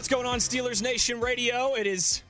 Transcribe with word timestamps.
What's 0.00 0.08
going 0.08 0.24
on, 0.24 0.38
Steelers 0.38 0.82
Nation 0.82 1.20
Radio? 1.20 1.74
It 1.74 1.86
is 1.86 2.22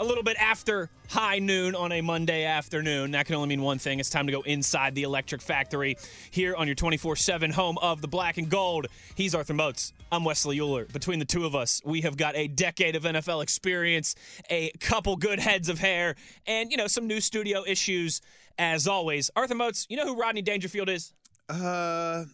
a 0.00 0.04
little 0.04 0.24
bit 0.24 0.36
after 0.36 0.90
high 1.08 1.38
noon 1.38 1.76
on 1.76 1.92
a 1.92 2.00
Monday 2.00 2.44
afternoon. 2.44 3.12
That 3.12 3.26
can 3.26 3.36
only 3.36 3.50
mean 3.50 3.62
one 3.62 3.78
thing. 3.78 4.00
It's 4.00 4.10
time 4.10 4.26
to 4.26 4.32
go 4.32 4.40
inside 4.40 4.96
the 4.96 5.04
Electric 5.04 5.40
Factory 5.40 5.96
here 6.32 6.56
on 6.56 6.66
your 6.66 6.74
24 6.74 7.14
7 7.14 7.52
home 7.52 7.78
of 7.78 8.00
the 8.00 8.08
black 8.08 8.36
and 8.36 8.50
gold. 8.50 8.88
He's 9.14 9.32
Arthur 9.32 9.54
Moats. 9.54 9.92
I'm 10.10 10.24
Wesley 10.24 10.58
Euler. 10.58 10.86
Between 10.86 11.20
the 11.20 11.24
two 11.24 11.44
of 11.46 11.54
us, 11.54 11.80
we 11.84 12.00
have 12.00 12.16
got 12.16 12.34
a 12.34 12.48
decade 12.48 12.96
of 12.96 13.04
NFL 13.04 13.44
experience, 13.44 14.16
a 14.50 14.72
couple 14.80 15.14
good 15.14 15.38
heads 15.38 15.68
of 15.68 15.78
hair, 15.78 16.16
and, 16.48 16.72
you 16.72 16.76
know, 16.76 16.88
some 16.88 17.06
new 17.06 17.20
studio 17.20 17.62
issues 17.64 18.22
as 18.58 18.88
always. 18.88 19.30
Arthur 19.36 19.54
Moats, 19.54 19.86
you 19.88 19.96
know 19.96 20.04
who 20.04 20.20
Rodney 20.20 20.42
Dangerfield 20.42 20.88
is? 20.88 21.12
Uh, 21.48 22.24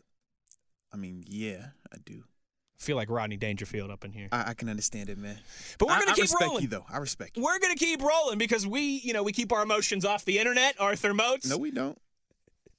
I 0.91 0.97
mean, 0.97 1.22
yeah, 1.27 1.66
I 1.92 1.98
do. 2.02 2.24
I 2.80 2.84
feel 2.84 2.97
like 2.97 3.11
Rodney 3.11 3.37
Dangerfield 3.37 3.91
up 3.91 4.05
in 4.05 4.12
here. 4.12 4.29
I, 4.33 4.51
I 4.51 4.55
can 4.55 4.69
understand 4.70 5.11
it, 5.11 5.19
man. 5.19 5.39
But 5.79 5.89
we're 5.89 5.98
gonna 5.98 6.12
I 6.12 6.15
keep 6.15 6.23
respect 6.23 6.43
rolling. 6.48 6.62
you, 6.62 6.69
though. 6.69 6.87
I 6.91 6.97
respect 6.97 7.37
you. 7.37 7.43
We're 7.43 7.59
gonna 7.59 7.75
keep 7.75 8.03
rolling 8.03 8.39
because 8.39 8.66
we, 8.66 8.80
you 9.05 9.12
know, 9.12 9.23
we 9.23 9.33
keep 9.33 9.53
our 9.53 9.62
emotions 9.62 10.05
off 10.05 10.25
the 10.25 10.39
internet. 10.39 10.80
Arthur 10.80 11.12
Moats, 11.12 11.48
No, 11.48 11.59
we 11.59 11.70
don't. 11.70 11.98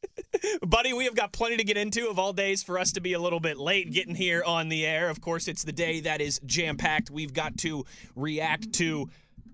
buddy, 0.67 0.93
we 0.93 1.05
have 1.05 1.15
got 1.15 1.31
plenty 1.31 1.57
to 1.57 1.63
get 1.63 1.77
into 1.77 2.09
of 2.09 2.17
all 2.17 2.33
days 2.33 2.63
for 2.63 2.79
us 2.79 2.91
to 2.93 3.01
be 3.01 3.13
a 3.13 3.19
little 3.19 3.39
bit 3.39 3.57
late 3.57 3.91
getting 3.91 4.15
here 4.15 4.43
on 4.43 4.69
the 4.69 4.85
air. 4.85 5.09
Of 5.09 5.21
course, 5.21 5.47
it's 5.47 5.63
the 5.63 5.71
day 5.71 5.99
that 6.01 6.21
is 6.21 6.39
jam 6.45 6.77
packed. 6.77 7.11
We've 7.11 7.33
got 7.33 7.57
to 7.59 7.85
react 8.15 8.73
to 8.73 9.09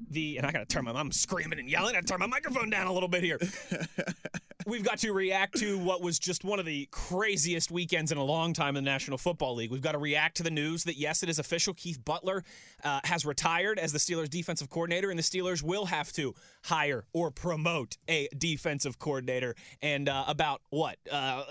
the, 0.09 0.37
and 0.37 0.45
I 0.45 0.51
gotta 0.51 0.65
turn 0.65 0.85
my, 0.85 0.91
I'm 0.91 1.11
screaming 1.11 1.59
and 1.59 1.69
yelling. 1.69 1.95
I 1.95 2.01
turn 2.01 2.19
my 2.19 2.27
microphone 2.27 2.69
down 2.69 2.87
a 2.87 2.93
little 2.93 3.09
bit 3.09 3.23
here. 3.23 3.39
We've 4.67 4.83
got 4.83 4.97
to 4.99 5.13
react 5.13 5.59
to 5.59 5.77
what 5.77 6.01
was 6.01 6.19
just 6.19 6.43
one 6.43 6.59
of 6.59 6.65
the 6.65 6.89
craziest 6.91 7.71
weekends 7.71 8.11
in 8.11 8.17
a 8.17 8.23
long 8.23 8.51
time 8.51 8.75
in 8.75 8.83
the 8.83 8.89
National 8.89 9.17
Football 9.17 9.55
League. 9.55 9.71
We've 9.71 9.81
got 9.81 9.93
to 9.93 9.97
react 9.97 10.35
to 10.37 10.43
the 10.43 10.51
news 10.51 10.83
that, 10.83 10.97
yes, 10.97 11.23
it 11.23 11.29
is 11.29 11.39
official. 11.39 11.73
Keith 11.73 12.03
Butler 12.03 12.43
uh, 12.83 12.99
has 13.05 13.25
retired 13.25 13.79
as 13.79 13.93
the 13.93 13.97
Steelers' 13.97 14.29
defensive 14.29 14.69
coordinator, 14.69 15.09
and 15.09 15.17
the 15.17 15.23
Steelers 15.23 15.63
will 15.63 15.85
have 15.85 16.11
to 16.13 16.35
hire 16.65 17.05
or 17.13 17.31
promote 17.31 17.95
a 18.09 18.27
defensive 18.37 18.99
coordinator. 18.99 19.55
And 19.81 20.09
uh, 20.09 20.25
about 20.27 20.61
what? 20.69 20.97
Uh, 21.09 21.43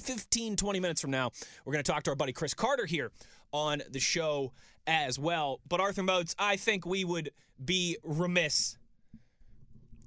15, 0.00 0.56
20 0.56 0.80
minutes 0.80 1.02
from 1.02 1.10
now, 1.10 1.30
we're 1.66 1.74
going 1.74 1.84
to 1.84 1.92
talk 1.92 2.04
to 2.04 2.10
our 2.10 2.16
buddy 2.16 2.32
Chris 2.32 2.54
Carter 2.54 2.86
here 2.86 3.12
on 3.52 3.82
the 3.90 4.00
show 4.00 4.52
as 4.86 5.18
well. 5.18 5.60
But, 5.68 5.80
Arthur 5.80 6.02
Moats, 6.02 6.34
I 6.38 6.56
think 6.56 6.86
we 6.86 7.04
would 7.04 7.30
be 7.62 7.96
remiss. 8.02 8.76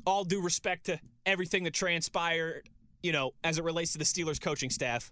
All 0.06 0.24
due 0.24 0.42
respect 0.42 0.88
to 0.88 1.00
everything 1.26 1.64
that 1.66 1.74
transpired, 1.74 2.68
you 3.04 3.12
know, 3.12 3.32
as 3.44 3.58
it 3.58 3.64
relates 3.64 3.92
to 3.94 3.98
the 3.98 4.04
Steelers 4.04 4.42
coaching 4.42 4.70
staff, 4.70 5.12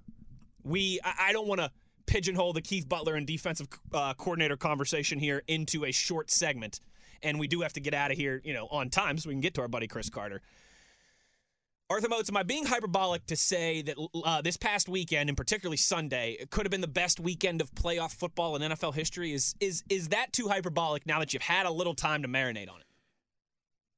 we 0.64 1.00
I, 1.04 1.30
I 1.30 1.34
don't 1.34 1.48
want 1.48 1.62
to 1.62 1.72
pigeonhole 2.06 2.54
the 2.54 2.62
Keith 2.62 2.90
Butler 2.90 3.16
and 3.16 3.28
defensive 3.28 3.68
uh, 3.94 4.14
coordinator 4.16 4.58
conversation 4.58 5.20
here 5.20 5.44
into 5.48 5.86
a 5.86 5.92
short 5.92 6.32
segment, 6.32 6.80
and 7.22 7.40
we 7.40 7.48
do 7.48 7.62
have 7.62 7.74
to 7.74 7.80
get 7.80 7.94
out 7.94 8.12
of 8.12 8.18
here, 8.18 8.42
you 8.44 8.54
know, 8.54 8.68
on 8.72 8.90
time 8.90 9.18
so 9.18 9.30
we 9.30 9.36
can 9.36 9.42
get 9.42 9.54
to 9.56 9.62
our 9.62 9.68
buddy 9.68 9.88
Chris 9.88 10.10
Carter. 10.10 10.42
Arthur 11.92 12.08
Moats, 12.08 12.30
am 12.30 12.38
I 12.38 12.44
being 12.44 12.66
hyperbolic 12.66 13.26
to 13.28 13.36
say 13.36 13.82
that 13.82 13.98
uh, 14.24 14.44
this 14.44 14.58
past 14.58 14.88
weekend, 14.88 15.28
and 15.28 15.36
particularly 15.36 15.78
Sunday, 15.78 16.38
it 16.40 16.52
could 16.52 16.64
have 16.64 16.72
been 16.72 16.82
the 16.82 16.88
best 16.88 17.20
weekend 17.20 17.62
of 17.62 17.74
playoff 17.74 18.14
football 18.14 18.56
in 18.56 18.62
NFL 18.62 18.94
history? 18.94 19.34
Is 19.34 19.56
is 19.60 19.84
is 19.90 20.10
that 20.10 20.32
too 20.32 20.48
hyperbolic 20.48 21.08
now 21.08 21.18
that 21.18 21.34
you've 21.34 21.42
had 21.42 21.66
a 21.66 21.72
little 21.72 21.96
time 21.96 22.22
to 22.22 22.28
marinate 22.28 22.70
on 22.70 22.80
it? 22.80 22.86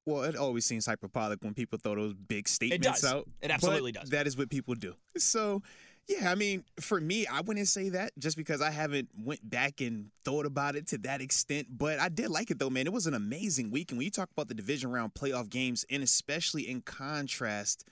Well, 0.05 0.23
it 0.23 0.37
always 0.37 0.65
seems 0.65 0.85
hyperbolic 0.85 1.43
when 1.43 1.53
people 1.53 1.79
throw 1.83 1.95
those 1.95 2.13
big 2.13 2.47
statements 2.47 3.01
does. 3.01 3.11
out. 3.11 3.29
It 3.41 3.51
absolutely 3.51 3.91
does. 3.91 4.09
That 4.09 4.25
is 4.25 4.37
what 4.37 4.49
people 4.49 4.73
do. 4.73 4.95
So, 5.17 5.61
yeah, 6.07 6.31
I 6.31 6.35
mean, 6.35 6.63
for 6.79 6.99
me, 6.99 7.25
I 7.27 7.41
wouldn't 7.41 7.67
say 7.67 7.89
that 7.89 8.11
just 8.17 8.35
because 8.35 8.61
I 8.61 8.71
haven't 8.71 9.09
went 9.23 9.47
back 9.47 9.81
and 9.81 10.11
thought 10.25 10.45
about 10.45 10.75
it 10.75 10.87
to 10.87 10.97
that 10.99 11.21
extent. 11.21 11.67
But 11.69 11.99
I 11.99 12.09
did 12.09 12.29
like 12.29 12.51
it 12.51 12.59
though, 12.59 12.69
man. 12.69 12.87
It 12.87 12.93
was 12.93 13.07
an 13.07 13.13
amazing 13.13 13.71
week, 13.71 13.91
and 13.91 13.97
when 13.97 14.05
you 14.05 14.11
talk 14.11 14.29
about 14.31 14.47
the 14.47 14.53
division 14.53 14.91
round 14.91 15.13
playoff 15.13 15.49
games, 15.49 15.85
and 15.89 16.03
especially 16.03 16.69
in 16.69 16.81
contrast 16.81 17.85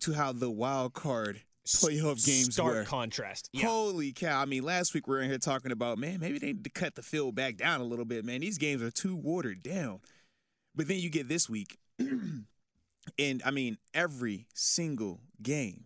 to 0.00 0.12
how 0.12 0.32
the 0.32 0.50
wild 0.50 0.94
card 0.94 1.42
playoff 1.66 2.24
games 2.24 2.54
Stark 2.54 2.74
were. 2.74 2.84
contrast. 2.84 3.50
Yeah. 3.52 3.66
Holy 3.66 4.12
cow. 4.12 4.40
I 4.40 4.46
mean, 4.46 4.62
last 4.64 4.94
week 4.94 5.06
we 5.06 5.16
were 5.16 5.20
in 5.20 5.28
here 5.28 5.38
talking 5.38 5.72
about, 5.72 5.98
man, 5.98 6.20
maybe 6.20 6.38
they 6.38 6.48
need 6.48 6.64
to 6.64 6.70
cut 6.70 6.94
the 6.94 7.02
field 7.02 7.34
back 7.34 7.56
down 7.56 7.80
a 7.80 7.84
little 7.84 8.04
bit, 8.04 8.24
man. 8.24 8.40
These 8.40 8.58
games 8.58 8.82
are 8.82 8.90
too 8.90 9.14
watered 9.14 9.62
down. 9.62 10.00
But 10.74 10.88
then 10.88 10.98
you 10.98 11.10
get 11.10 11.28
this 11.28 11.48
week, 11.48 11.78
and 11.98 13.42
I 13.44 13.50
mean, 13.50 13.78
every 13.92 14.46
single 14.54 15.20
game, 15.42 15.84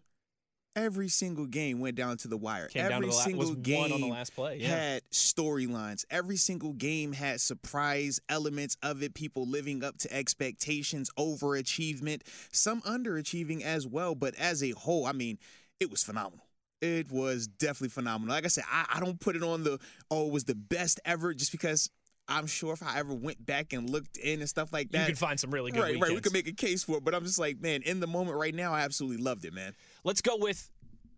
every 0.76 1.08
single 1.08 1.46
game 1.46 1.80
went 1.80 1.96
down 1.96 2.16
to 2.18 2.28
the 2.28 2.36
wire. 2.36 2.68
Came 2.68 2.90
every 2.90 3.08
the 3.08 3.14
la- 3.14 3.20
single 3.20 3.50
was 3.50 3.56
game 3.56 3.92
on 3.92 4.00
the 4.00 4.08
last 4.08 4.34
play. 4.34 4.58
Yeah. 4.58 4.68
had 4.68 5.02
storylines. 5.10 6.04
Every 6.10 6.36
single 6.36 6.72
game 6.72 7.12
had 7.12 7.40
surprise 7.40 8.20
elements 8.28 8.76
of 8.82 9.02
it, 9.02 9.14
people 9.14 9.46
living 9.46 9.84
up 9.84 9.98
to 9.98 10.12
expectations, 10.12 11.10
overachievement, 11.18 12.22
some 12.52 12.80
underachieving 12.82 13.62
as 13.62 13.86
well. 13.86 14.14
But 14.14 14.34
as 14.36 14.62
a 14.62 14.70
whole, 14.70 15.06
I 15.06 15.12
mean, 15.12 15.38
it 15.80 15.90
was 15.90 16.02
phenomenal. 16.02 16.46
It 16.80 17.12
was 17.12 17.46
definitely 17.46 17.90
phenomenal. 17.90 18.34
Like 18.34 18.44
I 18.44 18.48
said, 18.48 18.64
I, 18.70 18.86
I 18.94 19.00
don't 19.00 19.20
put 19.20 19.36
it 19.36 19.42
on 19.42 19.62
the, 19.62 19.78
oh, 20.10 20.26
it 20.26 20.32
was 20.32 20.44
the 20.44 20.56
best 20.56 21.00
ever 21.04 21.32
just 21.32 21.52
because 21.52 21.90
I'm 22.28 22.46
sure 22.46 22.72
if 22.72 22.82
I 22.82 22.98
ever 22.98 23.14
went 23.14 23.44
back 23.44 23.72
and 23.72 23.88
looked 23.88 24.16
in 24.16 24.40
and 24.40 24.48
stuff 24.48 24.72
like 24.72 24.90
that, 24.92 25.00
you 25.00 25.06
could 25.06 25.18
find 25.18 25.38
some 25.38 25.50
really 25.50 25.70
good 25.70 25.80
right, 25.80 25.92
weekends. 25.92 26.08
right. 26.08 26.14
We 26.14 26.20
could 26.20 26.32
make 26.32 26.48
a 26.48 26.52
case 26.52 26.84
for 26.84 26.96
it, 26.96 27.04
but 27.04 27.14
I'm 27.14 27.24
just 27.24 27.38
like, 27.38 27.60
man, 27.60 27.82
in 27.82 28.00
the 28.00 28.06
moment 28.06 28.36
right 28.36 28.54
now, 28.54 28.72
I 28.72 28.80
absolutely 28.80 29.22
loved 29.22 29.44
it, 29.44 29.52
man. 29.52 29.74
Let's 30.04 30.20
go 30.20 30.36
with 30.36 30.70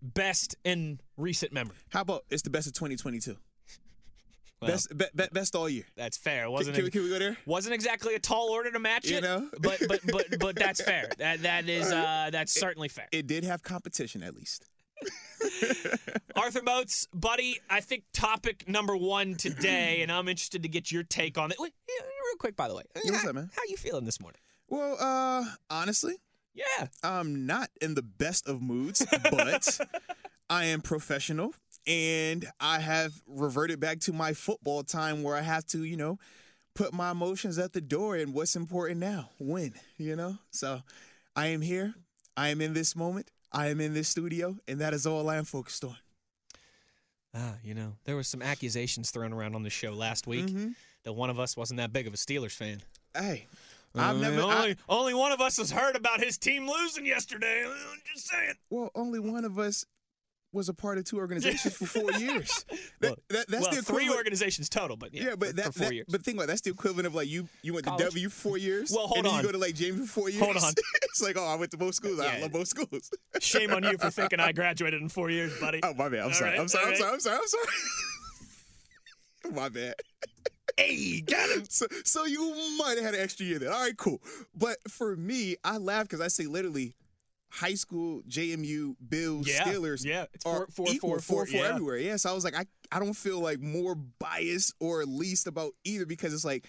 best 0.03 0.57
in 0.65 1.01
recent 1.17 1.53
memory. 1.53 1.77
How 1.91 2.03
about 2.03 2.25
it's 2.31 2.43
the 2.43 2.51
best 2.51 2.67
of 2.67 2.75
2022? 2.75 3.37
Well, 4.61 4.71
best, 4.71 4.97
be, 4.97 5.05
be- 5.15 5.25
best 5.33 5.57
all 5.57 5.69
year. 5.69 5.85
That's 5.97 6.17
fair. 6.17 6.51
Wasn't 6.51 6.75
can, 6.75 6.83
a- 6.83 6.87
we- 6.87 6.91
can 6.91 7.03
we 7.03 7.09
go 7.09 7.19
there? 7.19 7.37
wasn't 7.47 7.75
exactly 7.75 8.15
a 8.15 8.19
tall 8.19 8.49
order 8.51 8.71
to 8.71 8.79
match 8.79 9.07
You 9.07 9.19
it, 9.19 9.23
know? 9.23 9.49
but 9.61 9.79
but 9.89 10.01
but 10.11 10.27
but 10.39 10.57
that's 10.57 10.81
fair. 10.83 11.09
That 11.19 11.43
that 11.43 11.69
is 11.69 11.91
uh 11.91 12.29
that's 12.31 12.53
certainly 12.59 12.89
fair. 12.89 13.09
It 13.13 13.27
did 13.27 13.45
have 13.45 13.63
competition 13.63 14.23
at 14.23 14.35
least. 14.35 14.65
Arthur 16.37 16.63
Moats, 16.63 17.07
buddy, 17.13 17.59
I 17.69 17.81
think 17.81 18.05
topic 18.13 18.69
number 18.69 18.97
one 18.97 19.35
today, 19.35 20.01
and 20.03 20.11
I'm 20.11 20.29
interested 20.29 20.63
to 20.63 20.69
get 20.69 20.91
your 20.91 21.03
take 21.03 21.37
on 21.37 21.51
it. 21.51 21.59
Wait, 21.59 21.73
real 21.89 22.37
quick, 22.39 22.57
by 22.57 22.69
the 22.69 22.75
way, 22.75 22.83
Yeah, 23.05 23.11
what's 23.13 23.23
how, 23.25 23.29
up, 23.31 23.35
man? 23.35 23.51
how 23.55 23.63
you 23.69 23.77
feeling 23.77 24.05
this 24.05 24.21
morning? 24.21 24.41
Well, 24.69 24.97
uh, 24.99 25.45
honestly, 25.69 26.15
Yeah, 26.55 26.87
I'm 27.03 27.47
not 27.47 27.69
in 27.81 27.95
the 27.95 28.03
best 28.03 28.49
of 28.49 28.63
moods, 28.63 29.05
but 29.31 29.81
I 30.49 30.67
am 30.67 30.81
professional 30.83 31.53
and 31.87 32.47
I 32.61 32.79
have 32.79 33.13
reverted 33.27 33.81
back 33.81 33.99
to 34.01 34.13
my 34.13 34.33
football 34.35 34.83
time 34.85 35.23
where 35.23 35.37
I 35.37 35.43
have 35.43 35.67
to, 35.69 35.83
you 35.85 35.97
know, 35.97 36.19
put 36.75 36.93
my 36.93 37.11
emotions 37.11 37.59
at 37.59 37.73
the 37.73 37.81
door 37.81 38.17
and 38.17 38.33
what's 38.35 38.57
important 38.57 39.01
now, 39.01 39.31
win, 39.39 39.75
you 39.99 40.17
know? 40.17 40.39
So 40.51 40.81
I 41.37 41.49
am 41.49 41.61
here. 41.61 41.95
I 42.37 42.49
am 42.49 42.61
in 42.61 42.73
this 42.73 42.95
moment. 42.97 43.31
I 43.53 43.69
am 43.69 43.81
in 43.81 43.95
this 43.95 44.09
studio, 44.09 44.57
and 44.67 44.81
that 44.81 44.95
is 44.95 45.07
all 45.07 45.29
I 45.31 45.37
am 45.37 45.45
focused 45.45 45.85
on. 45.85 45.97
ah, 47.35 47.55
you 47.63 47.75
know, 47.75 47.95
there 48.05 48.17
was 48.17 48.27
some 48.29 48.43
accusations 48.43 49.11
thrown 49.11 49.33
around 49.33 49.55
on 49.55 49.63
the 49.63 49.71
show 49.71 49.93
last 49.93 50.27
week 50.27 50.47
Mm-hmm. 50.47 50.69
that 51.05 51.13
one 51.13 51.31
of 51.31 51.39
us 51.39 51.57
wasn't 51.57 51.79
that 51.79 51.93
big 51.93 52.07
of 52.07 52.15
a 52.15 52.17
Steelers 52.17 52.53
fan. 52.53 52.83
Hey, 53.17 53.47
I've 53.95 54.17
Uh, 54.17 54.21
never. 54.21 54.41
I- 54.43 54.55
only 54.57 54.77
only 54.89 55.15
one 55.15 55.33
of 55.33 55.41
us 55.41 55.57
has 55.59 55.71
heard 55.71 55.97
about 55.97 56.21
his 56.23 56.37
team 56.39 56.69
losing 56.69 57.07
yesterday. 57.07 57.65
I'm 57.67 58.01
just 58.13 58.29
saying. 58.29 58.55
well, 58.71 58.91
only 58.95 59.19
one 59.21 59.45
of 59.45 59.59
us 59.59 59.85
was 60.53 60.69
a 60.69 60.75
part 60.75 60.99
of 60.99 61.05
two 61.05 61.17
organizations 61.19 61.75
for 61.75 61.85
four 61.87 62.13
years. 62.19 62.65
That, 63.01 63.11
Well- 63.11 63.17
that, 63.31 63.49
that's 63.49 63.63
well, 63.67 63.75
the 63.75 63.83
three 63.83 64.09
organizations 64.09 64.69
total, 64.69 64.97
but 64.97 65.13
yeah, 65.13 65.25
Yeah, 65.31 65.35
but 65.37 65.49
for, 65.49 65.55
that, 65.55 65.65
for 65.67 65.73
four 65.73 65.87
that- 65.89 65.95
years. 65.95 66.07
but 66.09 66.23
think 66.23 66.37
about 66.37 66.45
it, 66.45 66.47
that's 66.47 66.61
the 66.61 66.71
equivalent 66.71 67.07
of 67.09 67.15
like 67.15 67.29
you 67.29 67.49
you 67.63 67.75
went 67.75 67.87
to 67.87 67.97
W 67.99 68.29
for 68.29 68.49
four 68.51 68.59
years. 68.59 68.93
Well, 68.93 69.07
hold 69.09 69.19
and 69.19 69.27
then 69.27 69.33
on. 69.35 69.41
you 69.41 69.47
go 69.47 69.53
to 69.53 69.59
like 69.59 69.75
James 69.75 69.99
for 70.01 70.07
four 70.07 70.29
years. 70.31 70.43
Hold 70.45 70.57
on. 70.59 70.73
it's 71.03 71.21
like 71.23 71.37
oh, 71.37 71.45
I 71.45 71.57
went 71.57 71.73
to 71.73 71.77
both 71.77 71.95
schools. 71.97 72.21
I 72.21 72.39
love 72.41 72.53
both 72.53 72.69
schools. 72.69 73.11
Shame 73.41 73.73
on 73.73 73.83
you 73.83 73.99
for 73.99 74.11
thinking 74.11 74.39
I 74.39 74.53
graduated 74.61 75.03
in 75.03 75.09
four 75.09 75.29
years, 75.31 75.53
buddy. 75.61 75.81
oh 75.83 75.95
my 75.95 76.09
bad. 76.09 76.21
I'm 76.21 76.33
sorry. 76.33 76.51
right, 76.53 76.61
I'm 76.61 76.69
sorry. 76.69 76.85
all 76.87 76.91
I'm 76.93 76.97
sorry. 76.97 77.05
right. 77.11 77.15
I'm 77.15 77.21
sorry. 77.21 77.37
I'm 77.39 77.49
sorry. 77.49 77.67
my 79.53 79.69
bad. 79.69 79.95
Hey, 80.77 81.21
got 81.21 81.51
him. 81.51 81.65
So, 81.69 81.87
so 82.05 82.25
you 82.25 82.77
might 82.79 82.97
have 82.97 83.05
had 83.05 83.15
an 83.15 83.21
extra 83.21 83.47
year 83.47 83.59
there. 83.59 83.73
All 83.73 83.81
right, 83.81 83.97
cool. 83.97 84.21
But 84.57 84.77
for 84.89 85.15
me, 85.17 85.57
I 85.63 85.77
laugh 85.79 86.05
because 86.05 86.21
I 86.21 86.29
say 86.29 86.47
literally, 86.47 86.95
high 87.51 87.75
school 87.75 88.23
JMU 88.29 88.97
Bills 89.09 89.47
Yeah, 89.47 89.63
Steelers 89.63 90.05
yeah, 90.05 90.25
it's 90.35 90.43
four- 90.43 90.67
four- 90.73 90.87
equal, 90.89 91.11
four- 91.11 91.21
four, 91.21 91.47
four 91.47 91.61
yeah. 91.61 91.69
everywhere. 91.69 91.99
Yeah, 91.99 92.17
so 92.17 92.31
I 92.31 92.33
was 92.33 92.43
like, 92.43 92.57
I, 92.57 92.65
I 92.91 92.99
don't 92.99 93.15
feel 93.15 93.39
like 93.39 93.61
more 93.61 93.95
biased 93.95 94.75
or 94.81 95.05
least 95.05 95.47
about 95.47 95.73
either 95.85 96.05
because 96.07 96.35
it's 96.35 96.45
like 96.45 96.67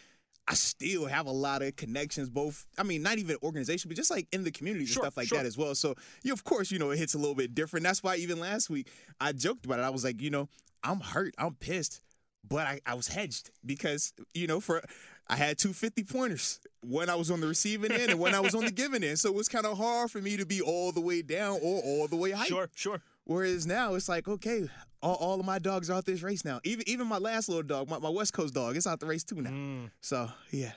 I 0.48 0.54
still 0.54 1.08
have 1.08 1.26
a 1.26 1.32
lot 1.32 1.64
of 1.64 1.76
connections, 1.76 2.30
both 2.30 2.68
I 2.78 2.84
mean, 2.84 3.02
not 3.02 3.18
even 3.18 3.38
organization, 3.42 3.88
but 3.90 3.98
just 3.98 4.12
like 4.12 4.28
in 4.32 4.44
the 4.44 4.52
community 4.52 4.86
Sure, 4.86 5.02
and 5.04 5.12
stuff 5.12 5.18
like 5.18 5.28
sure. 5.30 5.40
that 5.40 5.48
as 5.48 5.58
well. 5.58 5.74
So 5.74 5.96
you 6.22 6.32
of 6.34 6.44
course, 6.44 6.70
you 6.70 6.78
know, 6.78 6.92
it 6.92 7.00
hits 7.00 7.16
a 7.16 7.18
little 7.18 7.34
bit 7.34 7.56
different. 7.56 7.84
That's 7.84 8.04
why 8.04 8.18
even 8.18 8.40
last 8.40 8.70
week 8.70 8.92
I 9.20 9.32
joked 9.32 9.66
about 9.66 9.80
it. 9.80 9.84
I 9.84 9.90
was 9.90 10.04
like, 10.04 10.22
you 10.22 10.30
know, 10.30 10.48
I'm 10.84 11.00
hurt, 11.00 11.34
I'm 11.40 11.56
pissed. 11.56 12.02
But 12.48 12.68
I, 12.68 12.82
I 12.86 12.94
was 12.94 13.08
hedged 13.08 13.50
because, 13.66 14.14
you 14.34 14.48
know, 14.48 14.60
for 14.60 14.82
I 15.28 15.36
had 15.36 15.58
two 15.58 15.74
50 15.74 16.04
pointers. 16.04 16.60
When 16.82 17.10
I 17.10 17.16
was 17.16 17.32
on 17.32 17.42
the 17.42 17.48
receiving 17.48 17.92
end 17.92 18.12
and 18.12 18.20
when 18.20 18.36
I 18.36 18.40
was 18.40 18.54
on 18.54 18.64
the 18.64 18.72
giving 18.84 19.04
end. 19.04 19.18
So 19.18 19.30
it 19.30 19.36
was 19.36 19.50
kind 19.50 19.66
of 19.66 19.78
hard 19.78 20.12
for 20.12 20.22
me 20.22 20.38
to 20.38 20.46
be 20.46 20.62
all 20.62 20.92
the 20.92 21.02
way 21.02 21.22
down 21.24 21.60
or 21.64 21.82
all 21.82 22.08
the 22.08 22.16
way 22.16 22.32
high. 22.32 22.46
Sure, 22.46 22.70
sure. 22.76 23.02
Whereas 23.24 23.66
now 23.66 23.96
it's 23.96 24.08
like, 24.08 24.28
okay, 24.28 24.70
all, 25.02 25.16
all 25.16 25.40
of 25.40 25.46
my 25.46 25.58
dogs 25.58 25.90
are 25.90 25.94
out 25.94 26.06
this 26.06 26.22
race 26.22 26.46
now. 26.46 26.60
Even 26.64 26.88
even 26.88 27.08
my 27.08 27.18
last 27.18 27.50
little 27.50 27.64
dog, 27.64 27.90
my, 27.90 27.98
my 27.98 28.10
West 28.10 28.34
Coast 28.34 28.54
dog, 28.54 28.78
it's 28.78 28.86
out 28.86 29.00
the 29.00 29.08
race 29.08 29.24
too 29.24 29.42
now. 29.42 29.50
Mm. 29.50 29.90
So 30.02 30.30
yeah. 30.52 30.74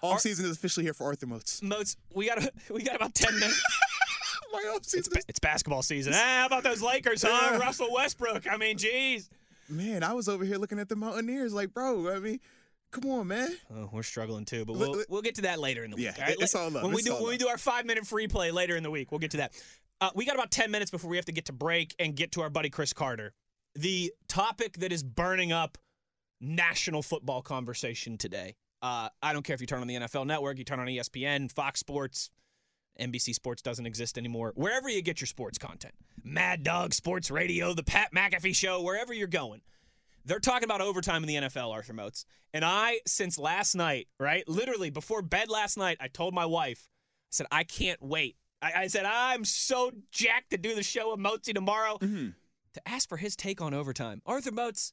Off 0.00 0.20
season 0.20 0.44
is 0.46 0.56
officially 0.56 0.84
here 0.84 0.94
for 0.94 1.04
Arthur 1.04 1.26
Moats. 1.26 1.62
Moats, 1.62 1.96
we 2.12 2.26
got 2.26 2.42
a, 2.42 2.52
we 2.72 2.82
got 2.82 2.96
about 2.96 3.14
ten 3.14 3.34
minutes. 3.34 3.62
My 4.52 4.58
off 4.70 4.78
it's, 4.78 4.92
season 4.92 5.12
ba- 5.14 5.22
it's 5.28 5.38
basketball 5.38 5.82
season. 5.82 6.12
Ah, 6.14 6.18
how 6.40 6.46
about 6.46 6.62
those 6.62 6.82
Lakers, 6.82 7.22
huh? 7.22 7.52
Yeah. 7.52 7.58
Russell 7.58 7.88
Westbrook. 7.90 8.46
I 8.50 8.56
mean, 8.58 8.76
geez. 8.76 9.30
Man, 9.68 10.02
I 10.02 10.12
was 10.12 10.28
over 10.28 10.44
here 10.44 10.58
looking 10.58 10.78
at 10.78 10.88
the 10.88 10.96
Mountaineers 10.96 11.54
like, 11.54 11.72
bro, 11.72 12.14
I 12.14 12.18
mean, 12.18 12.40
come 12.90 13.10
on, 13.10 13.28
man. 13.28 13.50
Oh, 13.74 13.88
we're 13.92 14.02
struggling 14.02 14.44
too, 14.44 14.64
but 14.64 14.76
we'll 14.76 15.02
we'll 15.08 15.22
get 15.22 15.36
to 15.36 15.42
that 15.42 15.58
later 15.58 15.84
in 15.84 15.90
the 15.90 15.96
week. 15.96 16.06
Yeah, 16.06 16.14
all 16.18 16.24
right? 16.26 16.36
it's 16.38 16.54
all 16.54 16.70
love, 16.70 16.82
When 16.82 16.92
we 16.92 16.98
it's 17.00 17.08
do 17.08 17.14
when 17.14 17.28
we 17.28 17.36
do 17.38 17.48
our 17.48 17.58
five 17.58 17.86
minute 17.86 18.06
free 18.06 18.28
play 18.28 18.50
later 18.50 18.76
in 18.76 18.82
the 18.82 18.90
week, 18.90 19.10
we'll 19.10 19.18
get 19.18 19.32
to 19.32 19.38
that. 19.38 19.52
Uh, 20.00 20.10
we 20.14 20.24
got 20.24 20.34
about 20.34 20.50
ten 20.50 20.70
minutes 20.70 20.90
before 20.90 21.10
we 21.10 21.16
have 21.16 21.26
to 21.26 21.32
get 21.32 21.46
to 21.46 21.52
break 21.52 21.94
and 21.98 22.14
get 22.14 22.32
to 22.32 22.42
our 22.42 22.50
buddy 22.50 22.70
Chris 22.70 22.92
Carter. 22.92 23.32
The 23.74 24.12
topic 24.28 24.78
that 24.78 24.92
is 24.92 25.02
burning 25.02 25.52
up 25.52 25.78
national 26.40 27.02
football 27.02 27.40
conversation 27.40 28.18
today. 28.18 28.56
Uh, 28.82 29.08
I 29.22 29.32
don't 29.32 29.44
care 29.44 29.54
if 29.54 29.60
you 29.60 29.66
turn 29.66 29.80
on 29.80 29.86
the 29.86 29.94
NFL 29.94 30.26
Network, 30.26 30.58
you 30.58 30.64
turn 30.64 30.80
on 30.80 30.88
ESPN, 30.88 31.50
Fox 31.50 31.78
Sports, 31.78 32.30
NBC 33.00 33.34
Sports 33.34 33.62
doesn't 33.62 33.86
exist 33.86 34.18
anymore. 34.18 34.52
Wherever 34.54 34.88
you 34.88 35.02
get 35.02 35.20
your 35.20 35.26
sports 35.26 35.58
content, 35.58 35.94
Mad 36.22 36.62
Dog 36.62 36.94
Sports 36.94 37.30
Radio, 37.30 37.74
the 37.74 37.82
Pat 37.82 38.10
McAfee 38.14 38.54
Show, 38.54 38.82
wherever 38.82 39.12
you're 39.14 39.26
going, 39.28 39.62
they're 40.24 40.38
talking 40.40 40.64
about 40.64 40.80
overtime 40.80 41.22
in 41.24 41.28
the 41.28 41.34
NFL, 41.48 41.72
Arthur 41.72 41.94
Moats. 41.94 42.24
And 42.54 42.64
I, 42.64 43.00
since 43.06 43.38
last 43.38 43.74
night, 43.74 44.08
right, 44.20 44.46
literally 44.48 44.90
before 44.90 45.22
bed 45.22 45.48
last 45.48 45.76
night, 45.76 45.96
I 46.00 46.08
told 46.08 46.34
my 46.34 46.46
wife, 46.46 46.88
I 46.88 47.28
said, 47.30 47.46
I 47.50 47.64
can't 47.64 48.00
wait. 48.02 48.36
I, 48.60 48.72
I 48.82 48.86
said, 48.88 49.04
I'm 49.04 49.44
so 49.44 49.90
jacked 50.12 50.50
to 50.50 50.58
do 50.58 50.74
the 50.74 50.82
show 50.82 51.10
with 51.10 51.18
Moatsy 51.20 51.52
tomorrow 51.54 51.98
Mhm. 51.98 52.34
to 52.74 52.88
ask 52.88 53.08
for 53.08 53.16
his 53.16 53.34
take 53.34 53.60
on 53.60 53.74
overtime. 53.74 54.22
Arthur 54.26 54.52
Moats, 54.52 54.92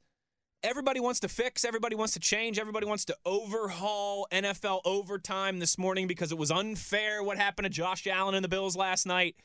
everybody 0.64 1.00
wants 1.00 1.20
to 1.22 1.28
fix, 1.30 1.64
everybody 1.66 1.96
wants 1.96 2.14
to 2.14 2.20
change, 2.20 2.60
everybody 2.60 2.86
wants 2.86 3.06
to 3.06 3.16
overhaul 3.26 4.28
NFL 4.32 4.82
overtime 4.86 5.60
this 5.60 5.78
morning 5.78 6.08
because 6.08 6.32
it 6.32 6.38
was 6.38 6.52
unfair 6.52 7.24
what 7.24 7.38
happened 7.38 7.66
to 7.66 7.70
Josh 7.70 8.08
Allen 8.08 8.36
and 8.36 8.44
the 8.44 8.50
Bills 8.50 8.76
last 8.76 9.06
night. 9.06 9.36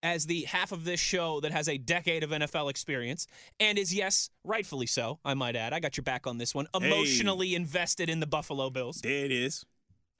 As 0.00 0.26
the 0.26 0.42
half 0.42 0.70
of 0.70 0.84
this 0.84 1.00
show 1.00 1.40
that 1.40 1.50
has 1.50 1.68
a 1.68 1.76
decade 1.76 2.22
of 2.22 2.30
NFL 2.30 2.70
experience 2.70 3.26
and 3.58 3.76
is, 3.76 3.92
yes, 3.92 4.30
rightfully 4.44 4.86
so, 4.86 5.18
I 5.24 5.34
might 5.34 5.56
add. 5.56 5.72
I 5.72 5.80
got 5.80 5.96
your 5.96 6.04
back 6.04 6.28
on 6.28 6.38
this 6.38 6.54
one. 6.54 6.68
Emotionally 6.72 7.56
invested 7.56 8.08
in 8.08 8.20
the 8.20 8.26
Buffalo 8.26 8.70
Bills. 8.70 9.00
There 9.00 9.24
it 9.24 9.32
is. 9.32 9.66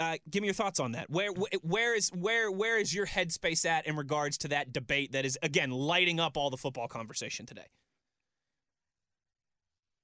Uh, 0.00 0.16
give 0.28 0.42
me 0.42 0.48
your 0.48 0.54
thoughts 0.54 0.80
on 0.80 0.92
that. 0.92 1.08
Where 1.10 1.30
where 1.62 1.94
is 1.96 2.08
where 2.08 2.50
where 2.50 2.76
is 2.76 2.92
your 2.92 3.06
headspace 3.06 3.64
at 3.64 3.86
in 3.86 3.94
regards 3.94 4.36
to 4.38 4.48
that 4.48 4.72
debate 4.72 5.12
that 5.12 5.24
is 5.24 5.38
again 5.44 5.70
lighting 5.70 6.18
up 6.18 6.36
all 6.36 6.50
the 6.50 6.56
football 6.56 6.88
conversation 6.88 7.46
today? 7.46 7.66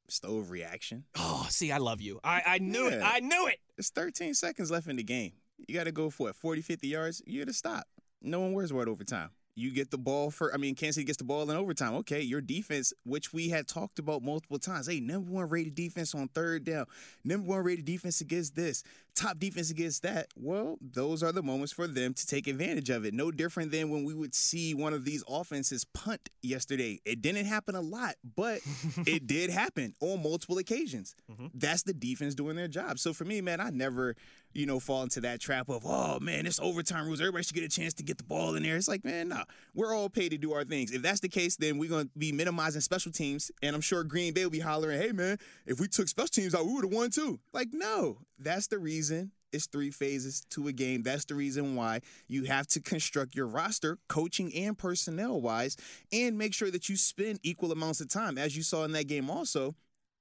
It's 0.06 0.20
reaction. 0.50 1.04
Oh, 1.16 1.46
see, 1.50 1.72
I 1.72 1.78
love 1.78 2.00
you. 2.00 2.20
I, 2.22 2.42
I 2.46 2.58
knew 2.58 2.88
it. 2.88 3.00
I 3.02 3.20
knew 3.20 3.46
it. 3.48 3.58
It's 3.78 3.90
13 3.90 4.34
seconds 4.34 4.70
left 4.70 4.86
in 4.86 4.96
the 4.96 5.02
game. 5.02 5.32
You 5.66 5.74
got 5.74 5.84
to 5.84 5.92
go 5.92 6.10
for 6.10 6.28
it. 6.28 6.36
40, 6.36 6.62
50 6.62 6.88
yards. 6.88 7.22
You 7.26 7.40
got 7.40 7.48
to 7.48 7.54
stop. 7.54 7.84
No 8.20 8.40
one 8.40 8.52
worries 8.52 8.70
about 8.70 8.88
overtime. 8.88 9.30
You 9.54 9.70
get 9.72 9.90
the 9.90 9.98
ball 9.98 10.30
for, 10.30 10.52
I 10.52 10.56
mean, 10.56 10.74
Kansas 10.74 10.96
City 10.96 11.04
gets 11.04 11.18
the 11.18 11.24
ball 11.24 11.48
in 11.48 11.56
overtime. 11.56 11.94
Okay, 11.96 12.20
your 12.20 12.40
defense, 12.40 12.92
which 13.04 13.32
we 13.32 13.48
had 13.48 13.68
talked 13.68 13.98
about 13.98 14.22
multiple 14.22 14.58
times. 14.58 14.88
Hey, 14.88 15.00
number 15.00 15.30
one 15.30 15.48
rated 15.48 15.74
defense 15.74 16.14
on 16.14 16.28
third 16.28 16.64
down. 16.64 16.86
Number 17.24 17.48
one 17.48 17.62
rated 17.62 17.84
defense 17.84 18.20
against 18.20 18.56
this. 18.56 18.82
Top 19.14 19.38
defense 19.38 19.70
against 19.70 20.02
that. 20.02 20.26
Well, 20.34 20.76
those 20.80 21.22
are 21.22 21.30
the 21.30 21.42
moments 21.42 21.72
for 21.72 21.86
them 21.86 22.14
to 22.14 22.26
take 22.26 22.48
advantage 22.48 22.90
of 22.90 23.04
it. 23.04 23.14
No 23.14 23.30
different 23.30 23.70
than 23.70 23.90
when 23.90 24.02
we 24.02 24.12
would 24.12 24.34
see 24.34 24.74
one 24.74 24.92
of 24.92 25.04
these 25.04 25.22
offenses 25.28 25.84
punt 25.84 26.30
yesterday. 26.42 27.00
It 27.04 27.22
didn't 27.22 27.46
happen 27.46 27.76
a 27.76 27.80
lot, 27.80 28.16
but 28.36 28.60
it 29.06 29.28
did 29.28 29.50
happen 29.50 29.94
on 30.00 30.20
multiple 30.22 30.58
occasions. 30.58 31.14
Mm-hmm. 31.30 31.46
That's 31.54 31.84
the 31.84 31.94
defense 31.94 32.34
doing 32.34 32.56
their 32.56 32.66
job. 32.66 32.98
So 32.98 33.12
for 33.12 33.24
me, 33.24 33.40
man, 33.40 33.60
I 33.60 33.70
never, 33.70 34.16
you 34.54 34.66
know, 34.66 34.78
fall 34.78 35.02
into 35.02 35.20
that 35.20 35.40
trap 35.40 35.68
of, 35.68 35.84
oh 35.84 36.18
man, 36.20 36.46
it's 36.46 36.60
overtime 36.60 37.06
rules. 37.06 37.20
Everybody 37.20 37.44
should 37.44 37.54
get 37.54 37.64
a 37.64 37.68
chance 37.68 37.92
to 37.94 38.02
get 38.02 38.18
the 38.18 38.24
ball 38.24 38.54
in 38.54 38.62
there. 38.62 38.76
It's 38.76 38.88
like, 38.88 39.04
man, 39.04 39.28
nah, 39.28 39.44
we're 39.74 39.94
all 39.94 40.08
paid 40.08 40.30
to 40.30 40.38
do 40.38 40.52
our 40.52 40.64
things. 40.64 40.92
If 40.92 41.02
that's 41.02 41.20
the 41.20 41.28
case, 41.28 41.56
then 41.56 41.78
we're 41.78 41.90
gonna 41.90 42.08
be 42.16 42.32
minimizing 42.32 42.80
special 42.80 43.12
teams. 43.12 43.50
And 43.62 43.74
I'm 43.74 43.82
sure 43.82 44.04
Green 44.04 44.32
Bay 44.32 44.44
will 44.44 44.50
be 44.50 44.60
hollering, 44.60 45.00
hey 45.00 45.12
man, 45.12 45.38
if 45.66 45.80
we 45.80 45.88
took 45.88 46.08
special 46.08 46.28
teams 46.28 46.54
out, 46.54 46.66
we 46.66 46.72
would 46.72 46.84
have 46.84 46.92
won 46.92 47.10
too. 47.10 47.40
Like, 47.52 47.68
no, 47.72 48.18
that's 48.38 48.68
the 48.68 48.78
reason. 48.78 49.32
It's 49.52 49.66
three 49.66 49.92
phases 49.92 50.44
to 50.50 50.66
a 50.66 50.72
game. 50.72 51.04
That's 51.04 51.26
the 51.26 51.36
reason 51.36 51.76
why 51.76 52.00
you 52.26 52.44
have 52.44 52.66
to 52.68 52.80
construct 52.80 53.36
your 53.36 53.46
roster, 53.46 53.98
coaching 54.08 54.52
and 54.52 54.76
personnel 54.76 55.40
wise, 55.40 55.76
and 56.12 56.36
make 56.36 56.52
sure 56.52 56.72
that 56.72 56.88
you 56.88 56.96
spend 56.96 57.38
equal 57.44 57.70
amounts 57.70 58.00
of 58.00 58.08
time. 58.08 58.36
As 58.36 58.56
you 58.56 58.64
saw 58.64 58.82
in 58.82 58.90
that 58.92 59.06
game, 59.06 59.30
also, 59.30 59.76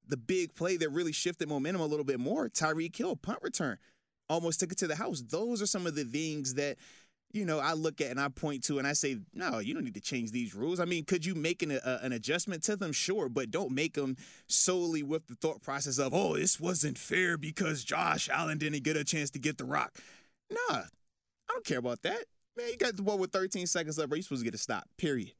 the 0.07 0.18
big 0.18 0.53
play 0.53 0.77
that 0.77 0.89
really 0.89 1.12
shifted 1.12 1.50
momentum 1.50 1.81
a 1.81 1.86
little 1.86 2.06
bit 2.06 2.19
more, 2.19 2.50
Tyreek 2.50 2.95
Hill, 2.95 3.15
punt 3.15 3.39
return, 3.41 3.79
almost 4.29 4.59
took 4.59 4.71
it 4.71 4.77
to 4.79 4.87
the 4.87 4.95
house. 4.95 5.21
Those 5.21 5.61
are 5.61 5.65
some 5.65 5.85
of 5.87 5.95
the 5.95 6.03
things 6.03 6.53
that, 6.55 6.77
you 7.31 7.45
know, 7.45 7.59
I 7.59 7.73
look 7.73 7.99
at 8.01 8.11
and 8.11 8.19
I 8.19 8.29
point 8.29 8.63
to 8.65 8.77
and 8.79 8.87
I 8.87 8.93
say, 8.93 9.17
no, 9.33 9.59
you 9.59 9.73
don't 9.73 9.83
need 9.83 9.95
to 9.95 10.01
change 10.01 10.31
these 10.31 10.53
rules. 10.53 10.79
I 10.79 10.85
mean, 10.85 11.03
could 11.05 11.25
you 11.25 11.35
make 11.35 11.61
an, 11.63 11.71
a, 11.71 11.99
an 12.03 12.11
adjustment 12.13 12.63
to 12.63 12.75
them? 12.75 12.91
Sure, 12.91 13.27
but 13.29 13.51
don't 13.51 13.71
make 13.71 13.93
them 13.95 14.17
solely 14.47 15.03
with 15.03 15.27
the 15.27 15.35
thought 15.35 15.61
process 15.61 15.97
of, 15.97 16.13
oh, 16.13 16.35
this 16.35 16.59
wasn't 16.59 16.97
fair 16.97 17.37
because 17.37 17.83
Josh 17.83 18.29
Allen 18.31 18.57
didn't 18.57 18.83
get 18.83 18.95
a 18.97 19.03
chance 19.03 19.29
to 19.31 19.39
get 19.39 19.57
the 19.57 19.65
rock. 19.65 19.97
Nah, 20.51 20.77
I 20.79 20.83
don't 21.49 21.65
care 21.65 21.79
about 21.79 22.01
that. 22.03 22.23
Man, 22.55 22.67
you 22.69 22.77
got 22.77 22.95
the 22.95 23.01
ball 23.01 23.17
with 23.17 23.31
13 23.31 23.65
seconds 23.65 23.97
left, 23.97 24.09
bro. 24.09 24.15
You're 24.17 24.23
supposed 24.23 24.41
to 24.41 24.45
get 24.45 24.53
a 24.53 24.59
stop, 24.59 24.83
period. 24.97 25.31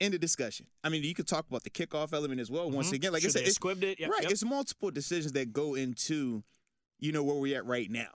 End 0.00 0.14
of 0.14 0.20
discussion. 0.20 0.66
I 0.84 0.88
mean, 0.88 1.02
you 1.02 1.14
could 1.14 1.26
talk 1.26 1.46
about 1.48 1.64
the 1.64 1.70
kickoff 1.70 2.12
element 2.12 2.40
as 2.40 2.50
well. 2.50 2.70
Once 2.70 2.90
Mhm. 2.90 2.94
again, 2.94 3.12
like 3.12 3.22
Should 3.22 3.30
I 3.30 3.40
said, 3.40 3.48
it's, 3.48 3.58
squibbed 3.58 3.82
it. 3.82 3.98
Yep, 3.98 4.10
right. 4.10 4.22
yep. 4.22 4.30
It's 4.32 4.44
multiple 4.44 4.90
decisions 4.90 5.32
that 5.32 5.52
go 5.52 5.74
into, 5.74 6.44
you 7.04 7.12
know, 7.12 7.22
where 7.22 7.36
we're 7.36 7.56
at 7.56 7.66
right 7.66 7.90
now. 7.90 8.08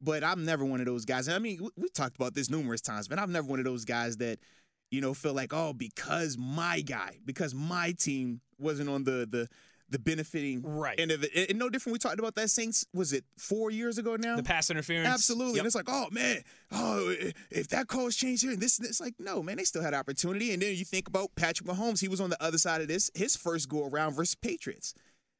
But 0.00 0.22
I'm 0.22 0.44
never 0.44 0.64
one 0.64 0.80
of 0.80 0.86
those 0.86 1.04
guys. 1.04 1.28
I 1.28 1.38
mean, 1.38 1.62
we- 1.62 1.70
we've 1.76 1.92
talked 1.92 2.16
about 2.16 2.34
this 2.34 2.50
numerous 2.50 2.80
times, 2.80 3.08
but 3.08 3.18
I'm 3.18 3.32
never 3.32 3.46
one 3.48 3.58
of 3.58 3.64
those 3.64 3.84
guys 3.84 4.18
that, 4.18 4.38
you 4.90 5.00
know, 5.00 5.14
feel 5.14 5.34
like, 5.34 5.52
oh, 5.52 5.72
because 5.72 6.36
my 6.38 6.80
guy, 6.82 7.18
because 7.24 7.54
my 7.54 7.92
team 7.92 8.40
wasn't 8.58 8.88
on 8.90 9.04
the 9.04 9.26
the 9.30 9.48
the 9.90 9.98
benefiting 9.98 10.60
Right. 10.62 11.00
end 11.00 11.10
of 11.10 11.24
it. 11.24 11.30
And, 11.34 11.48
and 11.48 11.58
no 11.58 11.70
different. 11.70 11.94
We 11.94 11.98
talked 11.98 12.18
about 12.18 12.34
that 12.34 12.50
Saints. 12.50 12.84
Was 12.92 13.14
it 13.14 13.24
four 13.38 13.70
years 13.70 13.96
ago 13.96 14.16
now? 14.16 14.36
the 14.36 14.42
pass 14.42 14.68
interference. 14.68 15.08
Absolutely. 15.08 15.54
Yep. 15.54 15.60
And 15.60 15.66
it's 15.66 15.74
like, 15.74 15.88
oh 15.88 16.08
man, 16.10 16.42
oh 16.72 17.14
if 17.50 17.68
that 17.68 17.88
call's 17.88 18.14
changed 18.14 18.42
here 18.42 18.52
and 18.52 18.60
this, 18.60 18.78
it's 18.80 19.00
like, 19.00 19.14
no, 19.18 19.42
man, 19.42 19.56
they 19.56 19.64
still 19.64 19.80
had 19.82 19.94
opportunity. 19.94 20.52
And 20.52 20.60
then 20.60 20.76
you 20.76 20.84
think 20.84 21.08
about 21.08 21.34
Patrick 21.36 21.66
Mahomes, 21.66 22.00
he 22.02 22.08
was 22.08 22.20
on 22.20 22.28
the 22.28 22.42
other 22.42 22.58
side 22.58 22.82
of 22.82 22.88
this, 22.88 23.10
his 23.14 23.34
first 23.34 23.70
go 23.70 23.86
around 23.86 24.12
versus 24.12 24.34
Patriots. 24.34 24.92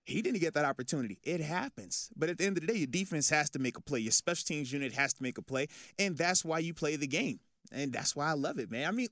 He 0.09 0.23
didn't 0.23 0.41
get 0.41 0.55
that 0.55 0.65
opportunity. 0.65 1.19
It 1.23 1.43
happens. 1.43 2.09
But 2.17 2.31
at 2.31 2.39
the 2.39 2.47
end 2.47 2.57
of 2.57 2.67
the 2.67 2.73
day, 2.73 2.79
your 2.79 2.87
defense 2.87 3.29
has 3.29 3.51
to 3.51 3.59
make 3.59 3.77
a 3.77 3.83
play. 3.83 3.99
Your 3.99 4.11
special 4.11 4.47
teams 4.47 4.73
unit 4.73 4.95
has 4.95 5.13
to 5.13 5.23
make 5.23 5.37
a 5.37 5.43
play. 5.43 5.69
And 5.99 6.17
that's 6.17 6.47
why 6.47 6.61
you 6.61 6.73
play 6.73 6.97
the 6.97 7.07
game. 7.07 7.41
And 7.73 7.93
that's 7.93 8.17
why 8.17 8.31
I 8.31 8.33
love 8.33 8.59
it, 8.59 8.71
man. 8.71 8.89
I 8.89 8.91
mean, 8.91 9.09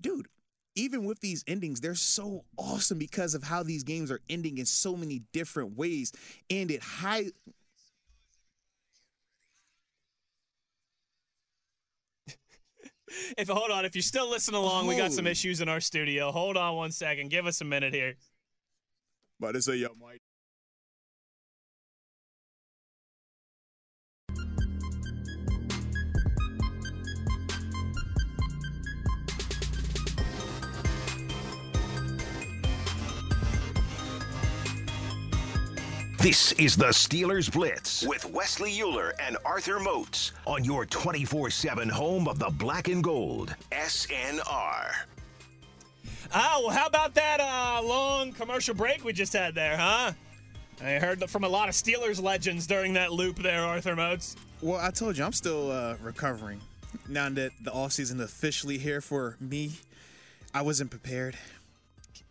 dude, 0.00 0.26
even 0.74 1.04
with 1.04 1.20
these 1.20 1.44
endings, 1.46 1.82
they're 1.82 1.94
so 1.94 2.44
awesome 2.56 2.98
because 2.98 3.34
of 3.34 3.42
how 3.42 3.62
these 3.62 3.82
games 3.82 4.10
are 4.10 4.20
ending 4.30 4.56
in 4.56 4.64
so 4.64 4.96
many 4.96 5.20
different 5.34 5.76
ways. 5.76 6.12
And 6.48 6.70
it 6.70 6.82
high 6.82 7.26
If 13.36 13.48
hold 13.48 13.70
on, 13.70 13.84
if 13.84 13.94
you're 13.94 14.02
still 14.02 14.30
listening 14.30 14.60
along, 14.60 14.86
we 14.86 14.96
got 14.96 15.12
some 15.12 15.26
oh. 15.26 15.30
issues 15.30 15.60
in 15.60 15.68
our 15.68 15.80
studio. 15.80 16.32
Hold 16.32 16.56
on 16.56 16.74
one 16.76 16.90
second. 16.90 17.28
Give 17.28 17.46
us 17.46 17.60
a 17.60 17.64
minute 17.66 17.92
here. 17.92 18.14
about 19.38 19.52
to 19.52 19.60
say, 19.62 19.76
yo, 19.76 19.88
This 36.18 36.50
is 36.54 36.74
the 36.74 36.86
Steelers 36.86 37.50
Blitz 37.50 38.04
with 38.04 38.24
Wesley 38.32 38.76
Euler 38.82 39.14
and 39.22 39.36
Arthur 39.44 39.78
Moats 39.78 40.32
on 40.48 40.64
your 40.64 40.84
24 40.84 41.48
7 41.48 41.88
home 41.88 42.26
of 42.26 42.40
the 42.40 42.50
black 42.50 42.88
and 42.88 43.04
gold. 43.04 43.54
SNR. 43.70 44.90
Oh, 46.34 46.62
well, 46.66 46.70
how 46.70 46.86
about 46.86 47.14
that 47.14 47.38
uh, 47.38 47.80
long 47.84 48.32
commercial 48.32 48.74
break 48.74 49.04
we 49.04 49.12
just 49.12 49.32
had 49.32 49.54
there, 49.54 49.76
huh? 49.76 50.10
I 50.82 50.94
heard 50.94 51.22
from 51.30 51.44
a 51.44 51.48
lot 51.48 51.68
of 51.68 51.76
Steelers 51.76 52.20
legends 52.20 52.66
during 52.66 52.94
that 52.94 53.12
loop 53.12 53.36
there, 53.36 53.62
Arthur 53.62 53.94
Moats. 53.94 54.34
Well, 54.60 54.80
I 54.80 54.90
told 54.90 55.16
you, 55.16 55.22
I'm 55.22 55.32
still 55.32 55.70
uh, 55.70 55.94
recovering. 56.02 56.60
Now 57.08 57.28
that 57.28 57.52
the 57.62 57.70
offseason 57.70 58.16
is 58.16 58.22
officially 58.22 58.78
here 58.78 59.00
for 59.00 59.36
me, 59.38 59.78
I 60.52 60.62
wasn't 60.62 60.90
prepared. 60.90 61.38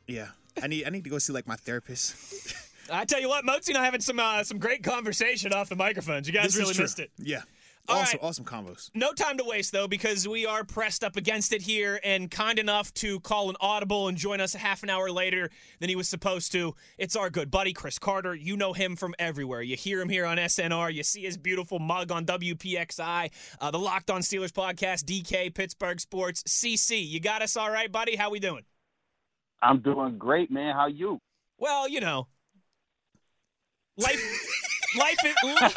Yeah. 0.07 0.27
I 0.61 0.67
need 0.67 0.85
I 0.85 0.89
need 0.89 1.05
to 1.05 1.09
go 1.09 1.19
see 1.19 1.31
like 1.31 1.47
my 1.47 1.55
therapist. 1.55 2.63
I 2.91 3.05
tell 3.05 3.19
you 3.19 3.29
what, 3.29 3.45
Moatsy 3.45 3.69
and 3.69 3.77
I 3.77 3.85
having 3.85 4.01
some 4.01 4.19
uh, 4.19 4.43
some 4.43 4.59
great 4.59 4.83
conversation 4.83 5.53
off 5.53 5.69
the 5.69 5.75
microphones. 5.75 6.27
You 6.27 6.33
guys 6.33 6.53
This 6.53 6.57
really 6.57 6.77
missed 6.77 6.99
it. 6.99 7.11
Yeah. 7.17 7.41
All 7.89 7.99
awesome, 7.99 8.19
right. 8.21 8.27
awesome 8.27 8.43
combos. 8.43 8.89
No 8.93 9.13
time 9.13 9.37
to 9.37 9.45
waste, 9.45 9.71
though, 9.71 9.87
because 9.87 10.27
we 10.27 10.45
are 10.45 10.65
pressed 10.65 11.05
up 11.05 11.15
against 11.15 11.53
it 11.53 11.61
here 11.61 12.01
and 12.03 12.29
kind 12.29 12.59
enough 12.59 12.93
to 12.95 13.21
call 13.21 13.49
an 13.49 13.55
audible 13.61 14.09
and 14.09 14.17
join 14.17 14.41
us 14.41 14.55
a 14.55 14.57
half 14.57 14.83
an 14.83 14.89
hour 14.89 15.09
later 15.09 15.49
than 15.79 15.87
he 15.87 15.95
was 15.95 16.09
supposed 16.09 16.51
to. 16.51 16.75
It's 16.97 17.15
our 17.15 17.29
good 17.29 17.49
buddy, 17.49 17.71
Chris 17.71 17.97
Carter. 17.97 18.35
You 18.35 18.57
know 18.57 18.73
him 18.73 18.97
from 18.97 19.15
everywhere. 19.17 19.61
You 19.61 19.77
hear 19.77 20.01
him 20.01 20.09
here 20.09 20.25
on 20.25 20.35
SNR. 20.37 20.93
You 20.93 21.03
see 21.03 21.21
his 21.21 21.37
beautiful 21.37 21.79
mug 21.79 22.11
on 22.11 22.25
WPXI, 22.25 23.31
uh, 23.61 23.71
the 23.71 23.79
Locked 23.79 24.11
On 24.11 24.19
Steelers 24.19 24.51
podcast, 24.51 25.05
DK, 25.05 25.53
Pittsburgh 25.55 26.01
Sports, 26.01 26.43
CC. 26.43 27.07
You 27.07 27.21
got 27.21 27.41
us 27.41 27.55
all 27.55 27.71
right, 27.71 27.89
buddy? 27.89 28.17
How 28.17 28.29
we 28.29 28.41
doing? 28.41 28.63
I'm 29.61 29.79
doing 29.79 30.17
great, 30.17 30.51
man. 30.51 30.75
How 30.75 30.87
you? 30.87 31.19
Well, 31.57 31.87
you 31.87 32.01
know, 32.01 32.27
life, 33.97 34.21
life 34.97 35.17
is. 35.25 35.35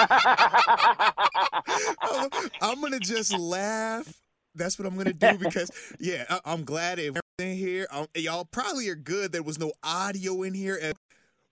I'm, 2.02 2.30
I'm 2.60 2.80
gonna 2.80 3.00
just 3.00 3.36
laugh. 3.38 4.12
That's 4.54 4.78
what 4.78 4.86
I'm 4.86 4.96
gonna 4.96 5.12
do 5.12 5.38
because 5.38 5.70
yeah, 5.98 6.24
I, 6.28 6.40
I'm 6.44 6.64
glad 6.64 6.98
everything 6.98 7.56
here. 7.56 7.86
Um, 7.90 8.06
y'all 8.14 8.44
probably 8.44 8.88
are 8.88 8.94
good. 8.96 9.32
There 9.32 9.42
was 9.42 9.58
no 9.58 9.72
audio 9.82 10.42
in 10.42 10.54
here, 10.54 10.78
and- 10.80 10.94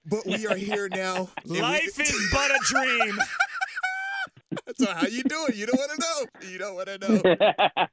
but 0.04 0.24
we 0.24 0.46
are 0.46 0.54
here 0.56 0.88
now. 0.88 1.28
and 1.42 1.50
we- 1.52 1.60
Life 1.60 2.00
is 2.00 2.28
but 2.32 2.50
a 2.50 2.58
dream. 2.64 3.18
so 4.76 4.92
how 4.92 5.06
you 5.06 5.22
doing? 5.24 5.52
You 5.54 5.66
don't 5.66 5.78
want 5.78 5.90
to 5.90 5.98
know. 6.00 6.26
You 6.50 6.58
don't 6.58 6.74
want 6.74 6.88
to 6.88 6.98
know. 6.98 7.20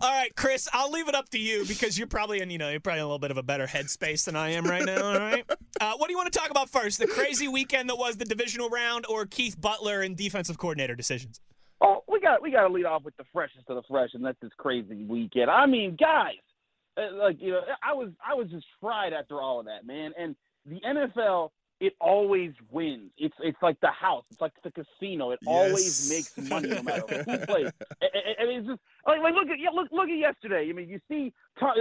All 0.00 0.10
right, 0.10 0.34
Chris, 0.36 0.68
I'll 0.72 0.90
leave 0.90 1.08
it 1.08 1.14
up 1.14 1.28
to 1.30 1.38
you 1.38 1.64
because 1.66 1.96
you're 1.96 2.06
probably 2.06 2.40
in, 2.40 2.50
you 2.50 2.58
know, 2.58 2.70
you're 2.70 2.80
probably 2.80 3.00
in 3.00 3.04
a 3.04 3.06
little 3.06 3.18
bit 3.18 3.30
of 3.30 3.38
a 3.38 3.42
better 3.42 3.66
headspace 3.66 4.24
than 4.24 4.36
I 4.36 4.50
am 4.50 4.64
right 4.64 4.84
now. 4.84 5.04
All 5.04 5.18
right. 5.18 5.44
Uh, 5.80 5.94
what 5.96 6.08
do 6.08 6.12
you 6.12 6.18
want 6.18 6.32
to 6.32 6.38
talk 6.38 6.50
about 6.50 6.68
first? 6.70 6.98
The 6.98 7.06
crazy 7.06 7.48
weekend 7.48 7.88
that 7.88 7.96
was 7.96 8.16
the 8.16 8.24
divisional 8.24 8.68
round, 8.68 9.06
or 9.08 9.26
Keith 9.26 9.60
Butler 9.60 10.02
and 10.02 10.16
defensive 10.16 10.58
coordinator 10.58 10.94
decisions? 10.94 11.40
oh, 11.84 12.02
we 12.08 12.20
got 12.20 12.42
we 12.42 12.50
got 12.50 12.66
to 12.66 12.72
lead 12.72 12.86
off 12.86 13.04
with 13.04 13.16
the 13.16 13.24
freshest 13.32 13.68
of 13.68 13.76
the 13.76 13.82
fresh, 13.88 14.10
and 14.14 14.24
that's 14.24 14.40
this 14.40 14.52
crazy 14.56 15.04
weekend. 15.04 15.50
I 15.50 15.66
mean, 15.66 15.96
guys, 15.98 16.34
uh, 16.96 17.14
like 17.16 17.36
you 17.40 17.52
know, 17.52 17.60
I 17.82 17.94
was 17.94 18.10
I 18.26 18.34
was 18.34 18.48
just 18.50 18.66
fried 18.80 19.12
after 19.12 19.40
all 19.40 19.60
of 19.60 19.66
that, 19.66 19.86
man. 19.86 20.12
And 20.18 20.34
the 20.66 20.80
NFL, 20.80 21.50
it 21.86 21.94
always 22.00 22.52
wins. 22.70 23.10
It's 23.18 23.34
it's 23.40 23.58
like 23.62 23.78
the 23.80 23.90
house. 23.90 24.24
It's 24.30 24.40
like 24.40 24.52
the 24.62 24.70
casino. 24.70 25.30
It 25.32 25.40
always 25.46 26.10
makes 26.10 26.36
money 26.50 26.68
no 26.68 26.82
matter 26.82 27.02
who 27.24 27.38
plays. 27.46 27.70
And, 28.00 28.10
and- 28.14 28.36
and 28.38 28.50
it's 28.50 28.66
just 28.66 28.80
like, 29.06 29.20
like 29.22 29.34
look 29.34 29.48
at 29.48 29.58
look 29.74 29.88
look 29.92 30.08
at 30.08 30.18
yesterday. 30.18 30.68
I 30.68 30.72
mean, 30.72 30.88
you 30.88 31.00
see, 31.08 31.32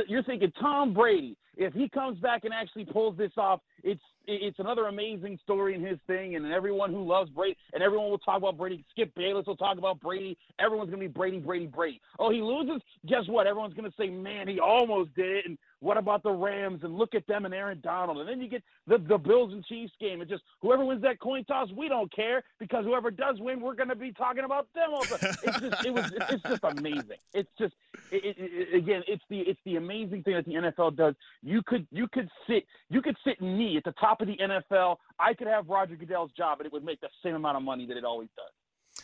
you're 0.07 0.23
thinking 0.23 0.51
Tom 0.59 0.93
Brady. 0.93 1.37
If 1.55 1.73
he 1.73 1.87
comes 1.87 2.17
back 2.19 2.45
and 2.45 2.53
actually 2.53 2.85
pulls 2.85 3.15
this 3.15 3.31
off, 3.37 3.61
it's 3.83 4.01
it's 4.25 4.59
another 4.59 4.85
amazing 4.85 5.37
story 5.43 5.75
in 5.75 5.83
his 5.83 5.99
thing, 6.07 6.35
and 6.35 6.51
everyone 6.51 6.91
who 6.91 7.03
loves 7.03 7.29
Brady, 7.29 7.57
and 7.73 7.83
everyone 7.83 8.09
will 8.09 8.19
talk 8.19 8.37
about 8.37 8.57
Brady. 8.57 8.83
Skip 8.91 9.13
Bayless 9.15 9.45
will 9.45 9.57
talk 9.57 9.77
about 9.77 9.99
Brady. 9.99 10.37
Everyone's 10.59 10.89
gonna 10.89 11.01
be 11.01 11.07
Brady, 11.07 11.39
Brady, 11.39 11.67
Brady. 11.67 12.01
Oh, 12.19 12.31
he 12.31 12.41
loses. 12.41 12.81
Guess 13.05 13.27
what? 13.27 13.47
Everyone's 13.47 13.73
gonna 13.73 13.91
say, 13.97 14.09
man, 14.09 14.47
he 14.47 14.59
almost 14.59 15.13
did 15.15 15.25
it. 15.25 15.45
And 15.45 15.57
what 15.79 15.97
about 15.97 16.23
the 16.23 16.31
Rams? 16.31 16.79
And 16.83 16.97
look 16.97 17.13
at 17.13 17.27
them 17.27 17.45
and 17.45 17.53
Aaron 17.53 17.81
Donald. 17.83 18.19
And 18.19 18.29
then 18.29 18.41
you 18.41 18.47
get 18.47 18.63
the 18.87 18.97
the 18.97 19.17
Bills 19.17 19.51
and 19.51 19.63
Chiefs 19.65 19.93
game. 19.99 20.21
And 20.21 20.29
just 20.29 20.43
whoever 20.61 20.85
wins 20.85 21.01
that 21.01 21.19
coin 21.19 21.43
toss, 21.43 21.69
we 21.75 21.89
don't 21.89 22.11
care 22.13 22.43
because 22.59 22.85
whoever 22.85 23.11
does 23.11 23.39
win, 23.39 23.59
we're 23.59 23.75
gonna 23.75 23.95
be 23.95 24.11
talking 24.13 24.45
about 24.45 24.67
them. 24.73 24.91
All 24.93 25.03
the, 25.03 25.37
it's 25.43 25.59
just 25.59 25.85
it 25.85 25.93
was 25.93 26.11
it's 26.31 26.43
just 26.43 26.63
amazing. 26.63 27.12
It's 27.34 27.50
just 27.60 27.74
it, 28.12 28.24
it, 28.24 28.36
it, 28.38 28.75
again, 28.75 29.01
it's 29.08 29.24
the 29.29 29.39
it's 29.39 29.60
the 29.65 29.75
amazing 29.75 30.24
thing 30.24 30.36
that 30.36 30.46
the 30.46 30.53
NFL 30.53 30.96
does. 30.96 31.15
You 31.41 31.62
could 31.65 31.88
you 31.91 32.08
could 32.12 32.29
sit 32.48 32.65
you 32.89 33.01
could 33.01 33.15
sit 33.25 33.41
me 33.41 33.77
at 33.77 33.84
the 33.84 33.93
top 33.93 34.22
of 34.22 34.27
the 34.27 34.38
NFL. 34.38 34.98
I 35.20 35.34
could 35.34 35.48
have 35.48 35.67
Roger 35.67 35.96
Goodell's 35.96 36.32
job, 36.32 36.60
and 36.60 36.67
it 36.67 36.74
would 36.74 36.84
make 36.84 37.01
the 37.01 37.10
same 37.24 37.36
amount 37.36 37.58
of 37.58 37.63
money 37.63 37.86
that 37.88 37.98
it 37.98 38.03
always 38.05 38.29
does. 38.36 39.03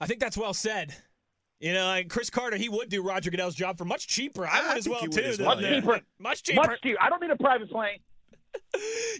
I 0.00 0.06
think 0.06 0.20
that's 0.20 0.36
well 0.36 0.54
said. 0.54 0.94
You 1.58 1.72
know, 1.72 1.86
like 1.86 2.10
Chris 2.10 2.28
Carter, 2.28 2.58
he 2.58 2.68
would 2.68 2.90
do 2.90 3.02
Roger 3.02 3.30
Goodell's 3.30 3.54
job 3.54 3.78
for 3.78 3.86
much 3.86 4.06
cheaper. 4.08 4.46
I 4.46 4.60
I 4.60 4.68
would 4.68 4.78
as 4.78 4.88
well 4.88 5.00
too. 5.00 5.22
as 5.22 5.38
well, 5.38 5.56
the- 5.56 5.62
yeah. 5.62 5.80
Cheaper. 5.80 6.00
Much 6.18 6.42
cheaper. 6.42 6.60
Much 6.68 6.82
cheaper. 6.82 6.98
I 7.02 7.08
don't 7.08 7.22
need 7.22 7.30
a 7.30 7.36
private 7.36 7.70
plane. 7.70 7.98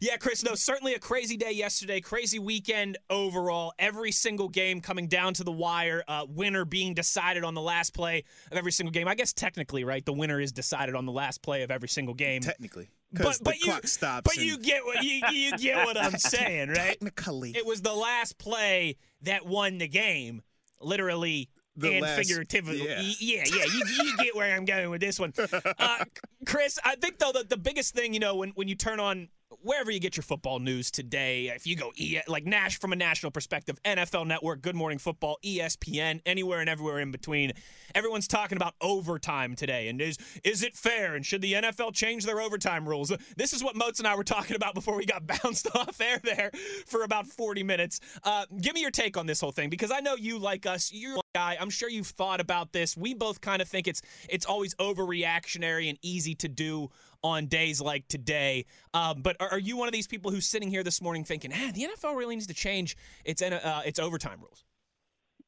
Yeah, 0.00 0.16
Chris, 0.18 0.44
no, 0.44 0.54
certainly 0.54 0.94
a 0.94 0.98
crazy 0.98 1.36
day 1.36 1.52
yesterday, 1.52 2.00
crazy 2.00 2.38
weekend 2.38 2.98
overall. 3.08 3.72
Every 3.78 4.12
single 4.12 4.48
game 4.48 4.80
coming 4.80 5.08
down 5.08 5.32
to 5.34 5.44
the 5.44 5.52
wire, 5.52 6.04
uh, 6.06 6.26
winner 6.28 6.64
being 6.64 6.92
decided 6.92 7.44
on 7.44 7.54
the 7.54 7.62
last 7.62 7.94
play 7.94 8.24
of 8.50 8.58
every 8.58 8.72
single 8.72 8.92
game. 8.92 9.08
I 9.08 9.14
guess 9.14 9.32
technically, 9.32 9.84
right, 9.84 10.04
the 10.04 10.12
winner 10.12 10.38
is 10.40 10.52
decided 10.52 10.94
on 10.94 11.06
the 11.06 11.12
last 11.12 11.42
play 11.42 11.62
of 11.62 11.70
every 11.70 11.88
single 11.88 12.14
game. 12.14 12.42
Technically, 12.42 12.90
but 13.12 13.38
but 13.42 13.58
you 13.58 13.64
clock 13.66 13.86
stops. 13.86 14.22
but 14.24 14.36
you 14.36 14.58
get 14.58 14.84
what 14.84 15.02
you, 15.02 15.22
you 15.32 15.56
get 15.56 15.86
what 15.86 15.96
I'm 15.96 16.18
saying, 16.18 16.68
right? 16.68 16.98
technically, 17.00 17.52
It 17.56 17.64
was 17.64 17.80
the 17.82 17.94
last 17.94 18.38
play 18.38 18.96
that 19.22 19.46
won 19.46 19.78
the 19.78 19.88
game, 19.88 20.42
literally 20.80 21.48
The 21.76 21.92
and 21.92 22.02
last- 22.02 22.16
figuratively. 22.16 22.84
yeah. 22.86 23.00
Yeah, 23.18 23.44
yeah. 23.46 23.64
You, 23.64 23.84
you 24.04 24.16
get 24.18 24.34
where 24.36 24.54
I'm 24.54 24.64
going 24.64 24.90
with 24.90 25.00
this 25.00 25.20
one, 25.20 25.32
uh, 25.78 26.04
Chris. 26.46 26.78
I 26.84 26.96
think 26.96 27.18
though 27.18 27.32
the, 27.32 27.44
the 27.44 27.56
biggest 27.56 27.94
thing, 27.94 28.14
you 28.14 28.20
know, 28.20 28.36
when 28.36 28.50
when 28.50 28.68
you 28.68 28.74
turn 28.74 28.98
on 29.00 29.28
wherever 29.62 29.90
you 29.90 30.00
get 30.00 30.16
your 30.16 30.22
football 30.22 30.58
news 30.58 30.90
today, 30.90 31.48
if 31.48 31.66
you 31.66 31.76
go 31.76 31.92
e- 31.96 32.20
like 32.28 32.44
Nash 32.44 32.78
from 32.78 32.92
a 32.92 32.96
national 32.96 33.32
perspective, 33.32 33.80
NFL 33.84 34.26
Network, 34.26 34.62
Good 34.62 34.76
Morning 34.76 34.98
Football, 34.98 35.38
ESPN, 35.44 36.20
anywhere 36.26 36.60
and 36.60 36.68
everywhere 36.68 37.00
in 37.00 37.10
between, 37.10 37.52
everyone's 37.94 38.28
talking 38.28 38.56
about 38.56 38.74
overtime 38.80 39.54
today. 39.54 39.88
And 39.88 40.00
is 40.00 40.18
is 40.44 40.62
it 40.62 40.74
fair? 40.74 41.14
And 41.14 41.24
should 41.24 41.42
the 41.42 41.54
NFL 41.54 41.94
change 41.94 42.24
their 42.24 42.40
overtime 42.40 42.88
rules? 42.88 43.12
This 43.36 43.52
is 43.52 43.62
what 43.62 43.76
Moats 43.76 43.98
and 43.98 44.08
I 44.08 44.14
were 44.14 44.24
talking 44.24 44.56
about 44.56 44.74
before 44.74 44.96
we 44.96 45.06
got 45.06 45.26
bounced 45.42 45.68
off 45.74 46.00
air 46.00 46.20
there 46.22 46.50
for 46.86 47.02
about 47.02 47.26
40 47.26 47.62
minutes. 47.62 48.00
Uh, 48.22 48.46
give 48.60 48.74
me 48.74 48.80
your 48.80 48.90
take 48.90 49.16
on 49.16 49.26
this 49.26 49.40
whole 49.40 49.52
thing 49.52 49.70
because 49.70 49.90
I 49.90 50.00
know 50.00 50.14
you 50.16 50.38
like 50.38 50.66
us. 50.66 50.92
You're 50.92 51.20
guy. 51.36 51.54
I'm 51.60 51.68
sure 51.68 51.90
you've 51.90 52.06
thought 52.06 52.40
about 52.40 52.72
this. 52.72 52.96
We 52.96 53.12
both 53.12 53.42
kind 53.42 53.60
of 53.60 53.68
think 53.68 53.86
it's 53.86 54.00
it's 54.26 54.46
always 54.46 54.74
overreactionary 54.76 55.90
and 55.90 55.98
easy 56.00 56.34
to 56.36 56.48
do 56.48 56.88
on 57.26 57.46
days 57.46 57.80
like 57.80 58.06
today. 58.08 58.64
Um, 58.94 59.22
but 59.22 59.36
are, 59.40 59.48
are 59.48 59.58
you 59.58 59.76
one 59.76 59.88
of 59.88 59.92
these 59.92 60.06
people 60.06 60.30
who's 60.30 60.46
sitting 60.46 60.70
here 60.70 60.82
this 60.82 61.02
morning 61.02 61.24
thinking, 61.24 61.52
ah, 61.52 61.70
the 61.74 61.82
NFL 61.82 62.16
really 62.16 62.36
needs 62.36 62.46
to 62.46 62.54
change 62.54 62.96
its 63.24 63.42
uh, 63.42 63.82
its 63.84 63.98
overtime 63.98 64.38
rules? 64.40 64.64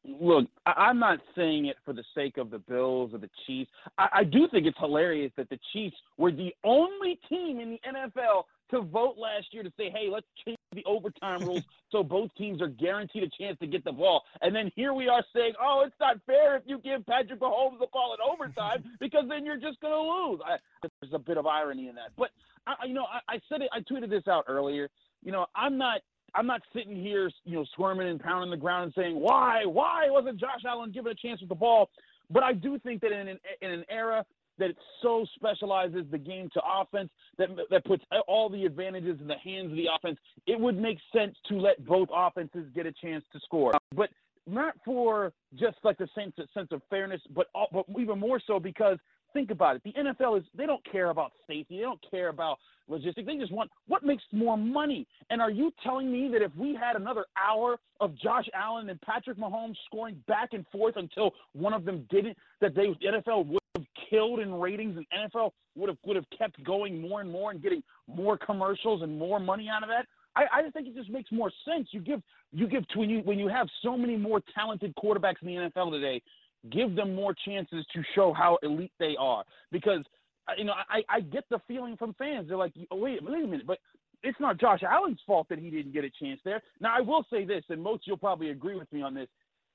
Look, 0.05 0.47
I'm 0.65 0.99
not 0.99 1.19
saying 1.37 1.67
it 1.67 1.77
for 1.85 1.93
the 1.93 2.05
sake 2.15 2.39
of 2.39 2.51
the 2.51 2.59
Bills 2.59 3.11
or 3.13 3.19
the 3.19 3.31
Chiefs. 3.47 3.71
I, 3.99 4.09
I 4.13 4.25
do 4.25 4.49
think 4.51 4.67
it's 4.67 4.79
hilarious 4.79 5.33
that 5.37 5.51
the 5.51 5.59
Chiefs 5.73 5.97
were 6.17 6.33
the 6.33 6.55
only 6.65 7.19
team 7.29 7.61
in 7.61 7.71
the 7.71 7.81
NFL 7.87 8.45
to 8.71 8.83
vote 8.83 9.17
last 9.19 9.47
year 9.53 9.63
to 9.63 9.73
say, 9.77 9.91
hey, 9.91 10.09
let's 10.11 10.27
change 10.45 10.59
the 10.73 10.85
overtime 10.85 11.41
rules 11.41 11.63
so 11.91 12.03
both 12.03 12.31
teams 12.37 12.61
are 12.61 12.69
guaranteed 12.69 13.23
a 13.23 13.43
chance 13.43 13.59
to 13.61 13.67
get 13.67 13.85
the 13.85 13.93
ball. 13.93 14.23
And 14.43 14.55
then 14.55 14.71
here 14.77 14.93
we 14.93 15.09
are 15.09 15.25
saying, 15.35 15.55
oh, 15.61 15.85
it's 15.87 15.97
not 16.01 16.17
fair 16.27 16.57
if 16.57 16.63
you 16.67 16.79
give 16.79 17.07
Patrick 17.07 17.41
Mahomes 17.41 17.79
the 17.79 17.87
ball 17.93 18.15
in 18.15 18.33
overtime 18.33 18.85
because 19.01 19.25
then 19.29 19.45
you're 19.45 19.57
just 19.57 19.81
going 19.81 19.93
to 19.93 20.01
lose. 20.01 20.41
I, 20.45 20.57
there's 21.01 21.13
a 21.15 21.19
bit 21.19 21.39
of 21.39 21.47
irony 21.47 21.89
in 21.89 21.95
that. 21.95 22.11
But, 22.17 22.31
I, 22.67 22.87
you 22.87 22.95
know, 22.95 23.05
I, 23.05 23.35
I 23.35 23.41
said 23.49 23.63
it, 23.63 23.71
I 23.73 23.81
tweeted 23.81 24.11
this 24.11 24.29
out 24.29 24.45
earlier. 24.49 24.89
You 25.23 25.33
know, 25.33 25.47
I'm 25.55 25.79
not 25.79 26.01
I'm 26.35 26.47
not 26.47 26.61
sitting 26.75 26.95
here, 26.95 27.31
you 27.45 27.55
know, 27.55 27.65
squirming 27.73 28.09
and 28.09 28.21
pounding 28.21 28.51
the 28.51 28.57
ground 28.57 28.85
and 28.85 28.93
saying 28.95 29.19
why, 29.19 29.65
why 29.65 30.09
wasn't 30.11 30.39
Josh 30.39 30.61
Allen 30.67 30.93
given 30.93 31.11
a 31.11 31.15
chance 31.15 31.41
with 31.41 31.49
the 31.49 31.55
ball? 31.55 31.89
But 32.31 32.43
I 32.43 32.53
do 32.53 32.79
think 32.79 33.01
that 33.01 33.13
in 33.13 33.29
an, 33.29 33.39
in 33.63 33.71
an 33.71 33.85
era 33.89 34.25
that 34.59 34.71
it 34.71 34.77
so 35.03 35.25
specializes 35.35 36.05
the 36.11 36.19
game 36.19 36.49
to 36.55 36.61
offense, 36.81 37.11
that 37.39 37.49
that 37.71 37.85
puts 37.85 38.05
all 38.27 38.49
the 38.49 38.65
advantages 38.65 39.19
in 39.21 39.27
the 39.27 39.37
hands 39.37 39.71
of 39.71 39.77
the 39.77 39.87
offense, 39.95 40.19
it 40.47 40.59
would 40.59 40.79
make 40.79 40.99
sense 41.15 41.37
to 41.49 41.59
let 41.59 41.85
both 41.85 42.09
offenses 42.15 42.67
get 42.75 42.87
a 42.87 42.93
chance 42.93 43.25
to 43.33 43.41
score. 43.41 43.73
But 43.95 44.11
not 44.47 44.75
for 44.85 45.33
just 45.59 45.77
like 45.85 45.99
the 45.99 46.09
sense 46.15 46.35
sense 46.55 46.69
of 46.73 46.83
fairness, 46.89 47.21
but 47.35 47.49
all, 47.55 47.69
but 47.73 47.85
even 47.99 48.19
more 48.19 48.41
so 48.45 48.59
because 48.59 48.99
think 49.33 49.51
about 49.51 49.77
it. 49.77 49.83
The 49.85 49.93
NFL 49.93 50.39
is 50.39 50.45
they 50.57 50.67
don't 50.67 50.85
care 50.91 51.11
about 51.11 51.33
safety. 51.47 51.77
They 51.77 51.83
don't 51.83 52.01
care 52.11 52.29
about 52.29 52.59
logistics. 52.89 53.27
They 53.27 53.37
just 53.37 53.53
want 53.53 53.71
what 53.87 54.05
makes 54.05 54.23
more 54.33 54.57
money. 54.57 55.07
And 55.31 55.41
are 55.41 55.51
you 55.51 55.73
telling 55.83 56.11
me 56.11 56.29
that 56.33 56.43
if 56.43 56.55
we 56.57 56.75
had 56.75 56.97
another 56.97 57.27
hour 57.37 57.77
of 58.01 58.17
Josh 58.17 58.47
Allen 58.55 58.89
and 58.89 59.01
Patrick 59.03 59.39
Mahomes 59.39 59.77
scoring 59.87 60.23
back 60.27 60.51
and 60.53 60.65
forth 60.73 60.97
until 60.97 61.33
one 61.53 61.73
of 61.73 61.85
them 61.85 62.07
didn't, 62.11 62.37
that 62.61 62.75
they 62.75 62.89
the 63.01 63.19
NFL 63.19 63.47
would 63.47 63.61
have 63.77 63.85
killed 64.11 64.41
in 64.41 64.55
ratings 64.55 64.97
and 64.97 65.07
NFL 65.33 65.51
would 65.77 65.89
have 65.89 65.99
would 66.05 66.17
have 66.17 66.27
kept 66.37 66.63
going 66.65 67.01
more 67.01 67.21
and 67.21 67.31
more 67.31 67.51
and 67.51 67.63
getting 67.63 67.83
more 68.07 68.37
commercials 68.39 69.03
and 69.03 69.19
more 69.19 69.39
money 69.39 69.69
out 69.69 69.83
of 69.83 69.89
that? 69.89 70.07
I, 70.37 70.59
I 70.59 70.63
just 70.63 70.75
think 70.75 70.87
it 70.87 70.95
just 70.95 71.11
makes 71.11 71.33
more 71.33 71.51
sense. 71.65 71.89
You 71.91 72.01
give 72.01 72.23
you 72.53 72.69
give 72.69 72.87
to 72.89 72.99
when 72.99 73.11
you 73.11 73.21
when 73.21 73.39
you 73.39 73.49
have 73.49 73.67
so 73.83 73.97
many 73.97 74.17
more 74.17 74.41
talented 74.55 74.95
quarterbacks 74.97 75.43
in 75.43 75.49
the 75.49 75.55
NFL 75.55 75.91
today, 75.91 76.23
give 76.71 76.95
them 76.95 77.15
more 77.15 77.35
chances 77.47 77.85
to 77.95 78.03
show 78.15 78.33
how 78.33 78.59
elite 78.63 78.93
they 78.99 79.15
are. 79.19 79.45
Because 79.71 80.05
uh, 80.49 80.53
you 80.57 80.65
know, 80.65 80.75
I, 80.89 81.03
I 81.09 81.21
get 81.21 81.45
the 81.51 81.59
feeling 81.69 81.97
from 81.97 82.15
fans. 82.15 82.49
They're 82.49 82.57
like, 82.57 82.73
oh, 82.91 82.97
wait, 82.97 83.23
wait 83.23 83.45
a 83.45 83.47
minute, 83.47 83.67
but 83.67 83.79
it's 84.23 84.39
not 84.41 84.59
Josh 84.59 84.83
Allen's 84.83 85.21
fault 85.27 85.49
that 85.51 85.59
he 85.59 85.71
didn't 85.71 85.93
get 85.93 86.05
a 86.05 86.11
chance 86.11 86.41
there. 86.45 86.63
Now, 86.81 86.95
I 86.97 87.01
will 87.01 87.25
say 87.31 87.45
this, 87.45 87.65
and 87.69 87.83
most 87.83 88.07
you'll 88.07 88.17
probably 88.17 88.51
agree 88.51 88.77
with 88.77 88.91
me 88.93 89.03
on 89.03 89.15
this. 89.15 89.29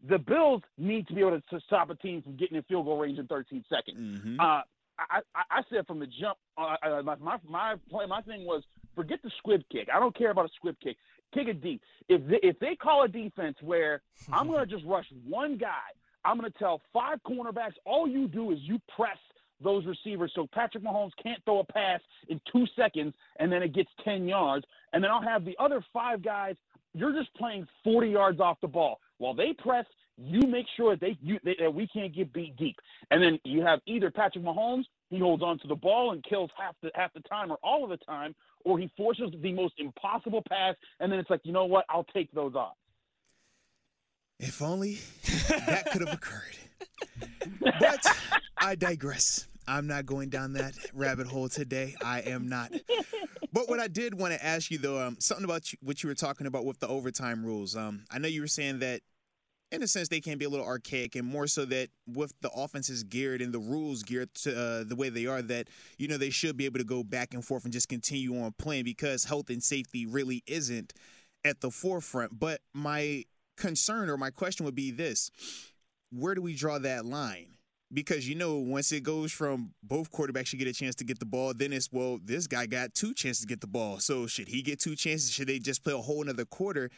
The 0.10 0.18
Bills 0.18 0.62
need 0.78 1.08
to 1.08 1.14
be 1.14 1.22
able 1.22 1.40
to, 1.40 1.42
to 1.52 1.60
stop 1.66 1.90
a 1.90 1.96
team 1.96 2.22
from 2.22 2.36
getting 2.36 2.58
in 2.58 2.64
field 2.64 2.86
goal 2.86 2.98
range 2.98 3.20
in 3.20 3.28
13 3.28 3.64
seconds. 3.70 4.20
Mhm. 4.20 4.40
Uh, 4.40 4.64
I, 5.00 5.22
I, 5.34 5.44
I 5.50 5.62
said 5.72 5.88
from 5.88 6.00
the 6.00 6.08
jump, 6.08 6.38
uh, 6.58 6.76
uh, 6.84 7.02
my, 7.04 7.16
my 7.16 7.38
my 7.48 7.76
play, 7.90 8.06
my 8.06 8.22
thing 8.22 8.46
was 8.46 8.64
forget 8.96 9.20
the 9.24 9.32
squib 9.38 9.64
kick. 9.72 9.88
I 9.94 10.00
don't 10.00 10.16
care 10.16 10.30
about 10.32 10.46
a 10.46 10.54
squib 10.56 10.76
kick. 10.84 10.98
Kick 11.34 11.48
it 11.48 11.62
deep. 11.62 11.82
If 12.10 12.28
they, 12.28 12.40
if 12.44 12.60
they 12.60 12.76
call 12.76 13.04
a 13.04 13.08
defense 13.08 13.58
where 13.62 14.02
I'm 14.32 14.48
going 14.48 14.60
to 14.60 14.72
just 14.72 14.86
rush 14.86 15.06
one 15.28 15.58
guy, 15.58 15.90
I'm 16.26 16.38
going 16.40 16.52
to 16.52 16.58
tell 16.58 16.82
five 16.94 17.20
cornerbacks 17.28 17.74
all 17.86 18.08
you 18.08 18.28
do 18.28 18.52
is 18.52 18.60
you 18.62 18.80
press 18.96 19.18
those 19.64 19.86
receivers 19.86 20.32
so 20.36 20.48
Patrick 20.54 20.84
Mahomes 20.84 21.12
can't 21.22 21.44
throw 21.46 21.60
a 21.60 21.64
pass 21.64 22.02
in 22.30 22.40
two 22.52 22.66
seconds 22.76 23.14
and 23.40 23.52
then 23.52 23.64
it 23.64 23.74
gets 23.74 23.90
10 24.04 24.28
yards. 24.28 24.66
And 24.92 25.04
then 25.04 25.12
I'll 25.12 25.22
have 25.22 25.46
the 25.46 25.56
other 25.60 25.84
five 25.94 26.24
guys. 26.24 26.56
You're 26.94 27.14
just 27.14 27.34
playing 27.36 27.68
40 27.84 28.10
yards 28.10 28.40
off 28.40 28.58
the 28.62 28.68
ball. 28.68 29.00
While 29.18 29.34
they 29.34 29.54
press, 29.54 29.86
you 30.18 30.42
make 30.48 30.68
sure 30.78 30.96
that 30.96 31.02
they, 31.02 31.18
you, 31.22 31.40
they, 31.44 31.56
that 31.60 31.74
we 31.74 31.88
can't 31.88 32.14
get 32.14 32.32
beat 32.34 32.56
deep. 32.58 32.76
And 33.10 33.22
then 33.22 33.40
you 33.44 33.64
have 33.64 33.80
either 33.88 34.12
Patrick 34.12 34.44
Mahomes, 34.44 34.84
he 35.10 35.20
holds 35.20 35.42
on 35.42 35.58
to 35.60 35.68
the 35.68 35.76
ball 35.76 36.12
and 36.12 36.24
kills 36.24 36.52
half 36.58 36.76
the 36.82 36.92
half 36.94 37.14
the 37.14 37.22
time 37.22 37.52
or 37.52 37.58
all 37.64 37.84
of 37.84 37.90
the 37.90 37.98
time, 37.98 38.36
or 38.64 38.78
he 38.78 38.92
forces 38.96 39.32
the 39.42 39.54
most 39.54 39.74
impossible 39.78 40.44
pass, 40.48 40.76
and 41.00 41.12
then 41.12 41.20
it's 41.20 41.30
like, 41.30 41.42
you 41.44 41.52
know 41.52 41.66
what? 41.66 41.86
I'll 41.90 42.06
take 42.06 42.32
those 42.32 42.54
odds. 42.56 42.78
If 44.44 44.62
only 44.62 44.98
that 45.48 45.90
could 45.92 46.02
have 46.02 46.14
occurred. 46.14 46.58
But 47.80 48.06
I 48.58 48.76
digress. 48.76 49.48
I'm 49.68 49.88
not 49.88 50.06
going 50.06 50.28
down 50.30 50.54
that 50.54 50.74
rabbit 50.94 51.28
hole 51.28 51.48
today. 51.48 51.96
I 52.04 52.20
am 52.22 52.50
not. 52.50 52.74
But 53.54 53.70
what 53.70 53.80
I 53.80 53.88
did 53.88 54.20
want 54.20 54.34
to 54.34 54.46
ask 54.46 54.70
you, 54.70 54.78
though, 54.78 55.00
um, 55.00 55.16
something 55.20 55.46
about 55.46 55.72
you, 55.72 55.78
what 55.82 56.04
you 56.04 56.10
were 56.10 56.16
talking 56.16 56.46
about 56.46 56.66
with 56.66 56.80
the 56.80 56.88
overtime 56.90 57.46
rules. 57.46 57.76
Um, 57.76 58.04
I 58.12 58.18
know 58.18 58.28
you 58.28 58.42
were 58.42 58.48
saying 58.48 58.80
that, 58.80 59.00
in 59.72 59.82
a 59.82 59.88
sense, 59.88 60.10
they 60.10 60.20
can 60.20 60.38
be 60.38 60.46
a 60.46 60.50
little 60.50 60.66
archaic, 60.66 61.16
and 61.16 61.26
more 61.26 61.48
so 61.48 61.64
that 61.66 61.88
with 62.06 62.34
the 62.42 62.50
offenses 62.50 63.04
geared 63.04 63.42
and 63.42 63.54
the 63.54 63.60
rules 63.60 64.04
geared 64.04 64.34
to 64.36 64.60
uh, 64.60 64.84
the 64.84 64.96
way 64.96 65.08
they 65.08 65.26
are, 65.26 65.42
that 65.42 65.70
you 65.98 66.10
know 66.10 66.18
they 66.18 66.30
should 66.30 66.58
be 66.58 66.66
able 66.66 66.80
to 66.80 66.86
go 66.86 67.02
back 67.02 67.34
and 67.34 67.46
forth 67.46 67.64
and 67.64 67.72
just 67.72 67.88
continue 67.88 68.38
on 68.42 68.54
playing 68.58 68.84
because 68.84 69.24
health 69.24 69.50
and 69.50 69.64
safety 69.64 70.06
really 70.06 70.44
isn't 70.48 70.92
at 71.46 71.62
the 71.62 71.72
forefront. 71.72 72.38
But 72.38 72.60
my 72.74 73.24
concern 73.58 74.10
or 74.10 74.18
my 74.18 74.30
question 74.30 74.66
would 74.66 74.76
be 74.76 74.92
this: 74.92 75.32
Where 76.12 76.36
do 76.36 76.42
we 76.42 76.56
draw 76.56 76.80
that 76.80 77.06
line? 77.06 77.54
because 77.94 78.28
you 78.28 78.34
know 78.36 78.56
once 78.56 78.92
it 78.92 79.04
goes 79.04 79.32
from 79.32 79.72
both 79.84 80.12
quarterbacks 80.12 80.48
should 80.48 80.60
get 80.60 80.68
a 80.68 80.74
chance 80.74 80.96
to 80.96 81.04
get 81.04 81.20
the 81.20 81.26
ball, 81.26 81.54
then 81.54 81.72
it's 81.72 81.90
well 81.92 82.20
this 82.24 82.48
guy 82.48 82.66
got 82.66 82.94
two 82.94 83.14
chances 83.14 83.42
to 83.42 83.48
get 83.48 83.62
the 83.62 83.68
ball. 83.68 84.00
So 84.00 84.26
should 84.26 84.48
he 84.48 84.62
get 84.62 84.80
two 84.80 84.96
chances? 84.96 85.32
Should 85.32 85.48
they 85.48 85.60
just 85.60 85.84
play 85.84 85.94
a 85.94 85.98
whole 85.98 86.24
another 86.24 86.46
quarter? 86.46 86.90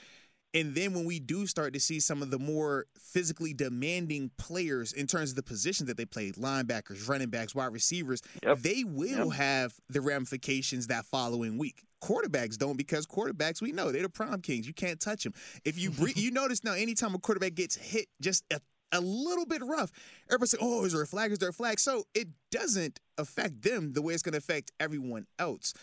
And 0.56 0.74
then 0.74 0.94
when 0.94 1.06
we 1.06 1.20
do 1.20 1.46
start 1.46 1.74
to 1.74 1.80
see 1.80 2.00
some 2.00 2.22
of 2.22 2.32
the 2.32 2.40
more 2.40 2.86
physically 2.98 3.54
demanding 3.54 4.32
players 4.38 4.94
in 4.94 5.06
terms 5.06 5.30
of 5.32 5.36
the 5.36 5.44
positions 5.44 5.88
that 5.88 5.98
they 5.98 6.06
play, 6.06 6.32
linebackers, 6.32 7.08
running 7.10 7.30
backs, 7.30 7.54
wide 7.54 7.74
receivers, 7.74 8.22
Yep. 8.42 8.60
they 8.60 8.84
will 8.86 9.28
Yep. 9.28 9.34
have 9.38 9.74
the 9.90 10.00
ramifications 10.02 10.88
that 10.88 11.06
following 11.06 11.58
week. 11.58 11.84
Quarterbacks 12.02 12.58
don't 12.58 12.78
because 12.78 13.06
quarterbacks 13.06 13.62
we 13.62 13.72
know 13.74 13.92
they're 13.92 14.02
the 14.04 14.10
prom 14.10 14.42
kings. 14.42 14.66
You 14.66 14.74
can't 14.74 15.00
touch 15.00 15.24
them. 15.24 15.34
If 15.66 15.78
you 15.78 15.92
bre- 15.92 16.10
you 16.16 16.32
notice 16.32 16.64
now, 16.64 16.74
anytime 16.74 17.14
a 17.16 17.20
quarterback 17.20 17.56
gets 17.56 17.76
hit 17.76 18.08
just 18.22 18.44
a, 18.52 18.62
a 18.92 19.02
little 19.02 19.46
bit 19.46 19.62
rough, 19.64 19.92
everybody 20.30 20.48
say, 20.50 20.58
"Oh, 20.62 20.86
is 20.86 20.94
there 20.94 21.02
a 21.02 21.08
flag? 21.08 21.32
Is 21.34 21.40
there 21.40 21.50
a 21.50 21.54
flag?" 21.54 21.80
So 21.80 22.06
it 22.14 22.30
doesn't 22.52 23.00
affect 23.18 23.62
them 23.62 23.92
the 23.94 24.02
way 24.02 24.14
it's 24.14 24.24
going 24.24 24.34
to 24.34 24.38
affect 24.38 24.72
everyone 24.80 25.26
else. 25.38 25.74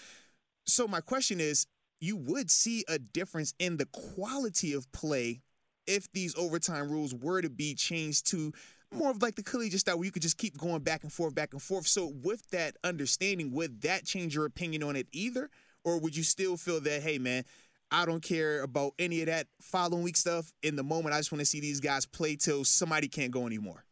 So 0.64 0.86
my 0.88 1.00
question 1.00 1.40
is, 1.40 1.66
you 2.02 2.16
would 2.16 2.50
see 2.50 2.84
a 2.88 2.98
difference 2.98 3.54
in 3.60 3.76
the 3.76 3.86
quality 3.86 4.72
of 4.72 4.90
play 4.90 5.40
if 5.86 6.10
these 6.12 6.36
overtime 6.36 6.90
rules 6.90 7.14
were 7.14 7.40
to 7.40 7.48
be 7.48 7.74
changed 7.74 8.26
to 8.26 8.52
more 8.92 9.10
of 9.10 9.22
like 9.22 9.36
the 9.36 9.42
collegiate 9.42 9.80
style 9.80 9.96
where 9.96 10.04
you 10.04 10.10
could 10.10 10.20
just 10.20 10.36
keep 10.36 10.58
going 10.58 10.82
back 10.82 11.04
and 11.04 11.12
forth, 11.12 11.32
back 11.34 11.52
and 11.52 11.62
forth. 11.62 11.86
So 11.86 12.12
with 12.22 12.50
that 12.50 12.76
understanding, 12.82 13.52
would 13.52 13.82
that 13.82 14.04
change 14.04 14.34
your 14.34 14.46
opinion 14.46 14.82
on 14.82 14.96
it 14.96 15.06
either? 15.12 15.48
Or 15.84 15.98
would 15.98 16.16
you 16.16 16.24
still 16.24 16.56
feel 16.56 16.80
that, 16.80 17.02
hey 17.02 17.18
man, 17.18 17.44
I 17.92 18.04
don't 18.04 18.22
care 18.22 18.62
about 18.62 18.94
any 18.98 19.20
of 19.20 19.26
that 19.26 19.46
following 19.60 20.02
week 20.02 20.16
stuff 20.16 20.52
in 20.62 20.74
the 20.74 20.82
moment. 20.82 21.14
I 21.14 21.18
just 21.18 21.30
want 21.30 21.40
to 21.40 21.46
see 21.46 21.60
these 21.60 21.78
guys 21.78 22.04
play 22.04 22.34
till 22.34 22.64
somebody 22.64 23.06
can't 23.06 23.30
go 23.30 23.46
anymore. 23.46 23.84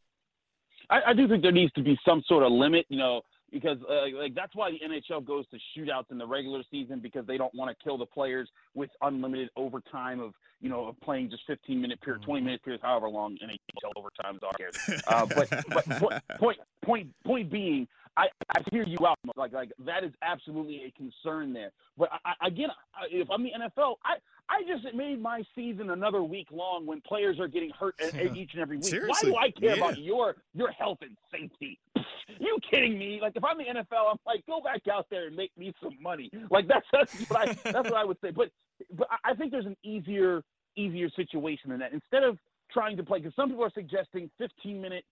I, 0.90 1.00
I 1.08 1.14
do 1.14 1.28
think 1.28 1.42
there 1.42 1.52
needs 1.52 1.72
to 1.74 1.82
be 1.82 1.96
some 2.04 2.22
sort 2.26 2.42
of 2.42 2.50
limit, 2.50 2.86
you 2.88 2.98
know, 2.98 3.22
because 3.52 3.78
uh, 3.88 4.16
like 4.16 4.34
that's 4.34 4.54
why 4.54 4.70
the 4.70 4.78
NHL 4.78 5.24
goes 5.24 5.44
to 5.48 5.58
shootouts 5.76 6.10
in 6.10 6.18
the 6.18 6.26
regular 6.26 6.62
season 6.70 7.00
because 7.00 7.26
they 7.26 7.36
don't 7.36 7.54
want 7.54 7.70
to 7.76 7.84
kill 7.84 7.98
the 7.98 8.06
players 8.06 8.48
with 8.74 8.90
unlimited 9.02 9.50
overtime 9.56 10.20
of 10.20 10.32
you 10.60 10.68
know 10.68 10.86
of 10.86 11.00
playing 11.00 11.30
just 11.30 11.42
15 11.46 11.80
minute 11.80 12.00
period, 12.00 12.22
20 12.22 12.44
minute 12.44 12.62
periods, 12.62 12.82
however 12.84 13.08
long 13.08 13.36
NHL 13.42 13.92
overtimes 13.96 14.42
are. 14.42 14.50
Uh, 15.06 15.26
but 15.26 15.48
but 15.68 15.84
point 15.98 16.22
point 16.38 16.58
point 16.82 17.08
point 17.24 17.50
being, 17.50 17.88
I, 18.20 18.26
I 18.56 18.62
hear 18.70 18.84
you 18.84 18.98
out. 19.06 19.18
Like 19.36 19.52
like 19.52 19.70
that 19.86 20.04
is 20.04 20.12
absolutely 20.22 20.82
a 20.84 20.90
concern 20.92 21.52
there. 21.52 21.70
But 21.96 22.10
I, 22.24 22.32
I, 22.40 22.46
again, 22.48 22.68
I- 22.94 23.06
if 23.10 23.30
I'm 23.30 23.42
the 23.42 23.50
NFL, 23.50 23.94
I 24.04 24.14
I 24.48 24.62
just 24.66 24.94
made 24.94 25.20
my 25.22 25.42
season 25.54 25.90
another 25.90 26.22
week 26.22 26.48
long 26.52 26.86
when 26.86 27.00
players 27.00 27.38
are 27.40 27.48
getting 27.48 27.70
hurt 27.70 27.94
e- 28.00 28.30
each 28.40 28.50
and 28.54 28.62
every 28.62 28.76
week. 28.76 28.86
Seriously, 28.86 29.30
Why 29.30 29.50
do 29.50 29.56
I 29.56 29.60
care 29.60 29.76
yeah. 29.76 29.82
about 29.84 29.98
your 29.98 30.36
your 30.54 30.70
health 30.72 30.98
and 31.02 31.16
safety? 31.32 31.78
You 32.38 32.58
kidding 32.70 32.96
me? 32.96 33.18
Like 33.20 33.32
if 33.34 33.42
I'm 33.44 33.58
the 33.58 33.64
NFL, 33.64 34.12
I'm 34.12 34.16
like, 34.24 34.46
go 34.46 34.60
back 34.60 34.82
out 34.90 35.06
there 35.10 35.26
and 35.26 35.36
make 35.36 35.50
me 35.58 35.74
some 35.82 35.96
money. 36.00 36.30
Like 36.48 36.68
that's 36.68 36.86
that's 36.92 37.28
what 37.28 37.48
I 37.48 37.52
that's 37.72 37.90
what 37.90 37.96
I 37.96 38.04
would 38.04 38.18
say. 38.22 38.30
But 38.30 38.50
but 38.96 39.08
I- 39.10 39.32
I 39.32 39.34
think 39.34 39.50
there's 39.50 39.66
an 39.66 39.76
easier 39.82 40.42
easier 40.76 41.10
situation 41.10 41.70
than 41.70 41.80
that. 41.80 41.92
Instead 41.92 42.22
of 42.22 42.38
trying 42.72 42.96
to 42.98 43.02
play, 43.02 43.18
because 43.18 43.34
some 43.34 43.48
people 43.48 43.64
are 43.64 43.72
suggesting 43.74 44.30
15 44.38 44.80
minute 44.80 45.04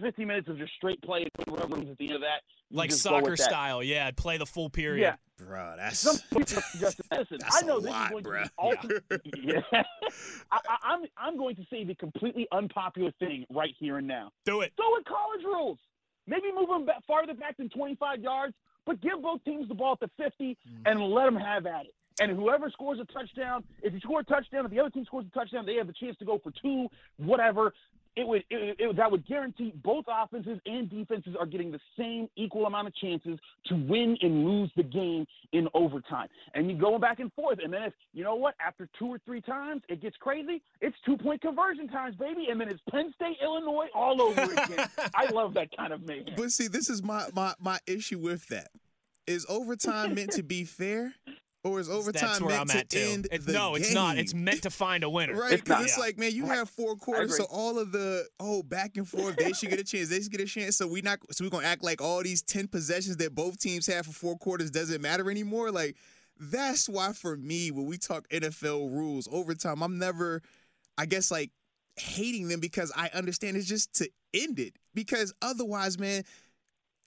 15 0.00 0.26
minutes 0.26 0.48
of 0.48 0.58
just 0.58 0.72
straight 0.74 1.00
play 1.02 1.26
and 1.38 1.46
whatever 1.46 1.76
at 1.76 1.98
the 1.98 2.06
end 2.06 2.14
of 2.14 2.20
that. 2.20 2.42
Like 2.70 2.92
soccer 2.92 3.36
style, 3.36 3.82
yeah. 3.82 4.10
Play 4.12 4.36
the 4.38 4.46
full 4.46 4.70
period. 4.70 5.02
Yeah. 5.02 5.16
Bro, 5.46 5.74
that's 5.78 5.98
Some 5.98 6.16
people 6.30 6.58
are 6.58 6.62
suggesting, 6.62 7.06
That's 7.10 7.62
I 7.62 7.66
know 7.66 7.78
a 7.78 7.80
this 7.80 7.90
lot, 7.90 8.12
is 8.12 8.22
going 8.22 8.24
bruh. 8.24 8.42
to 8.42 8.48
be 8.48 8.50
ultimate. 8.58 9.04
Yeah. 9.42 9.60
I, 9.72 9.82
I, 10.52 10.76
I'm 10.84 11.00
I'm 11.16 11.36
going 11.38 11.56
to 11.56 11.64
say 11.70 11.84
the 11.84 11.94
completely 11.94 12.46
unpopular 12.52 13.10
thing 13.18 13.46
right 13.50 13.74
here 13.78 13.96
and 13.98 14.06
now. 14.06 14.32
Do 14.44 14.60
it. 14.60 14.72
Go 14.76 14.84
with 14.92 15.04
college 15.06 15.44
rules. 15.44 15.78
Maybe 16.26 16.52
move 16.54 16.68
them 16.68 16.84
back, 16.84 17.04
farther 17.06 17.34
back 17.34 17.56
than 17.56 17.70
25 17.70 18.20
yards, 18.20 18.54
but 18.84 19.00
give 19.00 19.22
both 19.22 19.42
teams 19.44 19.66
the 19.68 19.74
ball 19.74 19.92
at 19.92 20.00
the 20.00 20.10
50 20.22 20.44
mm. 20.44 20.56
and 20.84 21.00
let 21.02 21.24
them 21.24 21.36
have 21.36 21.66
at 21.66 21.86
it. 21.86 21.94
And 22.20 22.30
whoever 22.32 22.70
scores 22.70 23.00
a 23.00 23.06
touchdown, 23.06 23.64
if 23.82 23.94
you 23.94 24.00
score 24.00 24.20
a 24.20 24.24
touchdown, 24.24 24.66
if 24.66 24.70
the 24.70 24.78
other 24.78 24.90
team 24.90 25.06
scores 25.06 25.24
a 25.26 25.30
touchdown, 25.30 25.64
they 25.64 25.76
have 25.76 25.88
a 25.88 25.92
chance 25.92 26.16
to 26.18 26.24
go 26.26 26.38
for 26.38 26.52
two, 26.62 26.88
whatever. 27.16 27.72
It 28.16 28.26
would 28.26 28.44
it, 28.50 28.76
it, 28.78 28.96
that 28.96 29.10
would 29.10 29.26
guarantee 29.26 29.72
both 29.82 30.04
offenses 30.08 30.58
and 30.66 30.90
defenses 30.90 31.36
are 31.38 31.46
getting 31.46 31.70
the 31.70 31.80
same 31.98 32.28
equal 32.36 32.66
amount 32.66 32.88
of 32.88 32.94
chances 32.96 33.38
to 33.66 33.74
win 33.74 34.16
and 34.20 34.44
lose 34.44 34.70
the 34.76 34.82
game 34.82 35.26
in 35.52 35.68
overtime. 35.74 36.28
And 36.54 36.70
you 36.70 36.76
go 36.76 36.98
back 36.98 37.20
and 37.20 37.32
forth, 37.34 37.58
and 37.62 37.72
then 37.72 37.82
if 37.84 37.92
you 38.12 38.24
know 38.24 38.34
what, 38.34 38.54
after 38.64 38.88
two 38.98 39.06
or 39.06 39.18
three 39.24 39.40
times 39.40 39.82
it 39.88 40.02
gets 40.02 40.16
crazy, 40.16 40.62
it's 40.80 40.96
two 41.06 41.16
point 41.16 41.40
conversion 41.40 41.88
times, 41.88 42.16
baby, 42.16 42.46
and 42.50 42.60
then 42.60 42.68
it's 42.68 42.82
Penn 42.90 43.12
State, 43.14 43.36
Illinois 43.42 43.86
all 43.94 44.20
over 44.20 44.42
again. 44.42 44.88
I 45.14 45.30
love 45.30 45.54
that 45.54 45.74
kind 45.76 45.92
of 45.92 46.02
mayhem. 46.02 46.34
But 46.36 46.50
see, 46.50 46.68
this 46.68 46.90
is 46.90 47.02
my 47.02 47.26
my 47.34 47.54
my 47.60 47.78
issue 47.86 48.18
with 48.18 48.48
that. 48.48 48.70
Is 49.26 49.46
overtime 49.48 50.14
meant 50.14 50.32
to 50.32 50.42
be 50.42 50.64
fair, 50.64 51.14
or 51.62 51.78
is 51.80 51.90
overtime 51.90 52.28
That's 52.28 52.40
where 52.40 52.56
meant 52.56 52.70
I'm 52.72 52.76
at 52.78 52.88
to 52.90 52.96
too. 52.98 53.12
end 53.12 53.28
It- 53.30 53.44
the 53.44 53.52
no, 53.52 53.74
it's 53.74 53.92
not. 53.92 54.14
game? 54.16 54.24
It's 54.24 54.32
meant 54.34 54.62
to 54.62 54.70
find 54.70 55.04
a 55.04 55.10
winner. 55.10 55.34
Right, 55.34 55.52
It's 55.52 55.62
because 55.62 55.76
not. 55.78 55.84
it's 55.84 55.96
Yeah. 55.96 56.02
like, 56.04 56.18
man, 56.18 56.32
you 56.32 56.46
Right. 56.46 56.56
have 56.56 56.70
four 56.70 56.96
quarters, 56.96 57.36
so 57.36 57.44
agree. 57.44 57.56
all 57.56 57.78
of 57.78 57.92
the 57.92 58.26
oh 58.40 58.62
back 58.62 58.96
and 58.96 59.06
forth, 59.08 59.36
they 59.36 59.52
should 59.52 59.68
get 59.70 59.78
a 59.78 59.84
chance, 59.84 60.08
they 60.08 60.20
should 60.22 60.32
get 60.32 60.40
a 60.40 60.46
chance. 60.46 60.76
So 60.76 60.86
we 60.86 61.02
not, 61.02 61.18
so 61.32 61.44
we're 61.44 61.50
gonna 61.50 61.66
act 61.66 61.82
like 61.84 62.00
all 62.00 62.22
these 62.22 62.40
ten 62.42 62.66
possessions 62.66 63.18
that 63.18 63.34
both 63.34 63.58
teams 63.58 63.86
have 63.88 64.06
for 64.06 64.12
four 64.12 64.38
quarters 64.38 64.70
doesn't 64.70 65.02
matter 65.02 65.30
anymore. 65.30 65.70
Like 65.70 65.96
that's 66.38 66.88
why 66.88 67.12
for 67.12 67.36
me, 67.36 67.70
when 67.70 67.84
we 67.84 67.98
talk 67.98 68.26
NFL 68.30 68.88
rules 68.90 69.28
overtime, 69.30 69.82
I'm 69.82 69.98
never, 69.98 70.42
I 70.96 71.04
guess, 71.04 71.30
like 71.30 71.50
hating 71.96 72.48
them 72.48 72.60
because 72.60 72.90
I 72.96 73.10
understand 73.12 73.58
it's 73.58 73.66
just 73.66 73.92
to 73.96 74.08
end 74.32 74.58
it. 74.58 74.76
Because 74.94 75.34
otherwise, 75.42 75.98
man. 75.98 76.24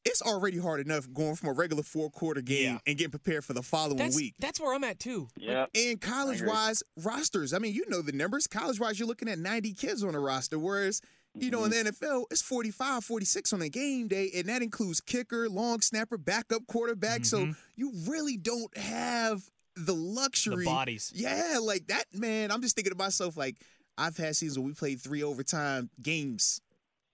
It's 0.06 0.22
already 0.22 0.58
hard 0.58 0.82
enough 0.82 1.08
going 1.14 1.36
from 1.36 1.50
a 1.50 1.54
regular 1.54 1.84
four 1.84 2.10
quarter 2.10 2.42
game 2.42 2.74
Yeah. 2.74 2.80
and 2.86 2.98
getting 2.98 3.12
prepared 3.12 3.46
for 3.46 3.54
the 3.54 3.64
following 3.64 3.98
That's 3.98 4.16
week. 4.16 4.36
that's 4.40 4.60
where 4.60 4.74
I'm 4.74 4.84
at 4.84 5.00
too. 5.00 5.30
yeah. 5.38 5.66
And 5.74 6.00
college 6.02 6.42
wise 6.42 6.84
rosters, 6.98 7.54
I 7.54 7.60
mean, 7.60 7.74
you 7.74 7.86
know 7.88 8.02
the 8.02 8.12
numbers. 8.12 8.46
College 8.48 8.80
wise, 8.80 9.00
you're 9.00 9.08
looking 9.08 9.30
at 9.30 9.40
90 9.40 9.74
kids 9.74 10.04
on 10.04 10.14
a 10.14 10.20
roster, 10.20 10.60
whereas, 10.60 11.00
you 11.34 11.50
know, 11.50 11.64
in 11.64 11.72
Mm-hmm. 11.72 11.86
the 11.86 11.92
NFL, 11.92 12.26
it's 12.32 12.42
45, 12.42 13.04
46 13.06 13.54
on 13.54 13.62
a 13.62 13.70
game 13.70 14.08
day, 14.10 14.30
and 14.36 14.50
that 14.50 14.62
includes 14.62 15.00
kicker, 15.00 15.48
long 15.50 15.80
snapper, 15.82 16.18
backup 16.18 16.68
quarterback. 16.68 17.24
So 17.26 17.46
Mhm. 17.46 17.56
you 17.78 17.92
really 18.06 18.36
don't 18.38 18.76
have 18.78 19.50
the 19.76 19.96
luxury. 19.96 20.52
The 20.52 20.56
luxury. 20.58 20.66
bodies. 20.66 21.12
Yeah, 21.16 21.60
like 21.62 21.88
that, 21.88 22.06
man. 22.14 22.52
I'm 22.52 22.62
just 22.62 22.76
thinking 22.76 22.92
to 22.92 22.98
myself, 22.98 23.38
like, 23.38 23.56
I've 23.98 24.18
had 24.18 24.36
seasons 24.36 24.60
where 24.60 24.68
we 24.68 24.74
played 24.74 25.00
three 25.02 25.24
overtime 25.24 25.90
games, 26.02 26.60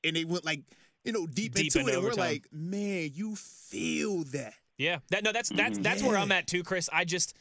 and 0.04 0.15
they 0.15 0.25
went 0.25 0.43
like, 0.43 0.62
you 1.10 1.13
know, 1.13 1.26
deep, 1.26 1.56
Deep 1.56 1.65
into 1.65 1.80
into 1.80 1.91
it. 1.91 1.95
And 1.95 2.04
we're 2.04 2.13
like, 2.13 2.45
man, 2.52 3.10
you 3.15 3.36
feel 3.36 4.24
that. 4.26 4.54
Yeah. 4.78 5.00
That 5.10 5.24
no, 5.24 5.32
that's 5.32 5.50
that's 5.50 5.80
that's 5.80 6.04
where 6.04 6.15
I'm 6.15 6.32
at 6.32 6.45
too, 6.45 6.62
Chris. 6.62 6.88
I 6.93 7.04
just 7.04 7.36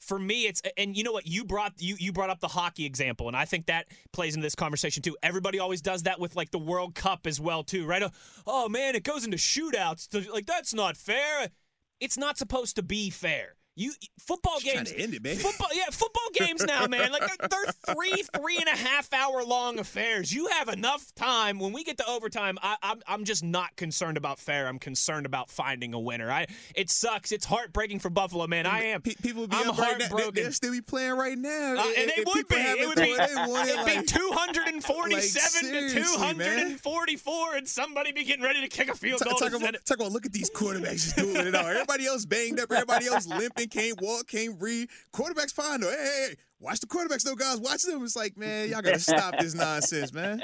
for 0.00 0.18
me 0.18 0.46
it's 0.46 0.60
and 0.76 0.96
you 0.96 1.04
know 1.04 1.12
what 1.12 1.28
you 1.28 1.44
brought 1.44 1.74
you 1.78 1.94
you 1.96 2.12
brought 2.12 2.28
up 2.28 2.40
the 2.40 2.48
hockey 2.48 2.84
example 2.84 3.28
and 3.28 3.36
I 3.36 3.44
think 3.44 3.66
that 3.66 3.86
plays 4.12 4.34
into 4.34 4.44
this 4.44 4.56
conversation 4.56 5.00
too. 5.00 5.16
Everybody 5.22 5.60
always 5.60 5.80
does 5.80 6.02
that 6.02 6.18
with 6.18 6.34
like 6.34 6.50
the 6.50 6.58
World 6.58 6.96
Cup 6.96 7.28
as 7.28 7.40
well 7.40 7.62
too, 7.62 7.86
right? 7.86 8.02
Oh, 8.02 8.10
oh 8.46 8.68
man, 8.68 8.96
it 8.96 9.04
goes 9.04 9.24
into 9.24 9.36
shootouts. 9.36 10.28
Like 10.32 10.46
that's 10.46 10.74
not 10.74 10.96
fair. 10.96 11.50
It's 12.00 12.18
not 12.18 12.36
supposed 12.36 12.74
to 12.76 12.82
be 12.82 13.10
fair. 13.10 13.54
You 13.76 13.92
football 14.20 14.60
trying 14.60 14.76
games. 14.76 14.92
end 14.96 15.14
it, 15.14 15.22
man. 15.22 15.36
Football, 15.36 15.68
yeah, 15.74 15.84
football 15.90 16.28
games 16.32 16.62
now, 16.66 16.86
man. 16.86 17.10
Like 17.10 17.26
they're, 17.26 17.48
they're 17.48 17.94
three, 17.94 18.22
three 18.36 18.56
and 18.58 18.68
a 18.68 18.76
half 18.76 19.12
hour 19.12 19.42
long 19.44 19.78
affairs. 19.78 20.32
You 20.32 20.46
have 20.48 20.68
enough 20.68 21.14
time. 21.14 21.58
When 21.58 21.72
we 21.72 21.82
get 21.82 21.98
to 21.98 22.08
overtime, 22.08 22.56
I, 22.62 22.76
I'm, 22.82 23.02
I'm 23.06 23.24
just 23.24 23.42
not 23.42 23.74
concerned 23.76 24.16
about 24.16 24.38
fair. 24.38 24.68
I'm 24.68 24.78
concerned 24.78 25.26
about 25.26 25.50
finding 25.50 25.92
a 25.92 25.98
winner. 25.98 26.30
I, 26.30 26.46
it 26.74 26.90
sucks. 26.90 27.32
It's 27.32 27.44
heartbreaking 27.44 27.98
for 27.98 28.10
Buffalo, 28.10 28.46
man. 28.46 28.66
I 28.66 28.84
am. 28.84 29.02
Pe- 29.02 29.14
people 29.22 29.46
be 29.48 29.56
I'm 29.56 29.70
up 29.70 29.78
right. 29.78 29.98
They, 29.98 30.04
heartbroken. 30.04 30.34
they'll 30.34 30.52
still 30.52 30.72
be 30.72 30.80
playing 30.80 31.16
right 31.16 31.36
now. 31.36 31.76
Uh, 31.78 31.84
and 31.98 32.10
they 32.10 32.22
if 32.22 32.26
would 32.26 32.48
be. 32.48 32.54
It 32.56 32.86
would 32.88 32.96
be, 32.96 33.14
thought 33.16 33.28
they 33.28 33.52
won 33.52 33.68
it, 33.68 33.88
it'd 33.88 34.02
be 34.02 34.06
247 34.06 35.12
like, 35.12 35.82
to 35.82 35.88
seriously, 35.90 36.34
man. 36.34 36.56
244, 36.78 37.54
and 37.56 37.68
somebody 37.68 38.12
be 38.12 38.24
getting 38.24 38.44
ready 38.44 38.60
to 38.60 38.68
kick 38.68 38.88
a 38.88 38.94
field 38.94 39.20
goal. 39.20 39.34
talk 39.34 39.50
to 39.50 39.56
about, 39.56 39.74
talk 39.84 39.98
about 39.98 40.12
look 40.12 40.26
at 40.26 40.32
these 40.32 40.50
quarterbacks 40.50 41.04
just 41.04 41.16
doing 41.16 41.36
it 41.36 41.54
all. 41.54 41.66
Everybody 41.66 42.06
else 42.06 42.24
banged 42.24 42.60
up. 42.60 42.70
Everybody 42.70 43.06
else 43.06 43.26
limping, 43.34 43.63
can't 43.66 44.00
walk, 44.00 44.28
can't 44.28 44.60
read. 44.60 44.88
Quarterbacks 45.12 45.52
fine 45.52 45.80
though. 45.80 45.90
Hey, 45.90 45.96
hey, 45.96 46.26
hey, 46.30 46.36
watch 46.60 46.80
the 46.80 46.86
quarterbacks 46.86 47.22
though, 47.22 47.34
guys. 47.34 47.58
Watch 47.60 47.82
them. 47.82 48.02
It's 48.02 48.16
like, 48.16 48.36
man, 48.36 48.68
y'all 48.68 48.82
gotta 48.82 48.98
stop 48.98 49.34
this 49.38 49.54
nonsense, 49.54 50.12
man. 50.12 50.42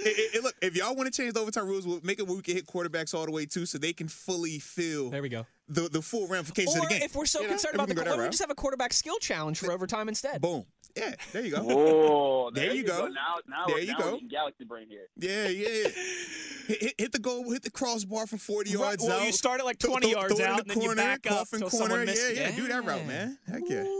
It- 0.00 0.18
it- 0.18 0.34
it- 0.36 0.42
look, 0.42 0.54
if 0.62 0.76
y'all 0.76 0.94
want 0.94 1.12
to 1.12 1.22
change 1.22 1.34
the 1.34 1.40
overtime 1.40 1.66
rules, 1.66 1.86
we'll 1.86 2.00
make 2.02 2.18
it 2.18 2.26
where 2.26 2.36
we 2.36 2.42
can 2.42 2.54
hit 2.54 2.66
quarterbacks 2.66 3.14
all 3.14 3.24
the 3.24 3.32
way 3.32 3.46
too, 3.46 3.66
so 3.66 3.78
they 3.78 3.92
can 3.92 4.08
fully 4.08 4.58
feel 4.58 5.10
There 5.10 5.22
we 5.22 5.28
go. 5.28 5.46
the, 5.68 5.88
the 5.88 6.02
full 6.02 6.26
ramifications 6.28 6.76
Or 6.76 6.82
of 6.82 6.88
the 6.88 6.94
game. 6.94 7.02
if 7.02 7.14
we're 7.14 7.26
so 7.26 7.40
You 7.42 7.48
concerned 7.48 7.74
if 7.74 7.80
about 7.80 7.88
the, 7.88 7.94
can 7.94 8.04
why 8.04 8.10
don't 8.16 8.22
we 8.22 8.28
just 8.28 8.40
have 8.40 8.50
a 8.50 8.54
quarterback 8.54 8.92
skill 8.92 9.18
challenge 9.18 9.58
for 9.58 9.70
overtime 9.72 10.08
instead? 10.08 10.40
boom. 10.40 10.64
Yeah, 10.96 11.14
there 11.32 11.44
you 11.44 11.50
go. 11.52 11.66
Oh, 11.68 12.50
There 12.54 12.72
you 12.74 12.82
go. 12.82 13.06
Now, 13.08 13.36
now, 13.46 13.66
There 13.66 13.74
we're- 13.76 13.86
you 13.86 13.92
now 13.92 13.98
go. 13.98 14.04
we're 14.06 14.12
getting 14.14 14.28
Galaxy 14.28 14.64
brain 14.64 14.86
here. 14.88 15.06
Yeah, 15.16 15.48
yeah. 15.48 15.68
hit, 15.68 15.94
hit, 16.80 16.94
hit 16.98 17.12
the 17.12 17.18
goal, 17.18 17.48
hit 17.52 17.62
the 17.62 17.70
crossbar 17.70 18.26
from 18.26 18.38
40 18.38 18.70
Right, 18.70 18.80
yards 18.82 19.04
well, 19.04 19.20
out. 19.20 19.26
you 19.26 19.32
start 19.32 19.60
at 19.60 19.66
like 19.66 19.78
Throw- 19.78 19.90
20 19.92 20.12
throw- 20.12 20.20
yards 20.20 20.34
throw 20.34 20.44
it 20.44 20.48
in 20.48 20.52
out, 20.54 20.56
the 20.56 20.62
and 20.62 20.70
then 20.70 20.80
you 20.80 20.88
corner, 20.88 21.02
back 21.02 21.26
up 21.26 21.38
coffin 21.38 21.60
corner. 21.60 21.70
someone 21.76 22.04
missed. 22.06 22.34
Yeah, 22.34 22.48
yeah, 22.48 22.56
do 22.56 22.66
that 22.68 22.84
route, 22.84 23.06
man. 23.06 23.38
Heck 23.46 23.62
yeah. 23.68 23.82
Ooh. 23.84 23.97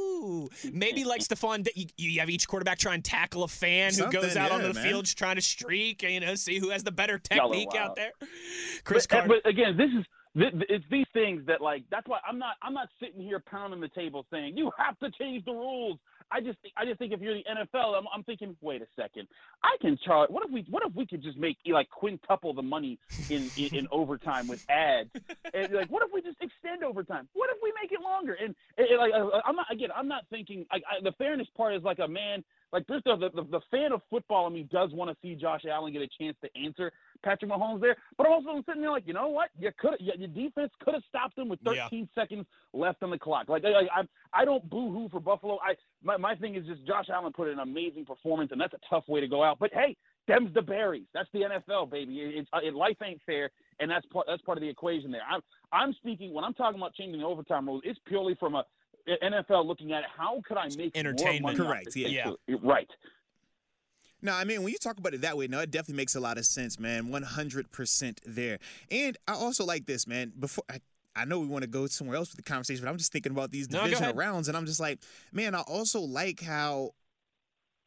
Maybe 0.73 1.05
like 1.05 1.21
Stephon, 1.21 1.67
you, 1.75 1.87
you 1.97 2.21
have 2.21 2.31
each 2.31 2.49
quarterback 2.49 2.79
try 2.79 2.95
and 2.95 3.05
tackle 3.05 3.45
a 3.45 3.49
fan 3.49 3.95
who 3.95 4.11
goes 4.11 4.37
out 4.37 4.51
yeah, 4.51 4.57
onto 4.57 4.69
the 4.69 4.75
man. 4.75 4.85
field 4.85 5.07
trying 5.07 5.37
to 5.37 5.43
streak, 5.43 6.03
you 6.03 6.21
know, 6.21 6.35
see 6.35 6.59
who 6.59 6.71
has 6.71 6.85
the 6.85 6.93
better 6.93 7.19
technique 7.19 7.75
out 7.77 7.97
there. 7.97 8.12
Chris 8.85 9.07
but, 9.07 9.27
Carter. 9.27 9.41
but 9.43 9.49
again, 9.49 9.77
this 9.77 9.91
is 9.99 10.05
th- 10.37 10.53
th- 10.53 10.67
it's 10.69 10.85
these 10.91 11.07
things 11.12 11.43
that 11.47 11.61
like 11.61 11.85
that's 11.91 12.07
why 12.07 12.19
I'm 12.29 12.38
not 12.38 12.57
I'm 12.62 12.75
not 12.75 12.88
sitting 13.01 13.21
here 13.21 13.41
pounding 13.41 13.81
the 13.81 13.88
table 13.88 14.27
saying 14.31 14.57
you 14.57 14.71
have 14.79 14.99
to 15.01 15.11
change 15.19 15.45
the 15.45 15.53
rules. 15.53 15.99
I 16.31 16.41
just 16.41 16.59
I 16.77 16.85
just 16.85 16.99
think 16.99 17.12
if 17.12 17.21
you're 17.21 17.35
the 17.35 17.45
NFL, 17.45 17.97
I'm, 17.97 18.05
I'm 18.14 18.23
thinking, 18.23 18.57
wait 18.61 18.83
a 18.83 18.87
second, 18.97 19.29
I 19.62 19.77
can 19.81 19.99
charge. 20.05 20.31
What 20.31 20.45
if 20.45 20.51
we 20.51 20.67
what 20.69 20.83
if 20.87 20.95
we 20.95 21.07
could 21.07 21.23
just 21.23 21.38
make 21.38 21.57
like 21.67 21.88
quintuple 21.91 22.55
the 22.55 22.62
money 22.62 22.99
in 23.31 23.51
in, 23.57 23.75
in 23.75 23.88
overtime 23.91 24.49
with 24.49 24.64
ads? 24.69 25.11
And 25.55 25.73
like, 25.73 25.88
what 25.88 26.03
if 26.05 26.11
we 26.12 26.21
just 26.21 26.38
extend 26.41 26.85
overtime? 26.85 27.29
What 27.35 27.51
if 27.51 27.59
we 27.62 27.73
make 27.81 27.93
it 27.93 28.01
longer? 28.01 28.35
And, 28.35 28.55
and, 28.77 28.87
like 28.99 29.12
uh, 29.14 29.41
I'm 29.45 29.57
not 29.57 29.67
again, 29.73 29.91
I'm 29.95 30.09
not 30.09 30.25
thinking. 30.31 30.67
I, 30.71 30.77
I, 30.77 31.03
the 31.03 31.12
fairness 31.12 31.49
part 31.57 31.75
is 31.75 31.83
like 31.83 31.99
a 31.99 32.09
man. 32.09 32.45
Like 32.73 32.87
this, 32.87 33.01
the, 33.05 33.17
the 33.17 33.43
the 33.51 33.61
fan 33.71 33.93
of 33.93 34.03
football 34.11 34.47
in 34.47 34.53
me 34.53 34.69
does 34.71 34.93
want 34.93 35.11
to 35.11 35.17
see 35.23 35.35
Josh 35.35 35.63
Allen 35.71 35.93
get 35.93 36.03
a 36.03 36.09
chance 36.21 36.37
to 36.45 36.61
answer 36.61 36.93
Patrick 37.25 37.51
Mahomes 37.51 37.81
there. 37.81 37.97
But 38.17 38.27
I'm 38.27 38.33
also 38.35 38.63
sitting 38.67 38.83
there 38.83 38.91
like, 38.91 39.07
you 39.07 39.15
know 39.15 39.29
what? 39.29 39.49
You 39.59 39.71
could 39.79 39.95
your 40.01 40.29
defense 40.29 40.71
could 40.83 40.95
have 40.95 41.03
stopped 41.09 41.39
him 41.39 41.49
with 41.49 41.61
Yeah. 41.65 41.85
13 41.85 42.09
seconds 42.15 42.47
left 42.75 43.03
on 43.03 43.11
the 43.11 43.19
clock. 43.19 43.49
Like, 43.49 43.65
I 43.65 44.01
I, 44.01 44.03
I 44.35 44.45
don't 44.45 44.69
boo-hoo 44.69 45.09
for 45.11 45.21
Buffalo. 45.21 45.59
I 45.63 45.75
my, 46.03 46.17
my 46.19 46.35
thing 46.35 46.57
is 46.57 46.67
just 46.67 46.87
Josh 46.87 47.07
Allen 47.13 47.33
put 47.33 47.49
in 47.49 47.55
an 47.55 47.61
amazing 47.61 48.05
performance, 48.05 48.51
and 48.53 48.61
that's 48.61 48.75
a 48.75 48.81
tough 48.91 49.05
way 49.09 49.21
to 49.21 49.29
go 49.29 49.43
out. 49.43 49.59
But 49.59 49.71
hey, 49.73 49.97
them's 50.27 50.53
the 50.53 50.63
berries. 50.63 51.07
That's 51.15 51.29
the 51.33 51.41
NFL, 51.41 51.91
baby. 51.91 52.21
It, 52.21 52.35
it's 52.37 52.49
it, 52.63 52.75
life 52.75 52.97
ain't 53.03 53.23
fair, 53.25 53.51
and 53.81 53.91
that's 53.91 54.05
part 54.07 54.27
that's 54.29 54.43
part 54.43 54.59
of 54.59 54.63
the 54.63 54.69
equation 54.69 55.11
there. 55.11 55.23
I'm 55.31 55.41
I'm 55.73 55.95
speaking 55.95 56.35
when 56.35 56.45
I'm 56.45 56.55
talking 56.55 56.79
about 56.79 56.95
changing 56.95 57.21
the 57.21 57.27
overtime 57.27 57.67
rules. 57.67 57.83
It's 57.85 57.99
purely 58.07 58.35
from 58.39 58.55
a 58.55 58.65
NFL 59.23 59.66
looking 59.66 59.92
at 59.92 60.01
it, 60.01 60.11
how 60.16 60.40
could 60.47 60.57
I 60.57 60.64
make 60.68 60.79
more 60.79 60.90
Entertainment. 60.94 61.42
money 61.42 61.57
Correct, 61.57 61.85
this 61.87 61.97
yeah. 61.97 62.31
thing? 62.47 62.59
right. 62.62 62.88
No, 64.21 64.33
I 64.35 64.44
mean 64.44 64.62
when 64.62 64.73
you 64.73 64.79
talk 64.79 64.99
about 64.99 65.14
it 65.14 65.21
that 65.21 65.37
way, 65.37 65.47
no, 65.47 65.61
it 65.61 65.71
definitely 65.71 65.94
makes 65.97 66.14
a 66.16 66.21
lot 66.21 66.38
of 66.38 66.44
sense, 66.47 66.79
man. 66.79 67.09
One 67.09 67.23
hundred 67.23 67.71
percent 67.71 68.21
there. 68.27 68.59
And 68.90 69.16
I 69.29 69.35
also 69.35 69.64
like 69.64 69.87
this, 69.87 70.07
man. 70.07 70.33
Before 70.38 70.64
I, 70.68 70.81
I 71.14 71.25
know 71.25 71.38
we 71.38 71.47
want 71.47 71.62
to 71.62 71.68
go 71.68 71.87
somewhere 71.87 72.16
else 72.16 72.31
with 72.31 72.44
the 72.44 72.49
conversation, 72.51 72.85
but 72.85 72.90
I'm 72.90 72.99
just 72.99 73.12
thinking 73.12 73.33
about 73.33 73.53
these 73.53 73.71
No, 73.71 73.79
divisional 73.85 74.11
ahead. 74.11 74.16
rounds, 74.16 74.49
and 74.49 74.57
I'm 74.57 74.66
just 74.66 74.81
like, 74.81 74.99
man, 75.33 75.55
I 75.55 75.61
also 75.61 76.01
like 76.01 76.40
how 76.40 76.92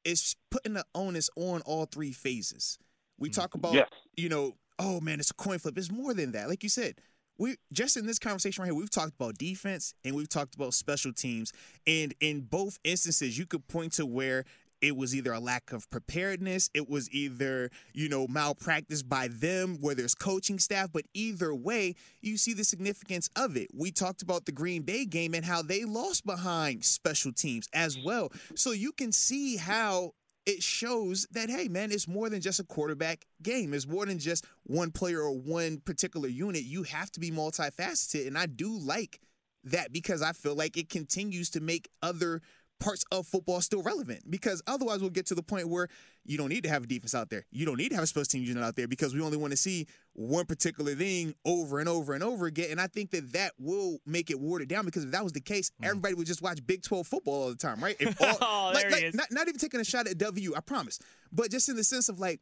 it's 0.05 0.36
putting 0.49 0.73
the 0.73 0.86
onus 0.95 1.29
on 1.36 1.62
all 1.62 1.86
three 1.86 2.12
phases. 2.13 2.79
We 3.19 3.29
talk 3.29 3.53
about, 3.53 3.73
Yes. 3.73 3.89
you 4.17 4.29
know, 4.29 4.55
oh 4.79 4.99
man, 5.01 5.19
it's 5.19 5.29
a 5.31 5.36
coin 5.36 5.60
flip. 5.60 5.77
It's 5.77 5.91
more 5.91 6.13
than 6.13 6.31
that. 6.31 6.47
Like 6.49 6.63
you 6.63 6.69
said, 6.69 6.95
we 7.41 7.56
just 7.73 7.97
in 7.97 8.06
this 8.06 8.19
conversation 8.19 8.62
right 8.62 8.67
here, 8.67 8.75
we've 8.75 8.91
talked 8.91 9.15
about 9.19 9.36
defense 9.39 9.95
and 10.06 10.15
we've 10.15 10.30
talked 10.30 10.54
about 10.54 10.75
special 10.75 11.12
teams. 11.12 11.51
And 11.88 12.13
in 12.19 12.41
both 12.41 12.77
instances, 12.84 13.36
you 13.36 13.47
could 13.47 13.67
point 13.67 13.93
to 13.93 14.06
where 14.06 14.45
it 14.80 14.95
was 14.95 15.15
either 15.15 15.34
a 15.34 15.39
lack 15.39 15.71
of 15.71 15.89
preparedness, 15.89 16.69
it 16.73 16.88
was 16.88 17.10
either, 17.12 17.69
you 17.93 18.10
know, 18.10 18.27
malpractice 18.27 19.01
by 19.01 19.27
them, 19.27 19.77
where 19.80 19.95
there's 19.95 20.15
coaching 20.15 20.60
staff, 20.60 20.89
but 20.91 21.04
either 21.13 21.54
way, 21.54 21.95
you 22.21 22.38
see 22.38 22.54
the 22.54 22.63
significance 22.63 23.30
of 23.36 23.58
it. 23.58 23.69
We 23.73 23.91
talked 23.91 24.21
about 24.21 24.45
the 24.45 24.51
Green 24.51 24.84
Bay 24.84 25.06
game 25.06 25.34
and 25.34 25.45
how 25.45 25.63
they 25.63 25.84
lost 25.84 26.25
behind 26.25 26.84
special 26.84 27.32
teams 27.32 27.67
as 27.73 27.97
mm. 27.97 28.06
well. 28.06 28.32
So 28.56 28.71
you 28.71 28.91
can 28.91 29.12
see 29.12 29.58
how 29.58 30.13
it 30.45 30.63
shows 30.63 31.27
that 31.32 31.49
hey 31.49 31.67
man 31.67 31.91
it's 31.91 32.08
more 32.08 32.30
than 32.30 32.41
just 32.41 32.60
a 32.60 32.63
quarterback 32.63 33.25
game. 33.41 33.73
It's 33.73 33.88
more 33.88 34.06
than 34.06 34.19
just 34.19 34.45
one 34.63 34.91
player 34.91 35.21
or 35.21 35.32
one 35.38 35.80
particular 35.80 36.27
unit. 36.27 36.63
You 36.63 36.84
have 36.84 37.12
to 37.12 37.19
be 37.19 37.32
multifaceted 37.32 38.27
and 38.27 38.38
i 38.38 38.45
do 38.45 38.77
like 38.77 39.19
that 39.63 39.93
because 39.93 40.21
i 40.21 40.32
feel 40.32 40.56
like 40.56 40.75
it 40.77 40.89
continues 40.89 41.51
to 41.51 41.60
make 41.60 41.89
other 42.01 42.41
parts 42.80 43.06
of 43.12 43.27
football 43.27 43.62
still 43.62 43.84
relevant 43.84 44.30
because 44.30 44.62
otherwise 44.67 44.99
we'll 44.99 45.10
get 45.12 45.27
to 45.27 45.36
the 45.36 45.43
point 45.43 45.69
where 45.69 45.88
you 46.25 46.38
don't 46.38 46.49
need 46.49 46.63
to 46.63 46.69
have 46.69 46.84
a 46.84 46.88
defense 46.88 47.15
out 47.15 47.29
there 47.29 47.45
you 47.51 47.65
don't 47.65 47.77
need 47.77 47.89
to 47.89 47.95
have 47.95 48.03
a 48.03 48.07
special 48.07 48.25
team 48.25 48.43
unit 48.43 48.63
out 48.63 48.75
there 48.75 48.88
because 48.88 49.13
we 49.13 49.21
only 49.21 49.38
want 49.38 49.51
to 49.51 49.57
see 49.57 49.88
one 50.13 50.45
particular 50.45 50.93
thing 50.93 51.34
over 51.45 51.79
and 51.79 51.88
over 51.89 52.13
and 52.13 52.23
over 52.23 52.45
again 52.45 52.67
and 52.71 52.79
i 52.79 52.88
think 52.88 53.10
that 53.12 53.34
that 53.34 53.51
will 53.60 53.97
make 54.05 54.29
it 54.29 54.39
watered 54.39 54.67
down 54.67 54.86
because 54.86 55.03
if 55.03 55.12
that 55.12 55.23
was 55.23 55.31
the 55.34 55.41
case 55.41 55.71
mm. 55.81 55.88
everybody 55.88 56.13
would 56.13 56.27
just 56.27 56.41
watch 56.41 56.60
big 56.65 56.84
12 56.84 57.07
football 57.07 57.43
all 57.43 57.49
the 57.49 57.55
time 57.55 57.79
right 57.84 57.95
if 57.99 58.21
all, 58.21 58.38
Oh, 58.41 58.71
like, 58.73 58.81
there 58.84 58.89
he 58.89 58.95
like, 58.95 59.03
is. 59.05 59.15
not, 59.15 59.27
not 59.31 59.47
even 59.47 59.60
taking 59.60 59.79
a 59.79 59.84
shot 59.84 60.07
at 60.07 60.17
W, 60.17 60.53
I 60.55 60.60
promise. 60.62 60.99
But 61.31 61.51
just 61.51 61.69
in 61.69 61.75
the 61.75 61.84
sense 61.84 62.10
of 62.10 62.19
like, 62.19 62.39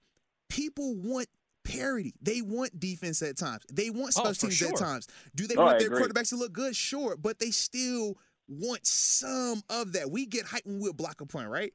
people 0.49 0.95
want 0.95 1.27
parity. 1.63 2.13
They 2.21 2.41
want 2.41 2.79
defense 2.79 3.21
at 3.21 3.37
times. 3.37 3.63
They 3.71 3.89
want 3.89 4.13
Oh, 4.17 4.31
special 4.31 4.49
for 4.49 4.55
teams 4.55 4.71
at 4.71 4.77
times. 4.77 5.07
Do 5.35 5.45
they 5.47 5.55
Oh, 5.55 5.63
want 5.65 5.75
I 5.75 5.79
their 5.79 5.87
agree. 5.87 6.03
quarterbacks 6.03 6.29
to 6.29 6.35
look 6.37 6.53
good? 6.53 6.75
Sure, 6.75 7.15
but 7.17 7.39
they 7.39 7.51
still 7.51 8.17
want 8.47 8.85
some 8.87 9.61
of 9.69 9.93
that. 9.93 10.09
We 10.09 10.25
get 10.25 10.45
hyped 10.45 10.65
when 10.65 10.79
we'll 10.79 10.93
block 10.93 11.21
a 11.21 11.25
point, 11.25 11.49
right? 11.49 11.73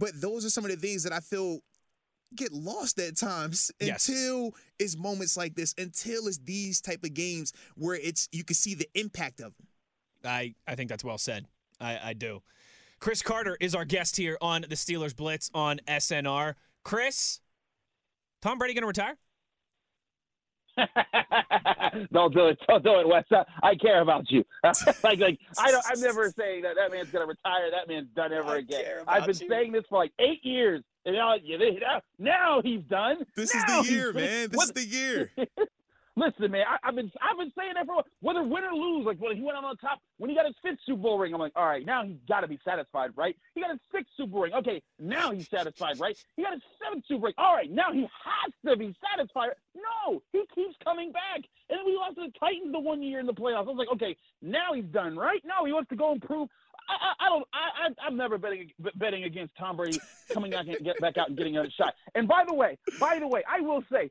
But 0.00 0.18
those 0.20 0.44
are 0.46 0.50
some 0.50 0.64
of 0.64 0.70
the 0.70 0.76
things 0.78 1.02
that 1.04 1.12
I 1.12 1.20
feel 1.20 1.60
get 2.34 2.52
lost 2.52 2.98
at 2.98 3.16
times 3.16 3.70
Yes. 3.80 4.08
until 4.08 4.54
it's 4.78 4.96
moments 4.96 5.36
like 5.36 5.54
this, 5.54 5.74
until 5.76 6.26
it's 6.26 6.38
these 6.38 6.80
type 6.80 7.04
of 7.04 7.12
games 7.12 7.52
where 7.76 7.96
it's 7.96 8.28
you 8.32 8.42
can 8.42 8.54
see 8.54 8.74
the 8.74 8.88
impact 8.94 9.40
of 9.40 9.52
them. 9.56 9.66
I, 10.24 10.54
I 10.66 10.74
think 10.74 10.88
that's 10.88 11.04
well 11.04 11.18
said. 11.18 11.46
I, 11.80 11.98
I 12.10 12.12
do. 12.14 12.42
Chris 12.98 13.20
Carter 13.22 13.56
is 13.60 13.74
our 13.74 13.84
guest 13.84 14.16
here 14.16 14.38
on 14.40 14.62
the 14.62 14.74
Steelers 14.74 15.14
Blitz 15.14 15.50
on 15.54 15.80
SNR. 15.86 16.54
Chris, 16.82 17.40
Tom 18.42 18.58
Brady 18.58 18.74
going 18.74 18.82
to 18.82 18.86
retire? 18.88 19.16
don't 22.12 22.34
do 22.34 22.46
it. 22.46 22.58
Don't 22.68 22.84
do 22.84 23.00
it, 23.00 23.08
Wes. 23.08 23.24
I- 23.32 23.44
I 23.62 23.74
care 23.74 24.00
about 24.00 24.30
you. 24.30 24.44
like, 24.64 25.18
like 25.18 25.38
I 25.58 25.70
don't. 25.70 25.84
I'm 25.90 26.00
never 26.00 26.30
saying 26.30 26.62
that 26.62 26.76
that 26.76 26.90
man's 26.92 27.10
gonna 27.10 27.26
retire. 27.26 27.70
That 27.70 27.88
man's 27.88 28.08
done 28.14 28.32
ever 28.32 28.50
I 28.52 28.58
again. 28.58 28.84
I've 29.06 29.26
been 29.26 29.36
you. 29.38 29.48
saying 29.48 29.72
this 29.72 29.84
for 29.88 29.98
like 29.98 30.12
eight 30.18 30.44
years, 30.44 30.82
and 31.04 31.14
now, 31.16 31.34
now, 31.46 32.00
now 32.18 32.60
he's 32.62 32.82
done. 32.82 33.18
This 33.36 33.54
Now 33.54 33.80
is 33.80 33.86
the 33.86 33.92
year, 33.92 34.12
man. 34.12 34.48
This 34.50 34.56
What- 34.56 34.76
is 34.76 34.84
the 34.84 34.86
year. 34.96 35.30
Listen, 36.16 36.50
man, 36.50 36.64
I, 36.68 36.88
I've 36.88 36.96
been 36.96 37.10
I've 37.22 37.38
been 37.38 37.52
saying 37.56 37.72
that 37.74 37.86
for 37.86 38.02
whether 38.20 38.42
win 38.42 38.64
or 38.64 38.74
lose. 38.74 39.06
Like 39.06 39.18
when 39.18 39.36
he 39.36 39.42
went 39.42 39.56
out 39.56 39.64
on 39.64 39.76
top, 39.76 40.00
when 40.18 40.28
he 40.28 40.36
got 40.36 40.46
his 40.46 40.56
fifth 40.62 40.78
Super 40.84 41.02
Bowl 41.02 41.18
ring, 41.18 41.32
I'm 41.32 41.40
like, 41.40 41.52
all 41.54 41.66
right, 41.66 41.86
now 41.86 42.04
he's 42.04 42.18
got 42.28 42.40
to 42.40 42.48
be 42.48 42.58
satisfied, 42.64 43.10
right? 43.16 43.36
He 43.54 43.60
got 43.60 43.70
his 43.70 43.80
sixth 43.92 44.12
Super 44.16 44.32
Bowl 44.32 44.42
ring. 44.42 44.52
Okay, 44.54 44.82
now 44.98 45.30
he's 45.30 45.48
satisfied, 45.48 46.00
right? 46.00 46.16
He 46.36 46.42
got 46.42 46.52
his 46.52 46.62
seventh 46.82 47.04
Super 47.06 47.20
Bowl 47.20 47.26
ring. 47.26 47.34
All 47.38 47.54
right, 47.54 47.70
now 47.70 47.92
he 47.92 48.00
has 48.02 48.52
to 48.66 48.76
be 48.76 48.94
satisfied. 49.10 49.50
No, 49.74 50.22
he 50.32 50.42
keeps 50.54 50.74
coming 50.82 51.12
back. 51.12 51.42
And 51.68 51.78
then 51.78 51.86
we 51.86 51.96
lost 51.96 52.16
to 52.16 52.22
the 52.22 52.32
Titans 52.38 52.72
the 52.72 52.80
one 52.80 53.02
year 53.02 53.20
in 53.20 53.26
the 53.26 53.34
playoffs. 53.34 53.66
I 53.66 53.70
was 53.70 53.76
like, 53.78 53.92
okay, 53.94 54.16
now 54.42 54.74
he's 54.74 54.86
done, 54.86 55.16
right? 55.16 55.40
No, 55.44 55.64
he 55.64 55.72
wants 55.72 55.90
to 55.90 55.96
go 55.96 56.12
and 56.12 56.20
prove. 56.20 56.48
I, 56.88 56.92
I, 56.92 57.26
I 57.26 57.28
don't. 57.28 57.46
I, 57.52 57.86
I, 57.86 58.06
I'm 58.06 58.16
never 58.16 58.36
betting 58.36 58.70
betting 58.96 59.24
against 59.24 59.54
Tom 59.56 59.76
Brady 59.76 60.00
coming 60.32 60.50
back 60.50 60.66
and 60.66 60.76
get 60.84 60.98
back 61.00 61.18
out 61.18 61.28
and 61.28 61.36
getting 61.36 61.56
another 61.56 61.70
shot. 61.76 61.94
And 62.14 62.26
by 62.26 62.44
the 62.46 62.54
way, 62.54 62.78
by 62.98 63.18
the 63.20 63.28
way, 63.28 63.44
I 63.48 63.60
will 63.60 63.84
say 63.92 64.10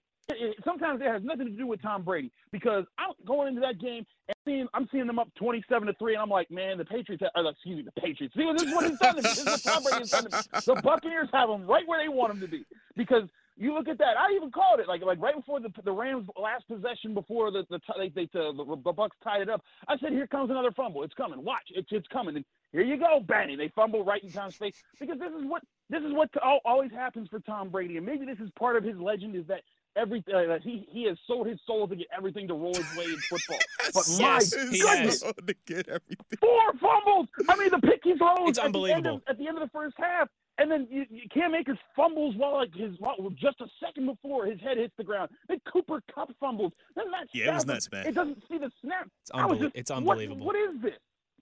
sometimes 0.64 1.02
it 1.02 1.08
has 1.08 1.24
nothing 1.24 1.48
to 1.48 1.54
do 1.54 1.68
with 1.68 1.82
Tom 1.82 2.04
Brady 2.04 2.32
because 2.52 2.86
I'm 2.98 3.14
going 3.26 3.50
into 3.50 3.62
that 3.62 3.80
game 3.80 4.06
and 4.28 4.36
seeing 4.46 4.68
I'm 4.74 4.88
seeing 4.92 5.08
them 5.08 5.20
up 5.20 5.30
27 5.36 5.88
to 5.88 5.94
three, 5.96 6.14
and 6.14 6.22
I'm 6.22 6.30
like, 6.30 6.52
man, 6.52 6.78
the 6.78 6.86
Patriots. 6.86 7.24
Have, 7.24 7.46
or, 7.46 7.50
excuse 7.52 7.78
me, 7.78 7.84
the 7.84 8.02
Patriots. 8.02 8.36
See, 8.36 8.52
this 8.54 8.64
is 8.64 8.74
what 8.74 8.90
he's 8.90 9.00
done 9.00 9.16
to 9.16 9.22
me. 9.24 9.30
This 9.30 9.40
is 9.40 9.46
what 9.46 9.64
Tom 9.64 9.84
Brady 9.84 10.00
has 10.00 10.10
done 10.12 10.26
to 10.26 10.30
me. 10.32 10.38
The 10.66 10.76
Buccaneers 10.76 11.30
have 11.34 11.50
them 11.50 11.66
right 11.68 11.88
where 11.88 12.04
they 12.04 12.10
want 12.10 12.32
them 12.34 12.42
to 12.42 12.48
be 12.48 12.66
because 12.96 13.24
You 13.58 13.74
look 13.74 13.88
at 13.90 13.98
that. 14.00 14.18
I 14.18 14.34
even 14.36 14.52
called 14.52 14.80
it 14.80 14.88
like 14.88 15.04
like 15.04 15.22
right 15.22 15.36
before 15.36 15.60
the 15.60 15.70
the 15.84 15.92
Rams' 15.92 16.28
last 16.42 16.68
possession 16.68 17.14
before 17.14 17.52
the 17.52 17.66
the 17.70 17.80
they, 17.98 18.10
they 18.10 18.30
the, 18.34 18.54
the 18.84 18.94
Bucks 18.94 19.18
tied 19.24 19.42
it 19.42 19.50
up. 19.50 19.62
I 19.88 19.98
said, 19.98 20.12
"Here 20.14 20.28
comes 20.28 20.50
another 20.50 20.72
fumble. 20.72 21.04
It's 21.04 21.14
coming. 21.14 21.44
Watch. 21.44 21.70
It's 21.76 21.90
it's 21.92 22.08
coming." 22.08 22.38
And 22.38 22.46
here 22.72 22.84
you 22.84 22.98
go, 22.98 23.20
bang! 23.20 23.58
They 23.58 23.70
fumble 23.70 24.06
right 24.06 24.24
in 24.24 24.32
Tom's 24.32 24.56
face 24.56 24.82
because 25.00 25.20
this 25.20 25.32
is 25.34 25.46
what 25.46 25.64
this 25.90 26.04
is 26.04 26.14
what 26.14 26.30
always 26.66 26.92
happens 26.92 27.28
for 27.30 27.40
Tom 27.42 27.70
Brady, 27.70 27.98
and 27.98 28.06
maybe 28.06 28.26
this 28.26 28.40
is 28.40 28.50
part 28.58 28.78
of 28.78 28.84
his 28.84 28.98
legend 28.98 29.36
is 29.36 29.46
that 29.48 29.62
every 30.00 30.24
uh, 30.34 30.58
he 30.64 30.88
he 30.90 31.04
has 31.08 31.18
sold 31.28 31.48
his 31.48 31.60
soul 31.68 31.88
to 31.88 31.96
get 31.96 32.08
everything 32.16 32.48
to 32.48 32.54
roll 32.54 32.74
his 32.74 32.98
way 32.98 33.06
in 33.06 33.18
football. 33.18 33.58
But 33.94 34.04
yes, 34.08 34.56
my 34.56 34.62
he 34.72 34.80
goodness, 34.82 35.20
to 35.22 35.34
get 35.66 35.88
everything. 35.90 36.38
four 36.40 36.74
fumbles! 36.80 37.28
I 37.50 37.56
mean, 37.58 37.70
the 37.72 37.80
pick 37.80 38.02
he 38.04 38.16
throws 38.18 38.50
It's 38.50 38.60
at 38.60 38.62
the, 38.62 38.68
end 38.68 38.76
unbelievable. 38.76 39.16
of, 39.16 39.22
at 39.28 39.38
the 39.40 39.48
end 39.48 39.58
of 39.58 39.64
the 39.64 39.70
first 39.74 39.96
half, 39.98 40.28
and 40.60 40.70
then 40.70 40.88
you, 40.92 41.06
you 41.10 41.22
Cam 41.34 41.56
Akers 41.56 41.78
fumbles 41.96 42.36
while 42.38 42.54
like 42.54 42.74
his 42.76 42.92
while, 43.00 43.16
just 43.36 43.60
a 43.62 43.66
second 43.84 44.06
before 44.06 44.46
his 44.46 44.60
head 44.60 44.78
hits 44.78 44.94
the 44.98 45.04
ground. 45.04 45.30
Then 45.48 45.60
Cooper 45.72 46.02
Kupp 46.14 46.30
fumbles. 46.40 46.72
Then 46.96 47.10
Matt 47.10 47.28
Yeah, 47.34 47.50
it 47.50 47.54
was 47.54 47.62
Stafford, 47.64 47.68
nuts, 47.76 47.92
man. 47.92 48.06
It 48.08 48.16
doesn't 48.16 48.44
see 48.50 48.58
the 48.60 48.72
snap. 48.84 49.08
It's, 49.24 49.32
I 49.34 49.48
just, 49.56 49.76
it's 49.76 49.90
what- 49.92 49.98
unbelievable. 49.98 50.46
what 50.46 50.56
is 50.56 50.82
this? 50.84 50.94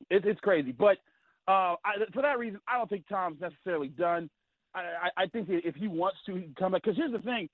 It, 0.10 0.26
it's 0.26 0.40
crazy, 0.40 0.72
but 0.72 0.98
uh, 1.50 1.76
I, 1.84 1.96
for 2.14 2.22
that 2.22 2.40
reason, 2.40 2.60
I 2.68 2.78
don't 2.78 2.90
think 2.90 3.06
Tom's 3.10 3.42
necessarily 3.42 3.88
done. 3.90 4.30
I, 4.76 4.80
I, 5.18 5.24
I 5.24 5.28
think 5.28 5.48
if 5.50 5.76
he 5.76 5.88
wants 5.88 6.18
to, 6.28 6.36
he 6.36 6.44
can 6.44 6.56
come 6.58 6.72
back. 6.74 6.84
Because 6.84 6.96
here's 6.98 7.12
the 7.12 7.20
thing: 7.20 7.50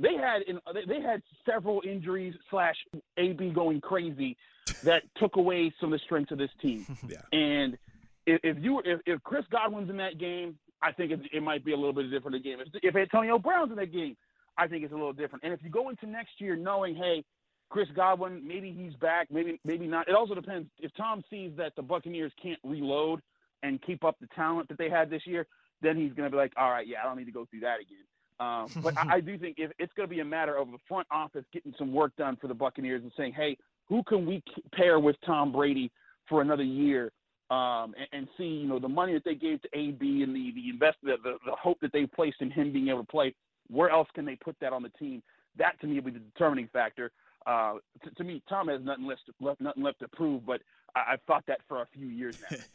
they 0.00 0.14
had 0.14 0.42
in, 0.42 0.58
they, 0.72 0.84
they 0.86 1.00
had 1.00 1.22
several 1.48 1.82
injuries 1.84 2.34
slash 2.50 2.76
AB 3.16 3.50
going 3.50 3.80
crazy 3.80 4.36
that 4.82 5.02
took 5.16 5.36
away 5.36 5.72
some 5.80 5.92
of 5.92 5.98
the 5.98 6.04
strengths 6.04 6.32
of 6.32 6.38
this 6.38 6.50
team. 6.60 6.86
Yeah. 7.08 7.18
And 7.32 7.78
if, 8.26 8.40
if 8.42 8.56
you 8.62 8.80
if, 8.84 9.00
if 9.06 9.22
Chris 9.22 9.44
Godwin's 9.50 9.90
in 9.90 9.96
that 9.98 10.18
game, 10.18 10.56
I 10.82 10.92
think 10.92 11.12
it, 11.12 11.20
it 11.32 11.42
might 11.42 11.64
be 11.64 11.72
a 11.72 11.76
little 11.76 11.92
bit 11.92 12.10
different 12.10 12.36
a 12.36 12.40
game. 12.40 12.58
If, 12.60 12.68
if 12.82 12.96
Antonio 12.96 13.38
Brown's 13.38 13.70
in 13.70 13.76
that 13.76 13.92
game, 13.92 14.16
I 14.56 14.66
think 14.66 14.84
it's 14.84 14.92
a 14.92 14.96
little 14.96 15.12
different. 15.12 15.44
And 15.44 15.52
if 15.52 15.60
you 15.62 15.70
go 15.70 15.90
into 15.90 16.06
next 16.06 16.32
year 16.38 16.56
knowing, 16.56 16.94
hey, 16.94 17.24
Chris 17.70 17.88
Godwin, 17.94 18.46
maybe 18.46 18.72
he's 18.72 18.94
back, 18.94 19.28
maybe 19.30 19.60
maybe 19.64 19.86
not. 19.86 20.08
It 20.08 20.14
also 20.14 20.34
depends 20.34 20.68
if 20.78 20.92
Tom 20.96 21.22
sees 21.30 21.52
that 21.56 21.74
the 21.76 21.82
Buccaneers 21.82 22.32
can't 22.42 22.60
reload 22.64 23.20
and 23.62 23.80
keep 23.82 24.04
up 24.04 24.16
the 24.20 24.28
talent 24.34 24.68
that 24.68 24.78
they 24.78 24.90
had 24.90 25.10
this 25.10 25.26
year, 25.26 25.46
then 25.82 25.96
he's 25.96 26.12
going 26.12 26.26
to 26.26 26.30
be 26.30 26.36
like, 26.36 26.52
all 26.56 26.70
right, 26.70 26.86
yeah, 26.86 26.98
I 27.02 27.06
don't 27.06 27.18
need 27.18 27.24
to 27.24 27.32
go 27.32 27.46
through 27.50 27.60
that 27.60 27.80
again. 27.80 28.04
Um, 28.44 28.68
but 28.82 28.96
I, 28.98 29.16
I 29.16 29.20
do 29.20 29.38
think 29.38 29.56
if 29.58 29.70
it's 29.78 29.92
going 29.94 30.08
to 30.08 30.14
be 30.14 30.20
a 30.20 30.24
matter 30.24 30.56
of 30.56 30.70
the 30.70 30.78
front 30.88 31.06
office 31.10 31.44
getting 31.52 31.74
some 31.78 31.92
work 31.92 32.14
done 32.16 32.36
for 32.40 32.48
the 32.48 32.54
Buccaneers 32.54 33.02
and 33.02 33.12
saying, 33.16 33.32
hey, 33.34 33.56
who 33.88 34.02
can 34.04 34.26
we 34.26 34.42
pair 34.72 34.98
with 34.98 35.16
Tom 35.24 35.52
Brady 35.52 35.90
for 36.28 36.40
another 36.40 36.62
year 36.62 37.12
um, 37.50 37.94
and, 37.98 38.08
and 38.12 38.28
see, 38.36 38.44
you 38.44 38.66
know, 38.66 38.78
the 38.78 38.88
money 38.88 39.12
that 39.12 39.24
they 39.24 39.34
gave 39.34 39.60
to 39.62 39.68
AB 39.74 40.22
and 40.22 40.34
the 40.34 40.52
the 40.54 40.70
investment, 40.70 41.22
the, 41.22 41.36
the 41.44 41.54
hope 41.62 41.78
that 41.80 41.92
they 41.92 42.06
placed 42.06 42.40
in 42.40 42.50
him 42.50 42.72
being 42.72 42.88
able 42.88 43.00
to 43.00 43.06
play. 43.06 43.34
Where 43.68 43.90
else 43.90 44.08
can 44.14 44.24
they 44.24 44.36
put 44.36 44.56
that 44.60 44.72
on 44.72 44.82
the 44.82 44.88
team? 44.90 45.22
That 45.56 45.78
to 45.80 45.86
me 45.86 45.96
will 45.96 46.10
be 46.10 46.10
the 46.12 46.18
determining 46.20 46.68
factor. 46.72 47.10
Uh, 47.46 47.74
to, 48.02 48.10
to 48.16 48.24
me, 48.24 48.42
Tom 48.48 48.68
has 48.68 48.80
nothing 48.82 49.06
left, 49.06 49.22
left 49.40 49.60
nothing 49.60 49.82
left 49.82 50.00
to 50.00 50.08
prove, 50.08 50.46
but 50.46 50.62
I, 50.96 51.12
I've 51.12 51.22
thought 51.26 51.44
that 51.46 51.60
for 51.68 51.82
a 51.82 51.86
few 51.92 52.06
years 52.06 52.36
now. 52.50 52.56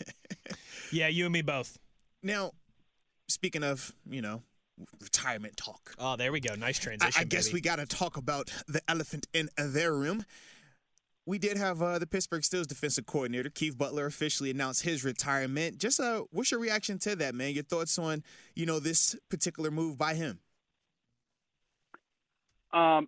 Yeah, 0.91 1.07
you 1.07 1.25
and 1.25 1.33
me 1.33 1.43
both. 1.43 1.77
now, 2.23 2.51
speaking 3.27 3.63
of, 3.63 3.93
you 4.09 4.23
know, 4.23 4.41
retirement 5.01 5.57
talk. 5.57 5.93
Oh, 5.97 6.15
there 6.15 6.31
we 6.31 6.39
go. 6.39 6.55
Nice 6.55 6.79
transition. 6.79 7.19
I 7.19 7.23
guess 7.25 7.47
baby. 7.47 7.55
we 7.55 7.61
got 7.61 7.77
to 7.77 7.85
talk 7.85 8.17
about 8.17 8.51
the 8.67 8.81
elephant 8.87 9.27
in 9.33 9.49
their 9.57 9.93
room. 9.93 10.25
We 11.25 11.37
did 11.37 11.57
have 11.57 11.81
uh, 11.81 11.99
the 11.99 12.07
Pittsburgh 12.07 12.41
Steelers 12.41 12.65
defensive 12.65 13.05
coordinator 13.05 13.49
Keith 13.49 13.77
Butler 13.77 14.07
officially 14.07 14.49
announce 14.49 14.81
his 14.81 15.03
retirement. 15.03 15.77
Just 15.77 15.99
uh, 15.99 16.23
what's 16.31 16.49
your 16.49 16.59
reaction 16.59 16.97
to 16.99 17.15
that, 17.17 17.35
man? 17.35 17.53
Your 17.53 17.63
thoughts 17.63 17.99
on 17.99 18.23
you 18.55 18.65
know 18.65 18.79
this 18.79 19.15
particular 19.29 19.69
move 19.69 19.97
by 19.97 20.15
him? 20.15 20.39
Um, 22.73 23.07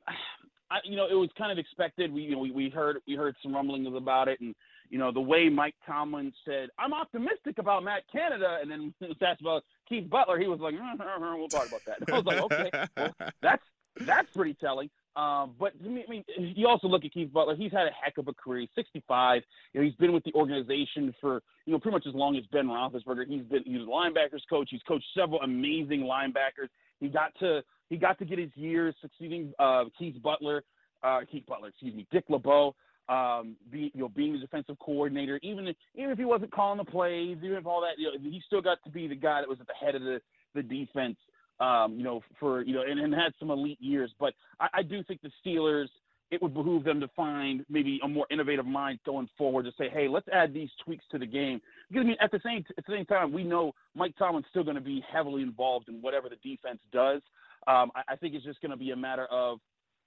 I, 0.69 0.77
you 0.83 0.95
know, 0.95 1.07
it 1.07 1.15
was 1.15 1.29
kind 1.37 1.51
of 1.51 1.57
expected. 1.57 2.13
We, 2.13 2.21
you 2.21 2.31
know, 2.31 2.39
we, 2.39 2.51
we 2.51 2.69
heard 2.69 2.97
we 3.07 3.15
heard 3.15 3.35
some 3.41 3.53
rumblings 3.53 3.87
about 3.95 4.27
it, 4.27 4.39
and 4.39 4.55
you 4.89 4.97
know, 4.97 5.11
the 5.11 5.21
way 5.21 5.49
Mike 5.49 5.75
Tomlin 5.85 6.31
said, 6.45 6.69
"I'm 6.77 6.93
optimistic 6.93 7.57
about 7.57 7.83
Matt 7.83 8.03
Canada," 8.11 8.59
and 8.61 8.69
then 8.69 8.81
when 8.81 8.93
it 9.01 9.09
was 9.09 9.17
asked 9.21 9.41
about 9.41 9.63
Keith 9.91 10.09
Butler, 10.09 10.39
he 10.39 10.47
was 10.47 10.61
like, 10.61 10.73
"We'll 10.73 11.49
talk 11.49 11.67
about 11.67 11.81
that." 11.85 11.97
I 12.13 12.17
was 12.17 12.25
like, 12.25 12.41
"Okay, 12.43 12.71
well, 12.95 13.31
that's 13.41 13.63
that's 14.05 14.31
pretty 14.33 14.53
telling." 14.53 14.89
Um, 15.17 15.53
but 15.59 15.73
I 15.83 15.89
mean, 15.89 16.23
you 16.37 16.65
also 16.69 16.87
look 16.87 17.03
at 17.03 17.13
Keith 17.13 17.33
Butler. 17.33 17.57
He's 17.57 17.73
had 17.73 17.87
a 17.87 17.91
heck 17.91 18.17
of 18.17 18.29
a 18.29 18.33
career. 18.33 18.61
He's 18.61 18.69
65. 18.73 19.41
You 19.73 19.81
know, 19.81 19.85
he's 19.85 19.95
been 19.95 20.13
with 20.13 20.23
the 20.23 20.33
organization 20.33 21.13
for 21.19 21.43
you 21.65 21.73
know 21.73 21.79
pretty 21.79 21.95
much 21.95 22.07
as 22.07 22.15
long 22.15 22.37
as 22.37 22.43
Ben 22.53 22.67
Roethlisberger. 22.67 23.27
He's 23.27 23.43
been 23.43 23.63
he 23.65 23.77
was 23.77 23.85
a 23.85 23.91
linebackers 23.91 24.43
coach. 24.49 24.69
He's 24.71 24.81
coached 24.87 25.05
several 25.13 25.41
amazing 25.41 26.01
linebackers. 26.01 26.69
He 27.01 27.09
got 27.09 27.33
to 27.39 27.61
he 27.89 27.97
got 27.97 28.17
to 28.19 28.25
get 28.25 28.39
his 28.39 28.51
years 28.55 28.95
succeeding 29.01 29.51
uh, 29.59 29.83
Keith 29.99 30.15
Butler, 30.23 30.63
uh, 31.03 31.19
Keith 31.29 31.45
Butler, 31.45 31.67
excuse 31.67 31.93
me, 31.93 32.07
Dick 32.11 32.23
LeBeau, 32.29 32.73
um, 33.11 33.57
be, 33.69 33.91
you 33.93 34.01
know, 34.01 34.09
being 34.09 34.33
the 34.33 34.39
defensive 34.39 34.77
coordinator. 34.79 35.39
Even 35.43 35.67
if, 35.67 35.75
even 35.95 36.11
if 36.11 36.17
he 36.17 36.25
wasn't 36.25 36.51
calling 36.51 36.77
the 36.77 36.85
plays, 36.85 37.37
even 37.43 37.57
if 37.57 37.65
all 37.65 37.81
that, 37.81 37.99
you 37.99 38.05
know, 38.05 38.13
he 38.21 38.41
still 38.47 38.61
got 38.61 38.77
to 38.85 38.89
be 38.89 39.07
the 39.07 39.15
guy 39.15 39.41
that 39.41 39.49
was 39.49 39.59
at 39.59 39.67
the 39.67 39.85
head 39.85 39.95
of 39.95 40.01
the 40.01 40.19
the 40.55 40.63
defense. 40.63 41.17
Um, 41.59 41.95
you 41.97 42.03
know, 42.03 42.21
for 42.39 42.61
you 42.63 42.73
know, 42.73 42.83
and, 42.89 42.99
and 42.99 43.13
had 43.13 43.33
some 43.37 43.51
elite 43.51 43.77
years. 43.79 44.11
But 44.19 44.33
I, 44.59 44.67
I 44.75 44.83
do 44.83 45.03
think 45.03 45.21
the 45.21 45.31
Steelers. 45.45 45.87
It 46.31 46.41
would 46.41 46.53
behoove 46.53 46.85
them 46.85 47.01
to 47.01 47.09
find 47.09 47.65
maybe 47.69 47.99
a 48.05 48.07
more 48.07 48.25
innovative 48.31 48.65
mind 48.65 48.99
going 49.05 49.27
forward 49.37 49.65
to 49.65 49.71
say, 49.77 49.89
hey, 49.89 50.07
let's 50.07 50.29
add 50.31 50.53
these 50.53 50.69
tweaks 50.81 51.03
to 51.11 51.19
the 51.19 51.25
game. 51.25 51.59
Because 51.89 52.05
I 52.05 52.07
mean, 52.07 52.15
at 52.21 52.31
the 52.31 52.39
same 52.41 52.63
at 52.77 52.85
the 52.85 52.93
same 52.93 53.05
time, 53.05 53.33
we 53.33 53.43
know 53.43 53.73
Mike 53.95 54.15
Tomlin's 54.17 54.45
still 54.49 54.63
going 54.63 54.77
to 54.77 54.81
be 54.81 55.03
heavily 55.11 55.41
involved 55.41 55.89
in 55.89 55.95
whatever 55.95 56.29
the 56.29 56.37
defense 56.37 56.79
does. 56.93 57.21
Um, 57.67 57.91
I, 57.93 58.13
I 58.13 58.15
think 58.15 58.33
it's 58.33 58.45
just 58.45 58.61
going 58.61 58.71
to 58.71 58.77
be 58.77 58.91
a 58.91 58.95
matter 58.95 59.25
of 59.25 59.59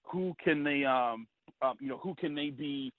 who 0.04 0.34
can 0.42 0.64
they, 0.64 0.84
um, 0.84 1.26
um, 1.62 1.74
you 1.80 1.88
know, 1.88 1.98
who 1.98 2.14
can 2.14 2.34
they 2.34 2.50
be, 2.50 2.92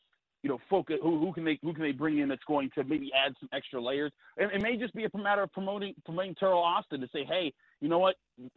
you 0.44 0.50
know, 0.50 0.60
focus. 0.70 0.98
Who, 1.02 1.20
who 1.20 1.34
can 1.34 1.44
they 1.44 1.60
who 1.62 1.74
can 1.74 1.84
they 1.84 1.92
bring 1.92 2.20
in 2.20 2.30
that's 2.30 2.44
going 2.48 2.70
to 2.76 2.84
maybe 2.84 3.12
add 3.14 3.34
some 3.40 3.50
extra 3.54 3.82
layers. 3.82 4.12
And 4.38 4.52
it 4.52 4.62
may 4.62 4.78
just 4.78 4.94
be 4.94 5.06
a 5.06 5.18
matter 5.18 5.44
of 5.44 5.52
promoting 5.52 5.94
promoting 6.06 6.36
Teryl 6.36 6.62
Austin 6.62 7.02
to 7.02 7.08
say, 7.12 7.26
hey, 7.26 7.52
you 7.82 7.90
know 7.90 8.00
what? 8.00 8.16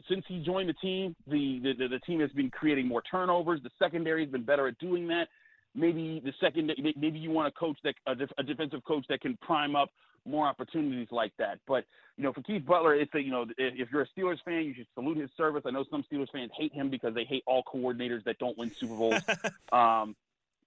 Since 0.09 0.25
he 0.29 0.41
joined 0.41 0.69
the 0.69 0.75
team, 0.75 1.17
the 1.27 1.61
the, 1.63 1.73
the, 1.79 1.89
the 1.89 2.01
team 2.01 2.21
has 2.21 2.31
been 2.33 2.51
creating 2.51 2.87
more 2.87 3.03
turnovers. 3.11 3.61
The 3.63 3.71
secondary 3.79 4.23
has 4.23 4.31
been 4.31 4.45
better 4.45 4.69
at 4.69 4.79
doing 4.79 5.09
that. 5.09 5.29
Maybe 5.75 6.21
the 6.25 6.33
second, 6.41 6.73
maybe 6.97 7.19
you 7.19 7.31
want 7.31 7.49
a 7.49 7.53
coach 7.53 7.79
that 7.85 7.95
a, 8.07 8.17
a 8.39 8.43
defensive 8.43 8.85
coach 8.85 9.05
that 9.09 9.21
can 9.21 9.37
prime 9.43 9.77
up 9.77 9.91
more 10.25 10.47
opportunities 10.47 11.09
like 11.11 11.33
that. 11.39 11.59
But 11.67 11.85
you 12.17 12.25
know, 12.25 12.33
for 12.33 12.43
Keith 12.43 12.65
Butler, 12.67 12.95
it's 12.95 13.15
a 13.15 13.23
you 13.23 13.31
know, 13.31 13.43
if, 13.43 13.75
if 13.75 13.89
you're 13.93 14.03
a 14.03 14.09
Steelers 14.09 14.43
fan, 14.45 14.65
you 14.65 14.75
should 14.75 14.87
salute 14.95 15.19
his 15.19 15.31
service. 15.37 15.63
I 15.67 15.71
know 15.71 15.85
some 15.91 16.05
Steelers 16.11 16.31
fans 16.33 16.51
hate 16.57 16.73
him 16.73 16.91
because 16.91 17.15
they 17.15 17.25
hate 17.25 17.43
all 17.47 17.63
coordinators 17.63 18.25
that 18.25 18.39
don't 18.39 18.57
win 18.59 18.73
Super 18.75 18.95
Bowls. 18.95 19.23
um, 19.73 20.17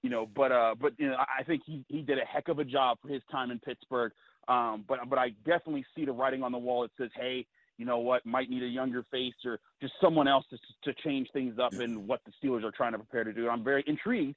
you 0.01 0.09
know, 0.09 0.27
but 0.33 0.51
uh, 0.51 0.75
but 0.79 0.93
you 0.97 1.09
know, 1.09 1.17
I 1.17 1.43
think 1.43 1.63
he 1.65 1.83
he 1.87 2.01
did 2.01 2.17
a 2.17 2.25
heck 2.25 2.47
of 2.47 2.59
a 2.59 2.65
job 2.65 2.97
for 3.01 3.09
his 3.09 3.21
time 3.31 3.51
in 3.51 3.59
Pittsburgh. 3.59 4.11
Um, 4.47 4.83
but 4.87 4.99
but 5.09 5.19
I 5.19 5.29
definitely 5.45 5.85
see 5.95 6.05
the 6.05 6.11
writing 6.11 6.43
on 6.43 6.51
the 6.51 6.57
wall 6.57 6.81
that 6.81 6.91
says, 6.97 7.11
hey, 7.15 7.45
you 7.77 7.85
know 7.85 7.99
what, 7.99 8.25
might 8.25 8.49
need 8.49 8.63
a 8.63 8.67
younger 8.67 9.05
face 9.11 9.35
or 9.45 9.59
just 9.79 9.93
someone 10.01 10.27
else 10.27 10.45
to 10.49 10.57
to 10.83 11.01
change 11.01 11.29
things 11.33 11.59
up 11.59 11.73
in 11.73 12.07
what 12.07 12.21
the 12.25 12.31
Steelers 12.41 12.63
are 12.63 12.71
trying 12.71 12.93
to 12.93 12.97
prepare 12.97 13.23
to 13.23 13.33
do. 13.33 13.47
I'm 13.47 13.63
very 13.63 13.83
intrigued 13.85 14.35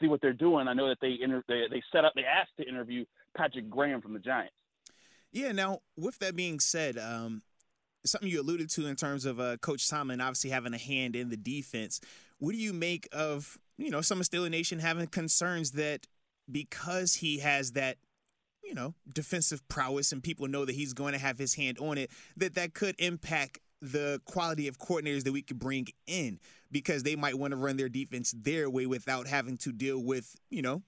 see 0.00 0.08
what 0.08 0.20
they're 0.20 0.32
doing. 0.32 0.68
I 0.68 0.74
know 0.74 0.88
that 0.88 0.98
they 1.00 1.16
inter- 1.20 1.44
they, 1.48 1.64
they 1.70 1.82
set 1.92 2.04
up, 2.04 2.12
they 2.14 2.24
asked 2.24 2.52
to 2.58 2.68
interview 2.68 3.04
Patrick 3.36 3.68
Graham 3.70 4.00
from 4.00 4.12
the 4.12 4.18
Giants. 4.18 4.54
Yeah. 5.32 5.52
Now, 5.52 5.80
with 5.96 6.18
that 6.20 6.36
being 6.36 6.60
said, 6.60 6.96
um, 6.98 7.42
something 8.04 8.28
you 8.28 8.40
alluded 8.40 8.70
to 8.70 8.86
in 8.86 8.96
terms 8.96 9.24
of 9.24 9.40
uh, 9.40 9.56
Coach 9.58 9.88
Tomlin 9.88 10.20
obviously 10.20 10.50
having 10.50 10.74
a 10.74 10.78
hand 10.78 11.16
in 11.16 11.30
the 11.30 11.36
defense. 11.36 12.00
What 12.38 12.52
do 12.52 12.58
you 12.58 12.72
make 12.72 13.08
of 13.12 13.58
you 13.78 13.90
know 13.90 14.00
some 14.00 14.20
of 14.20 14.26
Steeler 14.26 14.50
Nation 14.50 14.78
having 14.78 15.06
concerns 15.06 15.72
that 15.72 16.06
because 16.50 17.14
he 17.14 17.38
has 17.38 17.72
that 17.72 17.96
you 18.62 18.74
know 18.74 18.94
defensive 19.12 19.66
prowess 19.68 20.12
and 20.12 20.22
people 20.22 20.46
know 20.48 20.64
that 20.64 20.74
he's 20.74 20.92
going 20.92 21.12
to 21.12 21.18
have 21.18 21.38
his 21.38 21.54
hand 21.54 21.78
on 21.78 21.98
it, 21.98 22.10
that 22.36 22.54
that 22.54 22.74
could 22.74 22.94
impact 22.98 23.58
the 23.80 24.20
quality 24.24 24.68
of 24.68 24.78
coordinators 24.78 25.24
that 25.24 25.32
we 25.32 25.42
could 25.42 25.58
bring 25.58 25.88
in 26.06 26.38
because 26.70 27.02
they 27.02 27.16
might 27.16 27.38
want 27.38 27.52
to 27.52 27.56
run 27.56 27.76
their 27.76 27.88
defense 27.88 28.34
their 28.36 28.68
way 28.70 28.86
without 28.86 29.26
having 29.26 29.56
to 29.58 29.72
deal 29.72 30.02
with 30.02 30.36
you 30.50 30.62
know 30.62 30.82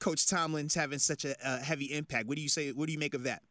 Coach 0.00 0.26
Tomlin's 0.26 0.74
having 0.74 0.98
such 0.98 1.24
a, 1.24 1.34
a 1.44 1.58
heavy 1.58 1.86
impact. 1.86 2.26
What 2.28 2.36
do 2.36 2.42
you 2.42 2.48
say? 2.48 2.70
What 2.70 2.86
do 2.86 2.92
you 2.92 2.98
make 2.98 3.14
of 3.14 3.24
that? 3.24 3.42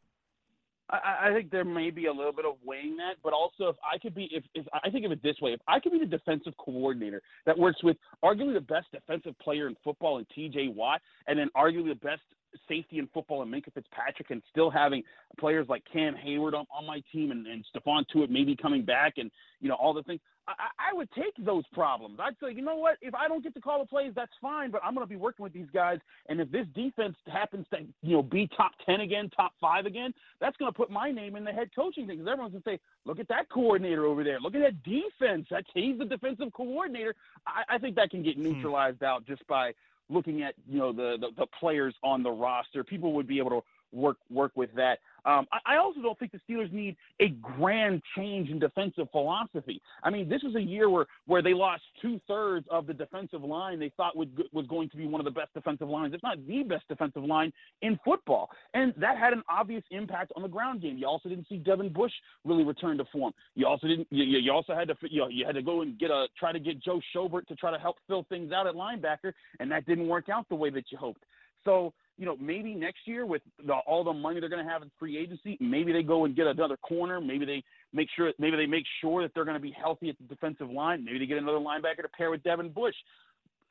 I, 0.90 1.30
I 1.30 1.34
think 1.34 1.52
there 1.52 1.66
may 1.66 1.90
be 1.90 2.06
a 2.06 2.14
little 2.14 2.32
bit 2.32 2.46
of 2.46 2.56
weighing 2.64 2.96
that, 2.98 3.16
but 3.22 3.34
also 3.34 3.66
if 3.68 3.76
I 3.84 3.98
could 3.98 4.16
be, 4.16 4.30
if, 4.32 4.44
if 4.56 4.66
I 4.74 4.90
think 4.90 5.06
of 5.06 5.12
it 5.12 5.22
this 5.22 5.36
way, 5.42 5.52
if 5.52 5.60
I 5.68 5.80
could 5.80 5.92
be 5.92 6.00
the 6.00 6.06
defensive 6.06 6.54
coordinator 6.58 7.22
that 7.46 7.58
works 7.58 7.84
with 7.84 7.98
arguably 8.24 8.54
the 8.54 8.62
best 8.62 8.88
defensive 8.94 9.38
player 9.40 9.68
in 9.68 9.76
football 9.84 10.20
in 10.20 10.26
T.J. 10.34 10.70
Watt, 10.70 11.02
and 11.28 11.38
then 11.38 11.50
arguably 11.58 11.90
the 11.90 11.96
best 11.96 12.22
safety 12.68 13.00
in 13.00 13.08
football 13.14 13.42
and 13.42 13.54
Minkah 13.54 13.74
Fitzpatrick 13.74 14.30
and 14.30 14.42
still 14.50 14.70
having 14.70 15.04
players 15.40 15.68
like 15.70 15.84
Cam 15.92 16.16
Hayward 16.16 16.54
on, 16.54 16.66
on 16.76 16.86
my 16.86 17.02
team 17.12 17.32
and, 17.32 17.48
and 17.48 17.66
Stephon 17.74 18.04
Tuitt 18.14 18.30
maybe 18.30 18.56
coming 18.56 18.84
back 18.84 19.14
and 19.18 19.32
you 19.60 19.70
know 19.70 19.76
all 19.76 19.94
the 19.94 20.04
things. 20.04 20.20
I, 20.48 20.92
I 20.92 20.94
would 20.94 21.10
take 21.12 21.34
those 21.46 21.66
problems. 21.74 22.20
I'd 22.22 22.36
say, 22.42 22.54
you 22.54 22.62
know 22.62 22.78
what? 22.78 22.98
If 23.02 23.14
I 23.14 23.28
don't 23.28 23.44
get 23.44 23.54
to 23.56 23.62
call 23.62 23.80
the 23.80 23.86
plays, 23.86 24.14
that's 24.16 24.32
fine. 24.42 24.72
But 24.72 24.82
I'm 24.84 24.94
going 24.96 25.06
to 25.06 25.10
be 25.10 25.18
working 25.18 25.44
with 25.44 25.52
these 25.52 25.68
guys, 25.74 26.00
and 26.30 26.40
if 26.40 26.50
this 26.52 26.66
defense 26.74 27.16
happens 27.28 27.66
to, 27.74 27.80
you 28.02 28.16
know, 28.16 28.24
be 28.24 28.50
top 28.56 28.72
ten 28.86 29.02
again, 29.02 29.30
top 29.36 29.52
five 29.60 29.86
again, 29.86 30.14
that's 30.40 30.56
going 30.58 30.72
to 30.72 30.76
put 30.76 30.90
my 30.90 31.12
name 31.12 31.36
in 31.36 31.44
the 31.44 31.52
head 31.52 31.70
coaching 31.76 32.08
thing. 32.08 32.18
Because 32.18 32.32
everyone's 32.32 32.54
going 32.54 32.64
to 32.64 32.70
say, 32.70 32.80
look 33.06 33.20
at 33.20 33.28
that 33.28 33.50
coordinator 33.50 34.06
over 34.06 34.24
there. 34.24 34.40
Look 34.40 34.56
at 34.56 34.62
that 34.62 34.84
defense. 34.84 35.48
That's 35.52 35.68
he's 35.74 35.98
the 35.98 36.06
defensive 36.06 36.54
coordinator. 36.54 37.14
I, 37.46 37.76
I 37.76 37.78
think 37.78 37.96
that 37.96 38.10
can 38.10 38.24
get 38.24 38.36
hmm. 38.36 38.44
neutralized 38.44 39.00
hmm. 39.00 39.06
out 39.06 39.26
just 39.26 39.46
by 39.48 39.74
looking 40.10 40.44
at 40.44 40.56
you 40.68 40.80
know 40.80 40.92
the, 40.92 41.18
the 41.20 41.28
the 41.38 41.48
players 41.60 41.96
on 42.04 42.24
the 42.24 42.32
roster. 42.32 42.84
People 42.84 43.14
would 43.14 43.28
be 43.28 43.40
able 43.40 43.50
to 43.50 43.62
work 43.92 44.18
work 44.30 44.52
with 44.56 44.70
that. 44.76 45.00
Um, 45.26 45.46
I, 45.52 45.74
I 45.74 45.78
also 45.78 46.02
don't 46.02 46.18
think 46.18 46.32
the 46.32 46.40
Steelers 46.50 46.72
need 46.72 46.96
a 47.20 47.30
grand 47.30 48.02
change 48.16 48.50
in 48.50 48.60
defensive 48.60 49.10
philosophy. 49.12 49.82
I 50.04 50.10
mean, 50.10 50.30
this 50.30 50.42
was 50.44 50.56
a 50.56 50.62
year 50.62 50.90
where 50.90 51.06
where 51.26 51.42
they 51.42 51.54
lost 51.54 51.84
two 52.02 52.20
thirds 52.28 52.66
of 52.70 52.88
the 52.88 52.94
defensive 52.94 53.44
line 53.44 53.80
they 53.80 53.92
thought 53.98 54.16
would 54.16 54.44
was 54.54 54.66
going 54.68 54.90
to 54.90 54.98
be 54.98 55.06
one 55.06 55.20
of 55.20 55.26
the 55.26 55.32
best 55.32 55.54
defensive 55.54 55.90
lines, 55.90 56.14
if 56.14 56.24
not 56.24 56.38
the 56.48 56.64
best 56.64 56.88
defensive 56.88 57.24
line 57.24 57.52
in 57.82 58.00
football, 58.04 58.50
and 58.74 58.94
that 58.98 59.18
had 59.18 59.34
an 59.34 59.44
obvious 59.50 59.84
impact 59.92 60.32
on 60.36 60.42
the 60.42 60.48
ground 60.48 60.82
game. 60.82 60.98
You 60.98 61.08
also 61.08 61.30
didn't 61.30 61.48
see 61.50 61.58
Devin 61.58 61.92
Bush 61.92 62.14
really 62.46 62.64
return 62.64 62.98
to 62.98 63.06
form. 63.12 63.34
You 63.56 63.68
also 63.68 63.88
didn't. 63.88 64.08
You, 64.10 64.24
you 64.24 64.52
also 64.52 64.74
had 64.74 64.88
to 64.88 64.96
you 65.10 65.22
know, 65.22 65.28
you 65.28 65.46
had 65.46 65.56
to 65.56 65.62
go 65.62 65.82
and 65.82 65.98
get 66.00 66.12
a 66.12 66.28
try 66.38 66.52
to 66.52 66.60
get 66.60 66.82
Joe 66.82 67.02
Schobert 67.16 67.48
to 67.48 67.56
try 67.56 67.72
to 67.72 67.80
help 67.80 67.98
fill 68.08 68.26
things 68.30 68.52
out 68.52 68.68
at 68.68 68.76
linebacker, 68.76 69.34
and 69.60 69.72
that 69.72 69.86
didn't 69.86 70.08
work 70.08 70.30
out 70.30 70.48
the 70.50 70.56
way 70.56 70.70
that 70.70 70.86
you 70.92 70.98
hoped. 70.98 71.24
So 71.66 71.94
you 72.18 72.26
know, 72.26 72.36
maybe 72.38 72.74
next 72.74 73.00
year 73.06 73.26
with 73.26 73.42
the, 73.66 73.74
all 73.74 74.04
the 74.04 74.14
money 74.14 74.40
they're 74.40 74.50
going 74.50 74.66
to 74.66 74.70
have 74.70 74.82
in 74.82 74.92
free 75.00 75.18
agency, 75.18 75.58
maybe 75.60 75.92
they 75.94 76.04
go 76.04 76.26
and 76.26 76.36
get 76.36 76.48
another 76.48 76.78
corner. 76.78 77.22
Maybe 77.22 77.46
they 77.46 77.64
make 77.94 78.10
sure, 78.16 78.32
maybe 78.40 78.58
they 78.58 78.66
make 78.66 78.86
sure 79.02 79.22
that 79.22 79.32
they're 79.36 79.46
going 79.46 79.56
to 79.56 79.62
be 79.62 79.72
healthy 79.72 80.10
at 80.10 80.18
the 80.18 80.24
defensive 80.24 80.70
line. 80.70 81.06
Maybe 81.06 81.20
they 81.20 81.26
get 81.28 81.38
another 81.38 81.60
linebacker 81.60 82.02
to 82.02 82.10
pair 82.10 82.32
with 82.32 82.44
Devin 82.44 82.70
Bush. 82.70 82.96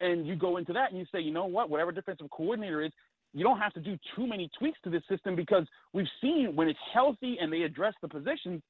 And 0.00 0.26
you 0.26 0.36
go 0.36 0.58
into 0.58 0.72
that 0.74 0.90
and 0.90 0.98
you 0.98 1.06
say, 1.10 1.20
you 1.20 1.32
know 1.32 1.46
what, 1.46 1.70
whatever 1.70 1.90
defensive 1.90 2.30
coordinator 2.30 2.82
is, 2.82 2.92
you 3.32 3.42
don't 3.42 3.58
have 3.58 3.72
to 3.74 3.80
do 3.80 3.98
too 4.14 4.26
many 4.26 4.48
tweaks 4.58 4.78
to 4.84 4.90
this 4.90 5.02
system 5.10 5.34
because 5.34 5.66
we've 5.92 6.06
seen 6.20 6.54
when 6.54 6.68
it's 6.68 6.78
healthy 6.94 7.38
and 7.40 7.52
they 7.52 7.62
address 7.62 7.94
the 8.00 8.08
positions, 8.08 8.62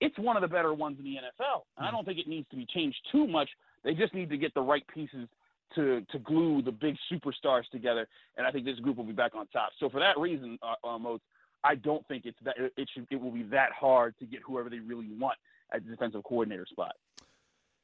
it's 0.00 0.18
one 0.18 0.36
of 0.36 0.42
the 0.42 0.48
better 0.48 0.74
ones 0.74 0.98
in 0.98 1.04
the 1.04 1.14
NFL. 1.14 1.62
And 1.76 1.86
I 1.86 1.88
hmm. 1.88 1.96
don't 1.96 2.04
think 2.04 2.18
it 2.18 2.28
needs 2.28 2.48
to 2.50 2.56
be 2.56 2.66
changed 2.66 2.98
too 3.10 3.26
much. 3.26 3.48
They 3.84 3.94
just 3.94 4.12
need 4.12 4.28
to 4.30 4.36
get 4.36 4.52
the 4.54 4.60
right 4.60 4.84
pieces 4.92 5.28
to 5.74 6.02
to 6.10 6.18
glue 6.18 6.62
the 6.62 6.72
big 6.72 6.96
superstars 7.10 7.68
together, 7.70 8.06
and 8.36 8.46
I 8.46 8.50
think 8.50 8.64
this 8.64 8.78
group 8.78 8.96
will 8.96 9.04
be 9.04 9.12
back 9.12 9.34
on 9.34 9.46
top. 9.48 9.70
So 9.78 9.88
for 9.88 10.00
that 10.00 10.18
reason, 10.18 10.58
uh, 10.62 10.86
uh, 10.86 11.18
I 11.64 11.74
don't 11.76 12.06
think 12.08 12.26
it's 12.26 12.38
that 12.44 12.56
it 12.58 12.88
should 12.92 13.06
it 13.10 13.20
will 13.20 13.30
be 13.30 13.44
that 13.44 13.70
hard 13.72 14.14
to 14.18 14.26
get 14.26 14.40
whoever 14.46 14.68
they 14.68 14.80
really 14.80 15.08
want 15.18 15.38
at 15.72 15.84
the 15.84 15.90
defensive 15.90 16.22
coordinator 16.24 16.66
spot. 16.66 16.92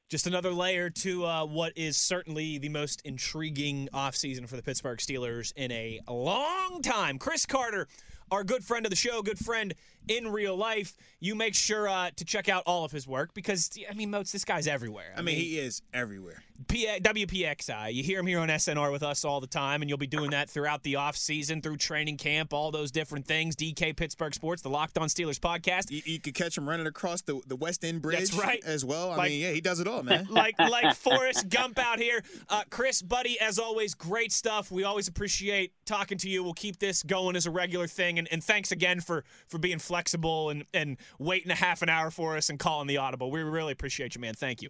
Just 0.09 0.27
another 0.27 0.53
layer 0.53 0.89
to 0.89 1.27
uh, 1.27 1.45
what 1.45 1.75
is 1.77 1.99
certainly 1.99 2.57
the 2.57 2.71
most 2.71 3.03
intriguing 3.05 3.91
offseason 3.93 4.49
for 4.49 4.57
the 4.57 4.63
Pittsburgh 4.63 4.99
Steelers 4.99 5.53
in 5.55 5.71
a 5.71 6.01
long 6.09 6.81
time. 6.81 7.19
Chris 7.19 7.45
Carter, 7.45 7.89
our 8.31 8.43
good 8.43 8.65
friend 8.65 8.87
of 8.87 8.91
the 8.91 8.97
show, 8.97 9.21
good 9.21 9.39
friend 9.39 9.75
in 10.09 10.29
real 10.29 10.57
life, 10.57 10.97
you 11.21 11.35
make 11.35 11.55
sure 11.55 11.91
uh, 11.91 12.11
to 12.17 12.25
check 12.25 12.49
out 12.49 12.63
all 12.65 12.85
of 12.87 12.93
his 12.93 13.07
work 13.07 13.35
because, 13.35 13.71
I 13.89 13.93
mean, 13.93 14.11
Moats, 14.11 14.33
this 14.33 14.47
guy's 14.47 14.67
everywhere. 14.67 15.13
I, 15.15 15.19
I 15.19 15.23
mean, 15.23 15.37
mean, 15.37 15.45
he 15.45 15.59
is 15.59 15.83
everywhere. 15.93 16.43
P- 16.69 16.87
WPXI. 16.87 17.95
You 17.95 18.03
hear 18.03 18.21
him 18.21 18.27
here 18.27 18.41
on 18.41 18.49
SNR 18.49 18.93
with 18.93 19.03
us 19.03 19.25
all 19.25 19.41
the 19.41 19.47
time, 19.47 19.83
and 19.83 19.89
you'll 19.89 19.99
be 19.99 20.07
doing 20.07 20.31
that 20.31 20.51
throughout 20.51 20.83
the 20.83 20.97
off 20.97 21.17
season, 21.17 21.63
through 21.63 21.79
training 21.79 22.19
camp, 22.19 22.53
all 22.53 22.71
those 22.71 22.91
different 22.91 23.27
things. 23.27 23.57
DK 23.57 23.97
Pittsburgh 23.97 24.35
Sports, 24.35 24.63
the 24.63 24.69
Locked 24.69 24.99
On 24.99 25.09
Steelers 25.09 25.39
podcast. 25.39 25.91
You, 25.91 26.03
you 26.05 26.21
could 26.21 26.35
catch 26.35 26.57
him 26.57 26.69
running 26.69 26.87
across 26.87 27.23
the, 27.23 27.41
the 27.47 27.57
West 27.57 27.85
End 27.85 28.03
Bridge. 28.03 28.19
That's 28.19 28.35
right. 28.35 28.63
As 28.65 28.85
well. 28.85 29.11
I 29.11 29.17
like, 29.17 29.31
mean, 29.31 29.41
yeah, 29.41 29.53
he 29.53 29.61
does 29.61 29.81
it 29.81 29.89
all, 29.89 30.03
man. 30.03 30.29
like 30.31 30.59
like 30.59 30.95
Forrest 30.95 31.49
Gump 31.49 31.79
out 31.79 31.99
here. 31.99 32.23
Uh, 32.49 32.63
Chris, 32.71 33.03
buddy, 33.03 33.41
as 33.41 33.59
always, 33.59 33.95
great 33.95 34.33
stuff. 34.33 34.71
We 34.71 34.85
always 34.85 35.09
appreciate 35.09 35.73
talking 35.87 36.19
to 36.19 36.29
you. 36.29 36.45
We'll 36.45 36.55
keep 36.55 36.79
this 36.79 37.03
going 37.03 37.37
as 37.37 37.47
a 37.47 37.51
regular 37.51 37.87
thing, 37.87 38.19
and, 38.19 38.29
and 38.31 38.45
thanks 38.45 38.73
again 38.73 39.01
for 39.01 39.25
for 39.49 39.59
being 39.59 39.79
flexible 39.79 40.51
and 40.51 40.65
and 40.75 40.99
waiting 41.19 41.51
a 41.51 41.57
half 41.57 41.83
an 41.83 41.89
hour 41.89 42.11
for 42.11 42.37
us 42.37 42.51
and 42.51 42.59
calling 42.59 42.87
the 42.87 42.99
audible. 42.99 43.31
We 43.31 43.43
really 43.43 43.73
appreciate 43.73 44.15
you, 44.15 44.21
man. 44.21 44.35
Thank 44.35 44.63
you. 44.63 44.69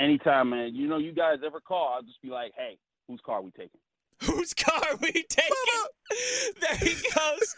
Anytime, 0.00 0.50
man. 0.50 0.74
You 0.74 0.88
know, 0.88 0.98
you 0.98 1.12
guys 1.12 1.38
ever 1.44 1.60
call, 1.60 1.92
I'll 1.94 2.02
just 2.02 2.20
be 2.22 2.28
like, 2.28 2.52
hey, 2.56 2.78
whose 3.06 3.20
car 3.20 3.36
are 3.36 3.42
we 3.42 3.50
taking? 3.50 3.80
Whose 4.24 4.52
car 4.52 4.82
are 4.90 4.96
we 5.00 5.12
taking? 5.12 5.50
there 6.60 6.76
he 6.76 6.94
goes. 7.14 7.54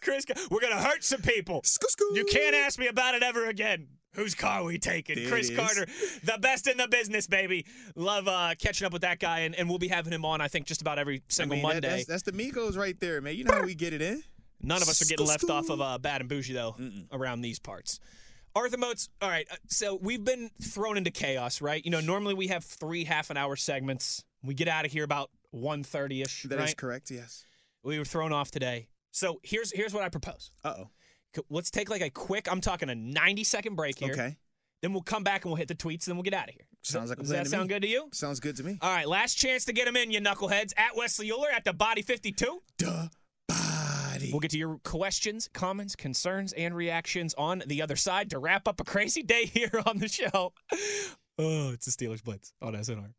Chris, 0.00 0.24
we're 0.50 0.60
going 0.60 0.72
to 0.72 0.82
hurt 0.82 1.04
some 1.04 1.20
people. 1.20 1.62
You 2.14 2.24
can't 2.24 2.56
ask 2.56 2.78
me 2.78 2.86
about 2.86 3.14
it 3.14 3.22
ever 3.22 3.44
again. 3.46 3.88
Whose 4.14 4.34
car 4.34 4.60
are 4.60 4.64
we 4.64 4.78
taking? 4.78 5.16
There 5.16 5.28
Chris 5.28 5.54
Carter, 5.54 5.84
the 6.24 6.38
best 6.40 6.68
in 6.68 6.78
the 6.78 6.88
business, 6.88 7.26
baby. 7.26 7.66
Love 7.96 8.28
uh, 8.28 8.54
catching 8.58 8.86
up 8.86 8.94
with 8.94 9.02
that 9.02 9.18
guy, 9.18 9.40
and, 9.40 9.54
and 9.54 9.68
we'll 9.68 9.78
be 9.78 9.88
having 9.88 10.10
him 10.10 10.24
on, 10.24 10.40
I 10.40 10.48
think, 10.48 10.64
just 10.66 10.80
about 10.80 10.98
every 10.98 11.22
single 11.28 11.52
I 11.52 11.56
mean, 11.56 11.62
Monday. 11.62 11.80
That, 11.80 12.06
that's, 12.06 12.06
that's, 12.06 12.22
the 12.22 12.32
Migos 12.32 12.78
right 12.78 12.98
there, 12.98 13.20
man. 13.20 13.36
You 13.36 13.44
know 13.44 13.52
how 13.52 13.64
we 13.64 13.74
get 13.74 13.92
it 13.92 14.00
in. 14.00 14.22
None 14.62 14.80
of 14.80 14.88
us 14.88 15.02
are 15.02 15.04
getting 15.04 15.26
left 15.26 15.50
off 15.50 15.68
of 15.68 15.82
uh, 15.82 15.98
Bad 15.98 16.22
and 16.22 16.30
Bougie, 16.30 16.54
though, 16.54 16.76
Mm-mm. 16.80 17.04
around 17.12 17.42
these 17.42 17.58
parts. 17.58 18.00
Arthur 18.56 18.78
Moats, 18.78 19.10
all 19.20 19.28
right, 19.28 19.46
uh, 19.50 19.56
so 19.68 19.96
we've 20.00 20.24
been 20.24 20.50
thrown 20.62 20.96
into 20.96 21.10
chaos, 21.10 21.60
right? 21.60 21.84
You 21.84 21.90
know, 21.90 22.00
normally 22.00 22.32
we 22.32 22.46
have 22.48 22.64
three 22.64 23.04
half 23.04 23.28
an 23.30 23.36
hour 23.36 23.54
segments. 23.54 24.24
We 24.42 24.54
get 24.54 24.66
out 24.66 24.86
of 24.86 24.92
here 24.92 25.04
about 25.04 25.30
1.30ish, 25.54 26.48
That 26.48 26.58
right? 26.58 26.68
is 26.68 26.74
correct, 26.74 27.10
yes. 27.10 27.44
We 27.82 27.98
were 27.98 28.04
thrown 28.06 28.32
off 28.32 28.50
today. 28.50 28.88
So 29.12 29.40
here's 29.42 29.72
here's 29.72 29.92
what 29.94 30.02
I 30.04 30.08
propose. 30.08 30.50
Uh-oh. 30.64 30.88
Let's 31.50 31.70
take 31.70 31.90
like 31.90 32.00
a 32.00 32.08
quick, 32.08 32.50
I'm 32.50 32.62
talking 32.62 32.88
a 32.88 32.94
90 32.94 33.44
second 33.44 33.74
break 33.76 33.98
here. 33.98 34.12
Okay. 34.12 34.36
Then 34.80 34.92
we'll 34.94 35.02
come 35.02 35.22
back 35.22 35.44
and 35.44 35.50
we'll 35.50 35.56
hit 35.56 35.68
the 35.68 35.74
tweets, 35.74 36.06
and 36.06 36.12
then 36.12 36.16
we'll 36.16 36.22
get 36.22 36.34
out 36.34 36.48
of 36.48 36.54
here. 36.54 36.64
Sounds 36.82 37.10
like 37.10 37.18
a 37.18 37.22
Does 37.22 37.30
that 37.30 37.46
sound 37.46 37.64
me. 37.68 37.74
good 37.74 37.82
to 37.82 37.88
you? 37.88 38.08
Sounds 38.12 38.40
good 38.40 38.56
to 38.56 38.62
me. 38.62 38.78
All 38.80 38.90
right, 38.94 39.06
last 39.08 39.34
chance 39.34 39.64
to 39.66 39.72
get 39.74 39.84
them 39.84 39.96
in, 39.96 40.10
you 40.10 40.20
knuckleheads. 40.20 40.72
At 40.78 40.96
Wesley 40.96 41.30
Euler 41.30 41.48
at 41.54 41.64
the 41.64 41.72
Body 41.74 42.00
52. 42.02 42.62
Duh. 42.78 43.08
We'll 44.30 44.40
get 44.40 44.50
to 44.52 44.58
your 44.58 44.78
questions, 44.84 45.48
comments, 45.52 45.96
concerns, 45.96 46.52
and 46.52 46.74
reactions 46.74 47.34
on 47.36 47.62
the 47.66 47.82
other 47.82 47.96
side 47.96 48.30
to 48.30 48.38
wrap 48.38 48.68
up 48.68 48.80
a 48.80 48.84
crazy 48.84 49.22
day 49.22 49.46
here 49.52 49.82
on 49.86 49.98
the 49.98 50.08
show. 50.08 50.52
Oh, 51.38 51.72
it's 51.72 51.86
the 51.86 51.92
Steelers 51.92 52.22
Blitz 52.22 52.52
on 52.62 52.74
SNR. 52.74 53.12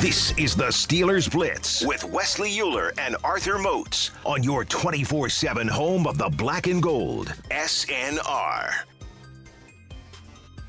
This 0.00 0.32
is 0.38 0.54
the 0.54 0.66
Steelers 0.66 1.28
Blitz 1.28 1.84
with 1.84 2.04
Wesley 2.04 2.56
Euler 2.60 2.92
and 2.98 3.16
Arthur 3.24 3.58
Moats 3.58 4.12
on 4.24 4.44
your 4.44 4.64
24 4.64 5.28
7 5.28 5.66
home 5.66 6.06
of 6.06 6.16
the 6.16 6.28
black 6.28 6.68
and 6.68 6.80
gold, 6.80 7.34
SNR. 7.50 8.74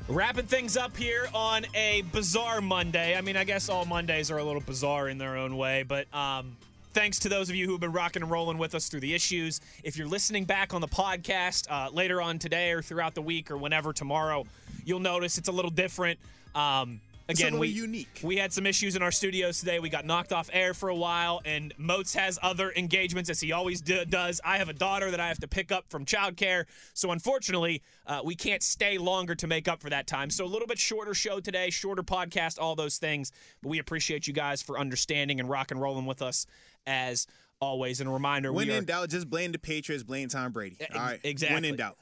Wrapping 0.08 0.46
things 0.46 0.76
up 0.76 0.96
here 0.96 1.28
on 1.32 1.64
a 1.76 2.02
bizarre 2.10 2.60
Monday. 2.60 3.16
I 3.16 3.20
mean, 3.20 3.36
I 3.36 3.44
guess 3.44 3.68
all 3.68 3.84
Mondays 3.84 4.32
are 4.32 4.38
a 4.38 4.42
little 4.42 4.62
bizarre 4.62 5.08
in 5.08 5.16
their 5.16 5.36
own 5.36 5.56
way, 5.56 5.84
but 5.84 6.12
um, 6.12 6.56
thanks 6.92 7.20
to 7.20 7.28
those 7.28 7.48
of 7.48 7.54
you 7.54 7.66
who 7.66 7.72
have 7.72 7.80
been 7.80 7.92
rocking 7.92 8.22
and 8.22 8.32
rolling 8.32 8.58
with 8.58 8.74
us 8.74 8.88
through 8.88 8.98
the 8.98 9.14
issues. 9.14 9.60
If 9.84 9.96
you're 9.96 10.08
listening 10.08 10.44
back 10.44 10.74
on 10.74 10.80
the 10.80 10.88
podcast 10.88 11.70
uh, 11.70 11.88
later 11.92 12.20
on 12.20 12.40
today 12.40 12.72
or 12.72 12.82
throughout 12.82 13.14
the 13.14 13.22
week 13.22 13.48
or 13.52 13.56
whenever 13.56 13.92
tomorrow, 13.92 14.44
you'll 14.84 14.98
notice 14.98 15.38
it's 15.38 15.48
a 15.48 15.52
little 15.52 15.70
different. 15.70 16.18
Um, 16.56 17.00
again, 17.30 17.58
we 17.58 17.68
unique. 17.68 18.20
We 18.22 18.36
had 18.36 18.52
some 18.52 18.66
issues 18.66 18.96
in 18.96 19.02
our 19.02 19.12
studios 19.12 19.60
today. 19.60 19.78
We 19.78 19.88
got 19.88 20.04
knocked 20.04 20.32
off 20.32 20.50
air 20.52 20.74
for 20.74 20.88
a 20.88 20.94
while, 20.94 21.40
and 21.44 21.72
Moats 21.78 22.14
has 22.14 22.38
other 22.42 22.72
engagements 22.76 23.30
as 23.30 23.40
he 23.40 23.52
always 23.52 23.80
do, 23.80 24.04
does. 24.04 24.40
I 24.44 24.58
have 24.58 24.68
a 24.68 24.72
daughter 24.72 25.10
that 25.10 25.20
I 25.20 25.28
have 25.28 25.38
to 25.40 25.48
pick 25.48 25.72
up 25.72 25.86
from 25.88 26.04
childcare, 26.04 26.64
so 26.94 27.10
unfortunately, 27.10 27.82
uh, 28.06 28.20
we 28.24 28.34
can't 28.34 28.62
stay 28.62 28.98
longer 28.98 29.34
to 29.34 29.46
make 29.46 29.68
up 29.68 29.80
for 29.80 29.90
that 29.90 30.06
time. 30.06 30.30
So 30.30 30.44
a 30.44 30.46
little 30.46 30.68
bit 30.68 30.78
shorter 30.78 31.14
show 31.14 31.40
today, 31.40 31.70
shorter 31.70 32.02
podcast, 32.02 32.60
all 32.60 32.74
those 32.74 32.98
things. 32.98 33.32
But 33.62 33.68
we 33.68 33.78
appreciate 33.78 34.26
you 34.26 34.32
guys 34.32 34.62
for 34.62 34.78
understanding 34.78 35.40
and 35.40 35.48
rock 35.48 35.70
and 35.70 35.80
rolling 35.80 36.06
with 36.06 36.22
us 36.22 36.46
as 36.86 37.26
always. 37.60 38.00
And 38.00 38.08
a 38.08 38.12
reminder: 38.12 38.52
when 38.52 38.70
in 38.70 38.84
doubt, 38.84 39.10
just 39.10 39.28
blame 39.28 39.52
the 39.52 39.58
Patriots, 39.58 40.02
blame 40.02 40.28
Tom 40.28 40.52
Brady. 40.52 40.76
All 40.94 41.00
right, 41.00 41.20
exactly. 41.22 41.54
When 41.54 41.64
in 41.64 41.76
doubt. 41.76 41.96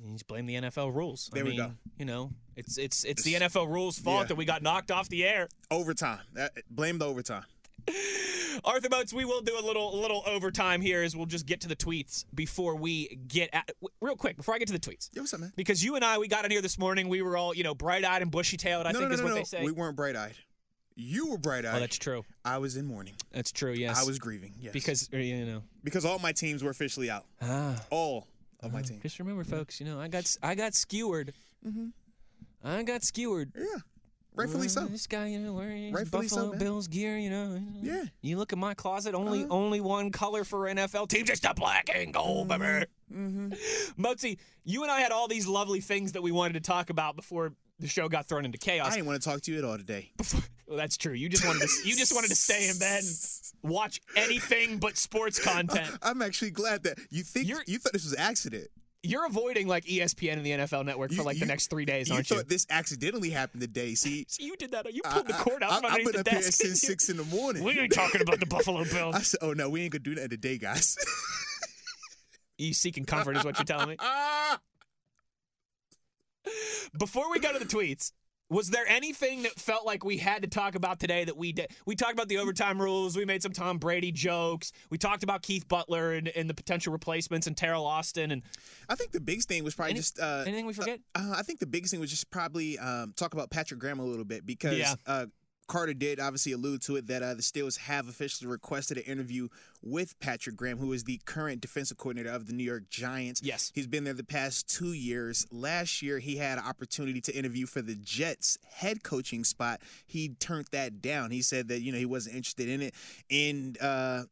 You 0.00 0.12
just 0.12 0.26
blame 0.26 0.46
the 0.46 0.54
NFL 0.54 0.94
rules. 0.94 1.30
There 1.32 1.42
I 1.42 1.44
mean, 1.44 1.52
we 1.54 1.58
go. 1.58 1.72
You 1.98 2.04
know, 2.04 2.30
it's 2.56 2.78
it's 2.78 3.04
it's 3.04 3.22
the 3.22 3.34
NFL 3.34 3.68
rules' 3.68 3.98
fault 3.98 4.22
yeah. 4.22 4.26
that 4.28 4.34
we 4.36 4.44
got 4.44 4.62
knocked 4.62 4.90
off 4.90 5.08
the 5.08 5.24
air. 5.24 5.48
Overtime. 5.70 6.20
blame 6.70 6.98
the 6.98 7.06
overtime. 7.06 7.44
Arthur 8.64 8.88
Moats, 8.90 9.12
we 9.12 9.24
will 9.24 9.40
do 9.40 9.58
a 9.58 9.64
little 9.64 9.98
little 9.98 10.22
overtime 10.26 10.80
here 10.80 11.02
as 11.02 11.16
we'll 11.16 11.26
just 11.26 11.46
get 11.46 11.60
to 11.62 11.68
the 11.68 11.76
tweets 11.76 12.24
before 12.34 12.76
we 12.76 13.18
get 13.28 13.50
at 13.52 13.70
real 14.00 14.16
quick 14.16 14.36
before 14.36 14.54
I 14.54 14.58
get 14.58 14.68
to 14.68 14.72
the 14.72 14.80
tweets. 14.80 15.10
Yeah, 15.12 15.22
what's 15.22 15.34
up, 15.34 15.40
man? 15.40 15.52
Because 15.56 15.84
you 15.84 15.96
and 15.96 16.04
I, 16.04 16.18
we 16.18 16.28
got 16.28 16.44
in 16.44 16.50
here 16.50 16.62
this 16.62 16.78
morning. 16.78 17.08
We 17.08 17.22
were 17.22 17.36
all, 17.36 17.54
you 17.54 17.62
know, 17.62 17.74
bright 17.74 18.04
eyed 18.04 18.22
and 18.22 18.30
bushy 18.30 18.56
tailed. 18.56 18.86
I 18.86 18.92
no, 18.92 19.00
think 19.00 19.10
no, 19.10 19.14
is 19.14 19.20
no, 19.20 19.26
what 19.26 19.30
no. 19.30 19.36
they 19.36 19.44
say. 19.44 19.64
We 19.64 19.72
weren't 19.72 19.96
bright 19.96 20.16
eyed. 20.16 20.34
You 20.96 21.30
were 21.30 21.38
bright 21.38 21.64
eyed. 21.64 21.76
oh, 21.76 21.80
that's 21.80 21.98
true. 21.98 22.24
I 22.44 22.58
was 22.58 22.76
in 22.76 22.86
mourning. 22.86 23.14
That's 23.32 23.50
true. 23.50 23.72
Yes. 23.72 24.00
I 24.00 24.06
was 24.06 24.18
grieving. 24.18 24.54
Yes. 24.60 24.72
because 24.72 25.08
you 25.12 25.44
know. 25.44 25.62
because 25.82 26.04
all 26.04 26.20
my 26.20 26.32
teams 26.32 26.62
were 26.62 26.70
officially 26.70 27.10
out. 27.10 27.24
Ah. 27.42 27.80
All 27.90 28.28
of 28.64 28.72
my 28.72 28.82
teams. 28.82 29.02
Just 29.02 29.18
remember, 29.18 29.44
folks. 29.44 29.80
You 29.80 29.86
know, 29.86 30.00
I 30.00 30.08
got 30.08 30.24
I 30.42 30.54
got 30.54 30.74
skewered. 30.74 31.32
I 32.62 32.82
got 32.82 33.02
skewered. 33.02 33.52
Yeah. 33.56 33.64
Rightfully 34.36 34.68
so. 34.68 34.82
Uh, 34.82 34.86
This 34.86 35.06
guy, 35.06 35.28
you 35.28 35.38
know, 35.38 35.52
wearing 35.52 35.92
Rightfully 35.92 36.26
Buffalo 36.26 36.50
man. 36.50 36.58
Bills 36.58 36.88
gear, 36.88 37.16
you 37.16 37.30
know. 37.30 37.60
Yeah. 37.80 37.92
Uh-huh. 37.92 38.04
You 38.20 38.36
look 38.36 38.52
at 38.52 38.58
my 38.58 38.74
closet, 38.74 39.14
only 39.14 39.44
only 39.48 39.80
one 39.80 40.10
color 40.10 40.42
for 40.42 40.62
NFL 40.66 41.08
teams. 41.08 41.28
just 41.28 41.42
the 41.42 41.54
black 41.54 41.88
and 41.94 42.12
gold, 42.12 42.48
baby. 42.48 42.86
Mm-hmm. 43.14 43.52
Moatsy, 44.02 44.38
you 44.64 44.82
and 44.82 44.90
I 44.90 45.00
had 45.00 45.12
all 45.12 45.28
these 45.28 45.46
lovely 45.46 45.80
things 45.80 46.12
that 46.12 46.22
we 46.22 46.32
wanted 46.32 46.54
to 46.54 46.60
talk 46.60 46.90
about 46.90 47.14
before 47.14 47.52
the 47.78 47.86
show 47.86 48.08
got 48.08 48.26
thrown 48.26 48.44
into 48.44 48.58
chaos. 48.58 48.88
I 48.88 48.94
didn't 48.96 49.06
want 49.06 49.22
to 49.22 49.28
talk 49.28 49.40
to 49.42 49.52
you 49.52 49.58
at 49.58 49.64
all 49.64 49.76
today. 49.76 50.10
Well, 50.66 50.76
that's 50.76 50.96
true. 50.96 51.12
You 51.12 51.28
just 51.28 51.46
wanted 51.46 51.60
to 51.68 51.88
you 51.88 51.96
just 51.96 52.14
wanted 52.14 52.28
to 52.28 52.36
stay 52.36 52.68
in 52.68 52.78
bed 52.78 53.02
and 53.04 53.72
watch 53.72 54.00
anything 54.16 54.78
but 54.78 54.96
sports 54.96 55.38
content. 55.44 55.90
I'm 56.02 56.22
actually 56.22 56.50
glad 56.52 56.82
that 56.84 56.98
you 57.10 57.22
think 57.22 57.46
You're- 57.48 57.64
you 57.66 57.78
thought 57.78 57.92
this 57.92 58.04
was 58.04 58.12
an 58.14 58.20
accident. 58.20 58.68
You're 59.06 59.26
avoiding 59.26 59.68
like 59.68 59.84
ESPN 59.84 60.32
and 60.38 60.46
the 60.46 60.52
NFL 60.52 60.86
Network 60.86 61.10
for 61.10 61.16
You- 61.16 61.22
like 61.24 61.38
the 61.38 61.44
next 61.44 61.68
three 61.68 61.84
days, 61.84 62.08
You 62.08 62.14
aren't 62.14 62.26
thought 62.26 62.38
you? 62.38 62.42
this 62.44 62.66
accidentally 62.70 63.28
happened 63.28 63.60
today. 63.60 63.94
See, 63.96 64.24
So 64.28 64.42
you 64.42 64.56
did 64.56 64.70
that. 64.72 64.90
You 64.94 65.02
I- 65.04 65.12
pulled 65.12 65.26
the 65.26 65.34
cord 65.34 65.62
out 65.62 65.72
I, 65.72 65.76
from 65.76 65.84
I've 65.84 65.90
underneath 65.92 66.06
been 66.06 66.12
the 66.14 66.20
up 66.20 66.28
here 66.28 66.40
desk. 66.40 66.62
since 66.62 66.80
six 66.80 67.08
in 67.10 67.18
the 67.18 67.24
morning. 67.24 67.62
We 67.64 67.78
ain't 67.78 67.92
talking 67.92 68.22
about 68.22 68.40
the 68.40 68.46
Buffalo 68.46 68.80
I 68.84 68.84
Bills. 68.84 69.26
said, 69.26 69.40
"Oh 69.42 69.52
no, 69.52 69.68
we 69.68 69.82
ain't 69.82 69.92
gonna 69.92 70.00
do 70.04 70.14
that 70.14 70.30
today, 70.30 70.56
guys." 70.56 70.96
You 72.56 72.72
seeking 72.72 73.04
comfort 73.04 73.36
is 73.36 73.44
what 73.44 73.58
you're 73.58 73.64
telling 73.66 73.88
me. 73.90 73.96
Before 76.98 77.30
we 77.30 77.40
go 77.40 77.52
to 77.52 77.58
the 77.58 77.64
tweets, 77.64 78.12
was 78.54 78.70
there 78.70 78.86
anything 78.86 79.42
that 79.42 79.58
felt 79.58 79.84
like 79.84 80.04
we 80.04 80.16
had 80.16 80.42
to 80.42 80.48
talk 80.48 80.76
about 80.76 81.00
today 81.00 81.24
that 81.24 81.36
we 81.36 81.50
did? 81.52 81.72
We 81.86 81.96
talked 81.96 82.12
about 82.12 82.28
the 82.28 82.38
overtime 82.38 82.80
rules. 82.80 83.16
We 83.16 83.24
made 83.24 83.42
some 83.42 83.50
Tom 83.50 83.78
Brady 83.78 84.12
jokes. 84.12 84.70
We 84.90 84.96
talked 84.98 85.24
about 85.24 85.42
Keith 85.42 85.66
Butler 85.66 86.12
and, 86.12 86.28
and 86.28 86.48
the 86.48 86.54
potential 86.54 86.92
replacements 86.92 87.48
and 87.48 87.56
Teryl 87.56 87.84
Austin. 87.84 88.30
And 88.30 88.42
I 88.88 88.94
think 88.94 89.10
the 89.10 89.20
biggest 89.20 89.48
thing 89.48 89.64
was 89.64 89.74
probably 89.74 89.90
Any- 89.90 89.98
just 89.98 90.20
uh, 90.20 90.44
anything 90.46 90.66
we 90.66 90.72
forget? 90.72 91.00
Uh, 91.16 91.34
I 91.36 91.42
think 91.42 91.58
the 91.58 91.66
biggest 91.66 91.90
thing 91.90 91.98
was 92.00 92.10
just 92.10 92.30
probably 92.30 92.78
um, 92.78 93.12
talk 93.16 93.34
about 93.34 93.50
Patrick 93.50 93.80
Graham 93.80 93.98
a 93.98 94.04
little 94.04 94.24
bit 94.24 94.46
because 94.46 94.78
Yeah. 94.78 94.94
uh, 95.04 95.26
Carter 95.66 95.94
did 95.94 96.20
obviously 96.20 96.52
allude 96.52 96.82
to 96.82 96.96
it 96.96 97.06
that 97.06 97.22
uh, 97.22 97.34
the 97.34 97.42
Steelers 97.42 97.78
have 97.78 98.08
officially 98.08 98.48
requested 98.48 98.98
an 98.98 99.04
interview 99.04 99.48
with 99.82 100.18
Patrick 100.20 100.56
Graham, 100.56 100.78
who 100.78 100.92
is 100.92 101.04
the 101.04 101.20
current 101.24 101.60
defensive 101.60 101.96
coordinator 101.96 102.30
of 102.30 102.46
the 102.46 102.52
New 102.52 102.64
York 102.64 102.88
Giants. 102.90 103.40
Yes. 103.42 103.72
He's 103.74 103.86
been 103.86 104.04
there 104.04 104.14
the 104.14 104.24
past 104.24 104.68
two 104.68 104.92
years. 104.92 105.46
Last 105.50 106.02
year, 106.02 106.18
he 106.18 106.36
had 106.36 106.58
an 106.58 106.64
opportunity 106.64 107.20
to 107.22 107.36
interview 107.36 107.66
for 107.66 107.82
the 107.82 107.94
Jets 107.94 108.58
head 108.68 109.02
coaching 109.02 109.44
spot. 109.44 109.80
He 110.06 110.30
turned 110.30 110.66
that 110.72 111.02
down. 111.02 111.30
He 111.30 111.42
said 111.42 111.68
that, 111.68 111.80
you 111.80 111.92
know, 111.92 111.98
he 111.98 112.06
wasn't 112.06 112.36
interested 112.36 112.68
in 112.68 112.82
it. 112.82 112.94
And, 113.30 113.80
uh, 113.80 114.24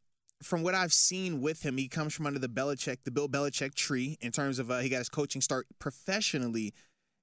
from 0.43 0.63
what 0.65 0.75
I've 0.75 0.93
seen 0.93 1.41
with 1.41 1.65
him, 1.65 1.77
he 1.77 1.87
comes 1.87 2.15
from 2.15 2.27
under 2.27 2.41
the 2.41 2.49
Belichick, 2.49 3.05
the 3.05 3.13
Bill 3.13 3.29
Belichick 3.29 3.75
tree 3.75 4.19
in 4.21 4.33
terms 4.33 4.59
of 4.59 4.71
uh, 4.73 4.79
he 4.79 4.89
got 4.89 4.99
his 4.99 5.09
coaching 5.09 5.41
start 5.41 5.67
professionally 5.79 6.75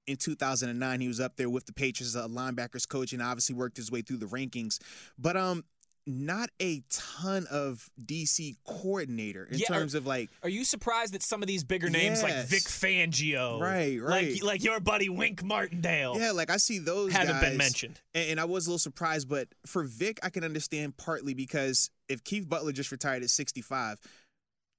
in 0.09 0.17
2009. 0.17 0.99
He 1.01 1.07
was 1.07 1.19
up 1.19 1.35
there 1.37 1.49
with 1.49 1.65
the 1.65 1.73
Patriots 1.73 2.15
as 2.15 2.25
a 2.25 2.27
linebackers 2.27 2.87
coach 2.87 3.13
and 3.13 3.21
obviously 3.21 3.55
worked 3.55 3.77
his 3.77 3.91
way 3.91 4.01
through 4.01 4.17
the 4.17 4.25
rankings. 4.25 4.79
But 5.17 5.37
um, 5.37 5.63
not 6.07 6.49
a 6.59 6.81
ton 6.89 7.45
of 7.51 7.87
DC 8.03 8.55
coordinator 8.65 9.45
in 9.45 9.59
Yeah, 9.59 9.67
terms 9.67 9.93
of 9.93 10.07
like 10.07 10.29
are 10.41 10.49
you 10.49 10.63
surprised 10.63 11.13
that 11.13 11.21
some 11.21 11.43
of 11.43 11.47
these 11.47 11.63
bigger 11.63 11.89
names 11.89 12.23
like 12.23 12.33
Vic 12.47 12.63
Fangio, 12.63 13.59
Right, 13.59 13.99
like 14.01 14.09
right. 14.09 14.43
like 14.43 14.63
your 14.63 14.79
buddy 14.79 15.07
Wink 15.09 15.43
Martindale, 15.43 16.17
yeah, 16.17 16.31
like 16.31 16.49
I 16.49 16.57
see 16.57 16.79
those 16.79 17.11
haven't 17.11 17.35
guys, 17.35 17.43
been 17.49 17.57
mentioned? 17.57 18.01
And, 18.15 18.31
and 18.31 18.39
I 18.39 18.45
was 18.45 18.65
a 18.65 18.71
little 18.71 18.79
surprised, 18.79 19.29
but 19.29 19.49
for 19.67 19.83
Vic, 19.83 20.19
I 20.23 20.29
can 20.29 20.43
understand 20.43 20.97
partly 20.97 21.35
because 21.35 21.91
if 22.07 22.23
Keith 22.23 22.49
Butler 22.49 22.71
just 22.71 22.91
retired 22.91 23.21
at 23.21 23.29
65, 23.29 23.99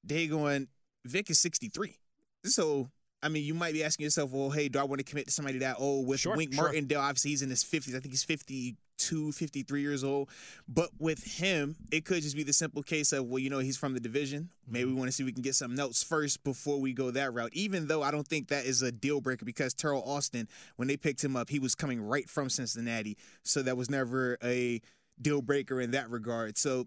they 0.02 0.26
going 0.26 0.66
Vic 1.04 1.30
is 1.30 1.38
63. 1.40 1.96
So 2.44 2.88
I 3.22 3.28
mean, 3.28 3.44
you 3.44 3.52
might 3.54 3.74
be 3.74 3.84
asking 3.84 4.04
yourself, 4.04 4.30
well, 4.32 4.50
hey, 4.50 4.68
do 4.68 4.78
I 4.78 4.84
want 4.84 4.98
to 4.98 5.04
commit 5.04 5.26
to 5.26 5.32
somebody 5.32 5.58
that 5.58 5.76
old? 5.78 6.06
With 6.06 6.20
Sure, 6.20 6.34
Wink 6.36 6.54
sure. 6.54 6.64
Martindale, 6.64 7.00
obviously 7.00 7.32
he's 7.32 7.42
in 7.42 7.50
his 7.50 7.62
50s. 7.62 7.94
I 7.94 8.00
think 8.00 8.12
he's 8.14 8.24
52, 8.24 9.32
53 9.32 9.82
years 9.82 10.02
old. 10.02 10.30
But 10.66 10.88
with 10.98 11.22
him, 11.38 11.76
it 11.92 12.06
could 12.06 12.22
just 12.22 12.34
be 12.34 12.44
the 12.44 12.54
simple 12.54 12.82
case 12.82 13.12
of, 13.12 13.26
well, 13.26 13.38
you 13.38 13.50
know, 13.50 13.58
he's 13.58 13.76
from 13.76 13.92
the 13.92 14.00
division. 14.00 14.48
Maybe 14.66 14.84
Mm-hmm. 14.84 14.94
we 14.94 14.98
want 15.00 15.08
to 15.08 15.12
see 15.12 15.22
if 15.22 15.26
we 15.26 15.32
can 15.32 15.42
get 15.42 15.54
something 15.54 15.78
else 15.78 16.02
first 16.02 16.42
before 16.44 16.80
we 16.80 16.94
go 16.94 17.10
that 17.10 17.34
route. 17.34 17.50
Even 17.52 17.88
though 17.88 18.02
I 18.02 18.10
don't 18.10 18.26
think 18.26 18.48
that 18.48 18.64
is 18.64 18.80
a 18.80 18.90
deal 18.90 19.20
breaker 19.20 19.44
because 19.44 19.74
Teryl 19.74 20.06
Austin, 20.06 20.48
when 20.76 20.88
they 20.88 20.96
picked 20.96 21.22
him 21.22 21.36
up, 21.36 21.50
he 21.50 21.58
was 21.58 21.74
coming 21.74 22.00
right 22.00 22.26
from 22.28 22.48
Cincinnati. 22.48 23.18
So 23.42 23.60
that 23.62 23.76
was 23.76 23.90
never 23.90 24.38
a 24.42 24.80
deal 25.20 25.42
breaker 25.42 25.78
in 25.78 25.90
that 25.90 26.08
regard. 26.08 26.56
So 26.56 26.86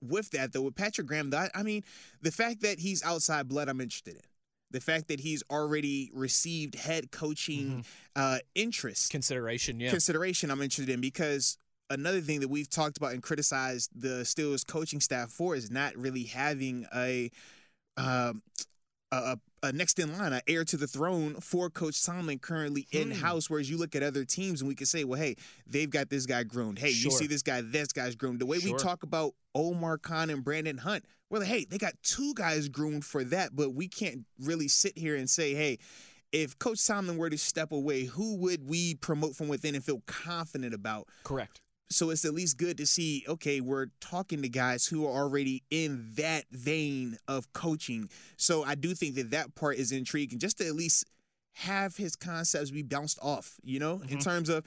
with 0.00 0.30
that 0.30 0.54
though, 0.54 0.62
with 0.62 0.74
Patrick 0.74 1.06
Graham, 1.06 1.30
I 1.54 1.62
mean, 1.62 1.82
the 2.22 2.32
fact 2.32 2.62
that 2.62 2.78
he's 2.78 3.04
outside 3.04 3.46
blood, 3.48 3.68
I'm 3.68 3.82
interested 3.82 4.14
in. 4.14 4.22
The 4.74 4.80
fact 4.80 5.08
that 5.08 5.20
he's 5.20 5.42
already 5.50 6.10
received 6.12 6.74
head 6.74 7.12
coaching 7.12 7.84
uh, 8.16 8.38
interest 8.54 9.10
Consideration, 9.10 9.78
yeah. 9.78 9.90
consideration, 9.90 10.50
I'm 10.50 10.60
interested 10.60 10.92
in 10.92 11.00
because 11.00 11.58
another 11.90 12.20
thing 12.20 12.40
that 12.40 12.48
we've 12.48 12.68
talked 12.68 12.96
about 12.96 13.12
and 13.12 13.22
criticized 13.22 13.90
the 13.94 14.24
Steelers 14.24 14.66
coaching 14.66 15.00
staff 15.00 15.30
for 15.30 15.54
is 15.54 15.70
not 15.70 15.96
really 15.96 16.24
having 16.24 16.86
a 16.94 17.30
um, 17.96 18.42
a, 19.62 19.72
next 19.72 19.98
in 19.98 20.16
line, 20.16 20.32
an 20.32 20.40
heir 20.46 20.64
to 20.64 20.76
the 20.76 20.86
throne 20.86 21.34
for 21.36 21.70
Coach 21.70 22.04
Tomlin 22.04 22.38
currently 22.38 22.86
in 22.92 23.10
hmm. 23.10 23.18
house. 23.18 23.48
Whereas 23.48 23.68
you 23.68 23.76
look 23.76 23.94
at 23.94 24.02
other 24.02 24.24
teams 24.24 24.60
and 24.60 24.68
we 24.68 24.74
can 24.74 24.86
say, 24.86 25.04
well, 25.04 25.20
hey, 25.20 25.36
they've 25.66 25.90
got 25.90 26.10
this 26.10 26.26
guy 26.26 26.44
groomed. 26.44 26.78
Hey, 26.78 26.92
Sure. 26.92 27.10
you 27.10 27.16
see 27.16 27.26
this 27.26 27.42
guy, 27.42 27.60
this 27.62 27.92
guy's 27.92 28.14
groomed. 28.14 28.40
The 28.40 28.46
way 28.46 28.58
Sure. 28.58 28.72
we 28.72 28.78
talk 28.78 29.02
about 29.02 29.34
Omar 29.54 29.98
Khan 29.98 30.30
and 30.30 30.44
Brandon 30.44 30.78
Hunt, 30.78 31.04
we're 31.30 31.38
like, 31.38 31.48
hey, 31.48 31.64
they 31.64 31.78
got 31.78 31.94
two 32.02 32.34
guys 32.34 32.68
groomed 32.68 33.04
for 33.04 33.24
that, 33.24 33.56
but 33.56 33.70
we 33.70 33.88
can't 33.88 34.24
really 34.40 34.68
sit 34.68 34.96
here 34.96 35.16
and 35.16 35.28
say, 35.28 35.54
hey, 35.54 35.78
if 36.32 36.58
Coach 36.58 36.84
Tomlin 36.84 37.16
were 37.16 37.30
to 37.30 37.38
step 37.38 37.72
away, 37.72 38.04
who 38.04 38.36
would 38.36 38.68
we 38.68 38.96
promote 38.96 39.36
from 39.36 39.48
within 39.48 39.74
and 39.74 39.84
feel 39.84 40.02
confident 40.06 40.74
about? 40.74 41.08
Correct. 41.22 41.60
So 41.94 42.10
it's 42.10 42.24
at 42.24 42.34
least 42.34 42.58
good 42.58 42.76
to 42.78 42.86
see, 42.86 43.24
okay, 43.28 43.60
we're 43.60 43.86
talking 44.00 44.42
to 44.42 44.48
guys 44.48 44.86
who 44.86 45.06
are 45.06 45.22
already 45.22 45.62
in 45.70 46.10
that 46.16 46.44
vein 46.50 47.16
of 47.28 47.52
coaching. 47.52 48.10
So 48.36 48.64
I 48.64 48.74
do 48.74 48.94
think 48.94 49.14
that 49.14 49.30
that 49.30 49.54
part 49.54 49.76
is 49.76 49.92
intriguing, 49.92 50.38
just 50.40 50.58
to 50.58 50.66
at 50.66 50.74
least 50.74 51.04
have 51.54 51.96
his 51.96 52.16
concepts 52.16 52.72
be 52.72 52.82
bounced 52.82 53.18
off, 53.22 53.60
you 53.62 53.78
know, 53.78 53.94
in 53.94 54.08
mm-hmm. 54.08 54.18
terms 54.18 54.48
of 54.48 54.64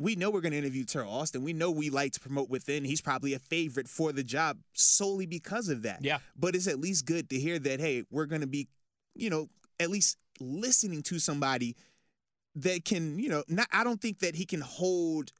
we 0.00 0.16
know 0.16 0.30
we're 0.30 0.40
going 0.40 0.52
to 0.52 0.58
interview 0.58 0.84
Teryl 0.84 1.10
Austin. 1.10 1.42
We 1.42 1.52
know 1.52 1.70
we 1.70 1.90
like 1.90 2.12
to 2.12 2.20
promote 2.20 2.50
within. 2.50 2.84
He's 2.84 3.00
probably 3.00 3.34
a 3.34 3.38
favorite 3.38 3.88
for 3.88 4.12
the 4.12 4.24
job 4.24 4.58
solely 4.72 5.26
because 5.26 5.68
of 5.68 5.82
that. 5.82 6.04
Yeah. 6.04 6.18
But 6.36 6.56
it's 6.56 6.66
at 6.66 6.80
least 6.80 7.06
good 7.06 7.30
to 7.30 7.38
hear 7.38 7.58
that, 7.60 7.78
hey, 7.78 8.04
we're 8.10 8.26
going 8.26 8.40
to 8.40 8.48
be, 8.48 8.68
you 9.14 9.30
know, 9.30 9.48
at 9.78 9.90
least 9.90 10.18
listening 10.40 11.02
to 11.04 11.18
somebody 11.20 11.76
that 12.56 12.84
can, 12.84 13.18
you 13.18 13.28
know, 13.28 13.44
not, 13.48 13.68
I 13.72 13.84
don't 13.84 14.00
think 14.00 14.20
that 14.20 14.34
he 14.34 14.44
can 14.44 14.60
hold 14.60 15.32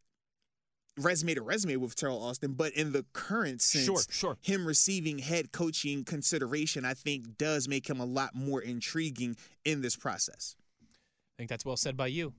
resume 0.99 1.34
to 1.34 1.42
resume 1.42 1.80
with 1.80 1.96
Teryl 1.96 2.20
Austin, 2.20 2.53
but 2.53 2.72
in 2.72 2.92
the 2.92 3.05
current 3.12 3.62
sense, 3.62 3.84
Sure, 3.84 4.01
sure. 4.11 4.36
him 4.40 4.66
receiving 4.66 5.18
head 5.18 5.53
coaching 5.53 6.05
consideration, 6.05 6.84
I 6.84 6.94
think, 6.94 7.36
does 7.38 7.68
make 7.68 7.88
him 7.88 8.01
a 8.01 8.05
lot 8.05 8.34
more 8.34 8.61
intriguing 8.61 9.36
in 9.64 9.80
this 9.80 9.96
process. 9.96 10.57
I 10.82 11.34
think 11.38 11.51
that's 11.51 11.64
well 11.64 11.76
said 11.76 11.96
by 11.96 12.09
you, 12.09 12.32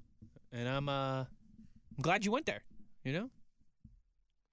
and 0.52 0.68
I'm 0.68 0.90
uh, 0.90 1.22
I'm 1.22 2.02
glad 2.02 2.26
you 2.26 2.32
went 2.32 2.46
there. 2.46 2.64
You 3.06 3.14
know, 3.14 3.30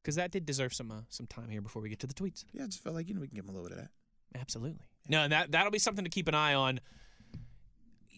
because 0.03 0.15
that 0.17 0.31
did 0.31 0.47
deserve 0.47 0.73
some 0.73 0.91
uh, 0.93 1.01
some 1.09 1.27
time 1.27 1.49
here 1.49 1.61
before 1.61 1.83
we 1.83 1.89
get 1.89 1.99
to 2.01 2.07
the 2.07 2.15
tweets. 2.15 2.45
Yeah, 2.53 2.63
I 2.63 2.67
just 2.67 2.83
felt 2.83 2.95
like 2.95 3.09
you 3.09 3.15
know 3.15 3.21
we 3.21 3.27
can 3.27 3.35
give 3.37 3.45
him 3.45 3.51
a 3.51 3.53
little 3.53 3.69
bit 3.69 3.77
of 3.79 3.83
that. 3.85 3.91
Absolutely. 4.41 4.87
No, 5.09 5.23
and 5.23 5.33
that 5.33 5.51
that'll 5.53 5.73
be 5.73 5.79
something 5.79 6.05
to 6.05 6.11
keep 6.11 6.29
an 6.29 6.35
eye 6.35 6.55
on. 6.55 6.81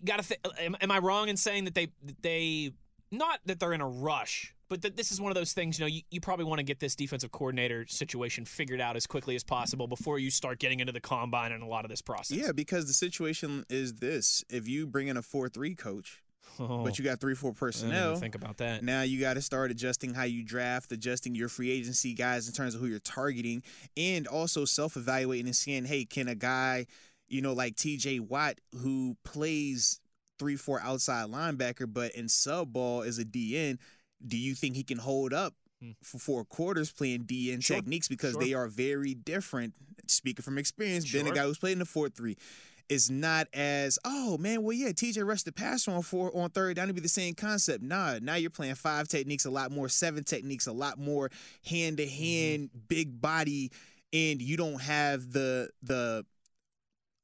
Got 0.05 0.23
to. 0.23 0.29
Th- 0.29 0.41
am, 0.61 0.77
am 0.81 0.91
I 0.91 0.99
wrong 0.99 1.29
in 1.29 1.37
saying 1.37 1.65
that 1.65 1.75
they 1.75 1.87
that 2.05 2.23
they 2.23 2.73
not 3.11 3.41
that 3.47 3.59
they're 3.59 3.73
in 3.73 3.81
a 3.81 3.89
rush, 3.89 4.55
but 4.69 4.83
that 4.83 4.97
this 4.97 5.11
is 5.11 5.21
one 5.21 5.31
of 5.31 5.37
those 5.37 5.53
things. 5.53 5.79
You 5.79 5.85
know, 5.85 5.89
you, 5.89 6.03
you 6.11 6.21
probably 6.21 6.45
want 6.45 6.59
to 6.59 6.65
get 6.65 6.81
this 6.81 6.95
defensive 6.95 7.33
coordinator 7.33 7.87
situation 7.87 8.45
figured 8.45 8.81
out 8.81 8.97
as 8.97 9.07
quickly 9.07 9.35
as 9.35 9.45
possible 9.45 9.87
before 9.87 10.19
you 10.19 10.31
start 10.31 10.59
getting 10.59 10.81
into 10.81 10.93
the 10.93 11.01
combine 11.01 11.53
and 11.53 11.63
a 11.63 11.67
lot 11.67 11.85
of 11.85 11.91
this 11.91 12.03
process. 12.03 12.37
Yeah, 12.37 12.53
because 12.53 12.87
the 12.87 12.93
situation 12.93 13.65
is 13.69 13.95
this: 13.95 14.45
if 14.51 14.69
you 14.69 14.87
bring 14.87 15.09
in 15.09 15.17
a 15.17 15.23
four-three 15.23 15.75
coach, 15.75 16.23
Oh, 16.61 16.83
but 16.83 16.99
you 16.99 17.05
oh. 17.05 17.11
got 17.11 17.21
three-four 17.21 17.51
I 17.51 17.53
didn't 17.53 17.59
personnel, 17.61 18.09
even 18.11 18.21
think 18.21 18.35
about 18.35 18.57
that. 18.59 18.83
Now 18.83 19.03
you 19.03 19.21
got 19.21 19.35
to 19.35 19.43
start 19.43 19.71
adjusting 19.71 20.15
how 20.15 20.25
you 20.25 20.43
draft, 20.43 20.91
adjusting 20.93 21.35
your 21.35 21.49
free 21.49 21.71
agency 21.71 22.15
guys 22.15 22.49
in 22.49 22.55
terms 22.55 22.75
of 22.75 22.81
who 22.81 22.87
you're 22.87 22.99
targeting, 22.99 23.63
and 23.97 24.27
also 24.27 24.65
self-evaluating 24.65 25.47
and 25.47 25.57
seeing, 25.57 25.85
hey, 25.85 26.05
can 26.05 26.29
a 26.29 26.35
guy, 26.35 26.87
you 27.29 27.43
know, 27.43 27.53
like 27.53 27.77
T.J. 27.77 28.21
Watt 28.21 28.59
who 28.83 29.17
plays 29.25 30.01
three, 30.39 30.57
four 30.57 30.81
outside 30.81 31.29
linebacker, 31.29 31.93
but 31.93 32.13
in 32.13 32.29
sub 32.29 32.73
ball 32.73 33.03
is 33.03 33.19
a 33.19 33.25
DN, 33.25 33.79
do 34.27 34.37
you 34.37 34.55
think 34.55 34.77
he 34.77 34.83
can 34.85 34.99
hold 34.99 35.33
up 35.33 35.55
Hmm. 35.81 35.93
for 36.03 36.19
four 36.19 36.45
quarters 36.45 36.91
playing 36.91 37.23
DN 37.27 37.61
Sure, 37.63 37.77
techniques 37.77 38.09
because 38.09 38.33
sure. 38.33 38.43
they 38.43 38.53
are 38.53 38.67
very 38.67 39.15
different. 39.15 39.75
Speaking 40.09 40.43
from 40.43 40.59
experience, 40.59 41.09
being 41.13 41.29
a 41.29 41.33
guy 41.33 41.45
who's 41.45 41.59
played 41.59 41.75
in 41.75 41.79
the 41.79 41.85
four 41.85 42.09
three. 42.09 42.37
Is 42.89 43.11
not 43.11 43.47
as 43.53 43.99
oh 44.05 44.39
man 44.39 44.63
well 44.63 44.73
yeah 44.73 44.89
TJ 44.89 45.23
rushed 45.25 45.45
the 45.45 45.53
passer 45.53 45.91
on 45.91 46.01
four 46.03 46.35
on 46.35 46.49
third 46.51 46.75
down 46.77 46.89
to 46.89 46.95
be 46.95 47.03
the 47.03 47.09
same 47.09 47.35
concept 47.35 47.83
nah 47.85 48.19
now 48.23 48.35
you're 48.37 48.49
playing 48.49 48.77
five 48.77 49.07
techniques 49.09 49.45
a 49.45 49.51
lot 49.51 49.71
more 49.71 49.91
seven 49.91 50.25
techniques 50.25 50.67
a 50.67 50.73
lot 50.73 50.99
more 50.99 51.31
hand 51.67 51.99
to 51.99 52.09
hand 52.09 52.71
big 52.89 53.21
body 53.21 53.71
and 54.15 54.41
you 54.41 54.57
don't 54.57 54.81
have 54.81 55.31
the 55.33 55.69
the 55.83 56.25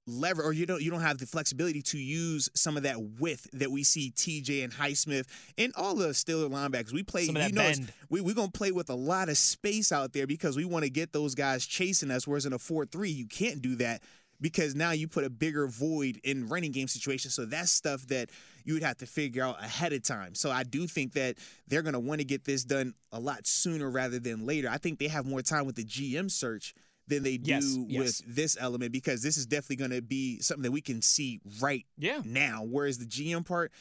lever 0.06 0.42
or 0.42 0.52
you 0.52 0.66
don't 0.66 0.82
you 0.82 0.90
don't 0.90 1.00
have 1.00 1.18
the 1.18 1.26
flexibility 1.26 1.80
to 1.80 1.98
use 1.98 2.48
some 2.54 2.76
of 2.76 2.82
that 2.82 3.00
width 3.18 3.48
that 3.52 3.70
we 3.70 3.82
see 3.82 4.10
TJ 4.10 4.64
and 4.64 4.72
Highsmith 4.72 5.26
and 5.56 5.72
all 5.76 5.94
the 5.94 6.08
Steeler 6.08 6.50
linebackers. 6.50 6.92
We 6.92 7.02
play 7.02 7.26
Some 7.26 7.36
you 7.36 7.52
know 7.52 7.72
we 8.10 8.20
we're 8.20 8.34
gonna 8.34 8.50
play 8.50 8.72
with 8.72 8.90
a 8.90 8.94
lot 8.94 9.28
of 9.28 9.38
space 9.38 9.92
out 9.92 10.12
there 10.12 10.26
because 10.26 10.56
we 10.56 10.64
want 10.64 10.84
to 10.84 10.90
get 10.90 11.12
those 11.12 11.34
guys 11.34 11.64
chasing 11.66 12.10
us. 12.10 12.26
Whereas 12.26 12.46
in 12.46 12.52
a 12.52 12.58
four 12.58 12.84
three, 12.84 13.10
you 13.10 13.26
can't 13.26 13.62
do 13.62 13.76
that 13.76 14.02
because 14.40 14.74
now 14.74 14.90
you 14.90 15.08
put 15.08 15.24
a 15.24 15.30
bigger 15.30 15.66
void 15.66 16.20
in 16.22 16.48
running 16.48 16.72
game 16.72 16.88
situations. 16.88 17.34
So 17.34 17.46
that's 17.46 17.70
stuff 17.70 18.06
that 18.08 18.30
you 18.64 18.74
would 18.74 18.82
have 18.82 18.98
to 18.98 19.06
figure 19.06 19.42
out 19.42 19.62
ahead 19.62 19.92
of 19.92 20.02
time. 20.02 20.34
So 20.34 20.50
I 20.50 20.64
do 20.64 20.86
think 20.86 21.14
that 21.14 21.36
they're 21.66 21.82
gonna 21.82 22.00
want 22.00 22.20
to 22.20 22.26
get 22.26 22.44
this 22.44 22.64
done 22.64 22.94
a 23.10 23.18
lot 23.18 23.46
sooner 23.46 23.88
rather 23.90 24.18
than 24.18 24.44
later. 24.44 24.68
I 24.70 24.76
think 24.76 24.98
they 24.98 25.08
have 25.08 25.24
more 25.24 25.40
time 25.42 25.64
with 25.64 25.76
the 25.76 25.84
GM 25.84 26.30
search 26.30 26.74
than 27.08 27.22
they 27.22 27.36
do 27.36 27.50
Yes, 27.52 27.76
yes. 27.88 27.98
with 27.98 28.34
this 28.36 28.56
element 28.58 28.92
because 28.92 29.22
this 29.22 29.36
is 29.36 29.46
definitely 29.46 29.76
going 29.76 29.90
to 29.90 30.02
be 30.02 30.40
something 30.40 30.62
that 30.62 30.72
we 30.72 30.80
can 30.80 31.02
see 31.02 31.40
right 31.60 31.84
Yeah. 31.98 32.22
now. 32.24 32.64
Whereas 32.64 32.98
the 32.98 33.04
GM 33.06 33.44
part, 33.44 33.72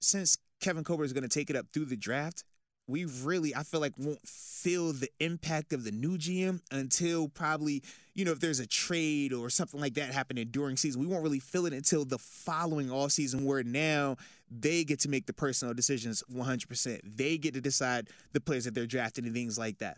since 0.00 0.36
Kevin 0.60 0.84
Colbert 0.84 1.04
is 1.04 1.12
going 1.12 1.22
to 1.22 1.28
take 1.28 1.50
it 1.50 1.56
up 1.56 1.66
through 1.72 1.86
the 1.86 1.96
draft, 1.96 2.44
we 2.86 3.06
really, 3.06 3.54
I 3.54 3.62
feel 3.62 3.80
like, 3.80 3.94
won't 3.96 4.26
feel 4.28 4.92
the 4.92 5.08
impact 5.18 5.72
of 5.72 5.84
the 5.84 5.90
new 5.90 6.18
GM 6.18 6.60
until 6.70 7.28
probably, 7.28 7.82
you 8.14 8.26
know, 8.26 8.32
if 8.32 8.40
there's 8.40 8.60
a 8.60 8.66
trade 8.66 9.32
or 9.32 9.48
something 9.48 9.80
like 9.80 9.94
that 9.94 10.12
happening 10.12 10.46
during 10.50 10.76
season, 10.76 11.00
we 11.00 11.06
won't 11.06 11.22
really 11.22 11.38
feel 11.38 11.64
it 11.64 11.72
until 11.72 12.04
the 12.04 12.18
following 12.18 12.90
off 12.90 13.12
season 13.12 13.46
where 13.46 13.62
now 13.62 14.16
they 14.50 14.84
get 14.84 15.00
to 15.00 15.08
make 15.08 15.24
the 15.24 15.32
personal 15.32 15.72
decisions 15.72 16.22
100%. 16.30 17.00
They 17.16 17.38
get 17.38 17.54
to 17.54 17.62
decide 17.62 18.10
the 18.34 18.40
players 18.40 18.64
that 18.66 18.74
they're 18.74 18.86
drafting 18.86 19.24
and 19.24 19.34
things 19.34 19.58
like 19.58 19.78
that. 19.78 19.96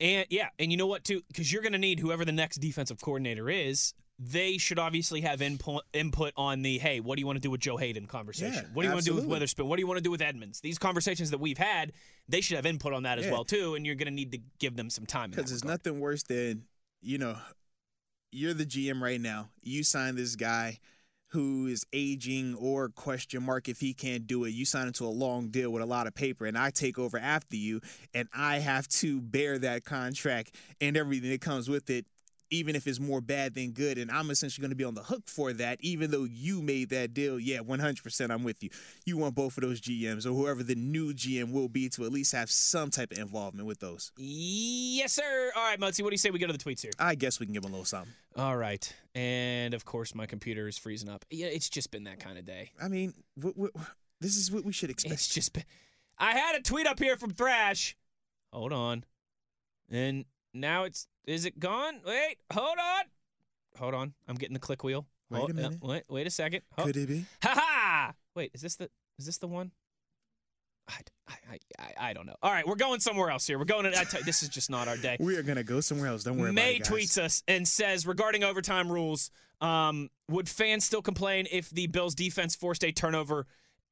And 0.00 0.26
yeah, 0.30 0.48
and 0.58 0.70
you 0.70 0.76
know 0.76 0.86
what 0.86 1.04
too? 1.04 1.22
Because 1.28 1.52
you're 1.52 1.62
going 1.62 1.72
to 1.72 1.78
need 1.78 2.00
whoever 2.00 2.24
the 2.24 2.32
next 2.32 2.56
defensive 2.56 3.00
coordinator 3.00 3.48
is. 3.48 3.94
They 4.18 4.56
should 4.56 4.78
obviously 4.78 5.20
have 5.20 5.42
input 5.42 5.82
input 5.92 6.32
on 6.38 6.62
the 6.62 6.78
hey, 6.78 7.00
what 7.00 7.16
do 7.16 7.20
you 7.20 7.26
want 7.26 7.36
to 7.36 7.40
do 7.40 7.50
with 7.50 7.60
Joe 7.60 7.76
Haden 7.76 8.06
conversation? 8.06 8.54
Yeah, 8.54 8.70
what 8.72 8.82
do 8.82 8.88
you 8.88 8.94
want 8.94 9.04
to 9.04 9.10
do 9.10 9.16
with. 9.16 9.26
Witherspoon? 9.26 9.68
What 9.68 9.76
do 9.76 9.82
you 9.82 9.86
want 9.86 9.98
to 9.98 10.02
do 10.02 10.10
with 10.10 10.22
Edmunds? 10.22 10.60
These 10.60 10.78
conversations 10.78 11.30
that 11.32 11.38
we've 11.38 11.58
had, 11.58 11.92
they 12.26 12.40
should 12.40 12.56
have 12.56 12.64
input 12.64 12.94
on 12.94 13.02
that 13.02 13.18
as 13.18 13.26
Yeah. 13.26 13.32
well 13.32 13.44
too. 13.44 13.74
And 13.74 13.84
you're 13.84 13.94
going 13.94 14.06
to 14.08 14.14
need 14.14 14.32
to 14.32 14.38
give 14.58 14.74
them 14.76 14.88
some 14.88 15.04
time. 15.04 15.30
Because 15.30 15.50
there's 15.50 15.64
nothing 15.64 16.00
worse 16.00 16.22
than, 16.22 16.64
you 17.02 17.18
know, 17.18 17.36
you're 18.32 18.54
the 18.54 18.64
GM 18.64 19.02
right 19.02 19.20
now. 19.20 19.50
You 19.62 19.82
sign 19.82 20.16
this 20.16 20.34
guy 20.34 20.78
who 21.28 21.66
is 21.66 21.84
aging 21.92 22.54
or 22.54 22.88
question 22.88 23.42
mark 23.42 23.68
if 23.68 23.80
he 23.80 23.92
can't 23.92 24.26
do 24.26 24.44
it. 24.44 24.50
You 24.50 24.64
sign 24.64 24.86
into 24.86 25.04
a 25.04 25.08
long 25.08 25.48
deal 25.48 25.70
with 25.70 25.82
a 25.82 25.86
lot 25.86 26.06
of 26.06 26.14
paper, 26.14 26.46
and 26.46 26.56
I 26.56 26.70
take 26.70 26.98
over 26.98 27.18
after 27.18 27.56
you, 27.56 27.80
and 28.14 28.28
I 28.34 28.58
have 28.58 28.88
to 28.88 29.20
bear 29.20 29.58
that 29.58 29.84
contract 29.84 30.54
and 30.80 30.96
everything 30.96 31.30
that 31.30 31.40
comes 31.40 31.68
with 31.68 31.90
it. 31.90 32.06
Even 32.50 32.76
if 32.76 32.86
it's 32.86 33.00
more 33.00 33.20
bad 33.20 33.54
than 33.54 33.72
good, 33.72 33.98
and 33.98 34.10
I'm 34.10 34.30
essentially 34.30 34.62
going 34.62 34.70
to 34.70 34.76
be 34.76 34.84
on 34.84 34.94
the 34.94 35.02
hook 35.02 35.28
for 35.28 35.52
that, 35.54 35.78
even 35.80 36.10
though 36.10 36.24
you 36.24 36.62
made 36.62 36.90
that 36.90 37.14
deal. 37.14 37.40
Yeah, 37.40 37.58
100%, 37.58 38.30
I'm 38.30 38.44
with 38.44 38.62
you. 38.62 38.70
You 39.04 39.16
want 39.16 39.34
both 39.34 39.56
of 39.56 39.62
those 39.62 39.80
GMs 39.80 40.26
or 40.26 40.30
whoever 40.30 40.62
the 40.62 40.74
new 40.74 41.12
GM 41.12 41.52
will 41.52 41.68
be 41.68 41.88
to 41.90 42.04
at 42.04 42.12
least 42.12 42.32
have 42.32 42.50
some 42.50 42.90
type 42.90 43.12
of 43.12 43.18
involvement 43.18 43.66
with 43.66 43.80
those. 43.80 44.12
Yes, 44.16 45.12
sir. 45.12 45.50
All 45.56 45.64
right, 45.64 45.80
Moatsy, 45.80 46.02
what 46.02 46.10
do 46.10 46.14
you 46.14 46.18
say 46.18 46.30
we 46.30 46.38
go 46.38 46.46
to 46.46 46.52
the 46.52 46.58
tweets 46.58 46.82
here? 46.82 46.92
I 46.98 47.14
guess 47.14 47.40
we 47.40 47.46
can 47.46 47.52
give 47.52 47.62
them 47.62 47.72
a 47.72 47.74
little 47.74 47.84
something. 47.84 48.12
All 48.36 48.56
right. 48.56 48.92
And 49.14 49.74
of 49.74 49.84
course, 49.84 50.14
my 50.14 50.26
computer 50.26 50.68
is 50.68 50.78
freezing 50.78 51.08
up. 51.08 51.24
Yeah, 51.30 51.46
it's 51.46 51.68
just 51.68 51.90
been 51.90 52.04
that 52.04 52.20
kind 52.20 52.38
of 52.38 52.44
day. 52.44 52.70
I 52.80 52.88
mean, 52.88 53.14
what, 53.34 53.56
what, 53.56 53.70
this 54.20 54.36
is 54.36 54.50
what 54.50 54.64
we 54.64 54.72
should 54.72 54.90
expect. 54.90 55.14
It's 55.14 55.28
just 55.28 55.52
been. 55.52 55.64
I 56.18 56.32
had 56.32 56.56
a 56.56 56.62
tweet 56.62 56.86
up 56.86 56.98
here 56.98 57.16
from 57.16 57.30
Thrash. 57.30 57.96
Hold 58.52 58.72
on. 58.72 59.04
And 59.90 60.24
now 60.60 60.84
it's. 60.84 61.06
Is 61.26 61.44
it 61.44 61.58
gone? 61.58 62.00
Wait, 62.06 62.36
hold 62.52 62.78
on. 62.78 63.04
Hold 63.78 63.94
on. 63.94 64.14
I'm 64.28 64.36
getting 64.36 64.54
the 64.54 64.60
click 64.60 64.84
wheel. 64.84 65.06
Wait 65.30 65.36
a 65.38 65.40
Hold- 65.40 65.50
uh, 65.50 65.54
minute. 65.54 65.78
wait, 65.82 66.02
wait 66.08 66.26
a 66.26 66.30
second. 66.30 66.62
Oh. 66.78 66.84
Could 66.84 66.96
it 66.96 67.08
be? 67.08 67.24
Ha 67.42 67.52
ha! 67.54 68.12
Wait, 68.34 68.50
is 68.54 68.60
this 68.60 68.76
the 68.76 68.88
is 69.18 69.26
this 69.26 69.38
the 69.38 69.48
one? 69.48 69.72
I, 70.88 70.94
I, 71.28 71.58
I, 71.80 72.08
I 72.10 72.12
don't 72.12 72.26
know. 72.26 72.36
All 72.42 72.52
right, 72.52 72.64
we're 72.66 72.76
going 72.76 73.00
somewhere 73.00 73.28
else 73.30 73.44
here. 73.44 73.58
We're 73.58 73.64
going. 73.64 73.90
To, 73.90 73.98
I 73.98 74.04
tell 74.04 74.20
you, 74.20 74.24
this 74.24 74.42
is 74.44 74.48
just 74.48 74.70
not 74.70 74.86
our 74.86 74.96
day. 74.96 75.16
We 75.20 75.36
are 75.36 75.42
gonna 75.42 75.64
go 75.64 75.80
somewhere 75.80 76.06
else. 76.08 76.22
Don't 76.22 76.38
worry 76.38 76.52
May 76.52 76.76
about 76.76 76.86
it. 76.88 76.90
guys. 76.90 77.06
tweets 77.16 77.18
us 77.22 77.42
and 77.48 77.66
says 77.66 78.06
regarding 78.06 78.44
overtime 78.44 78.90
rules, 78.90 79.30
um, 79.60 80.10
would 80.30 80.48
fans 80.48 80.84
still 80.84 81.02
complain 81.02 81.48
if 81.50 81.70
the 81.70 81.88
Bills 81.88 82.14
defense 82.14 82.54
forced 82.54 82.84
a 82.84 82.92
turnover 82.92 83.46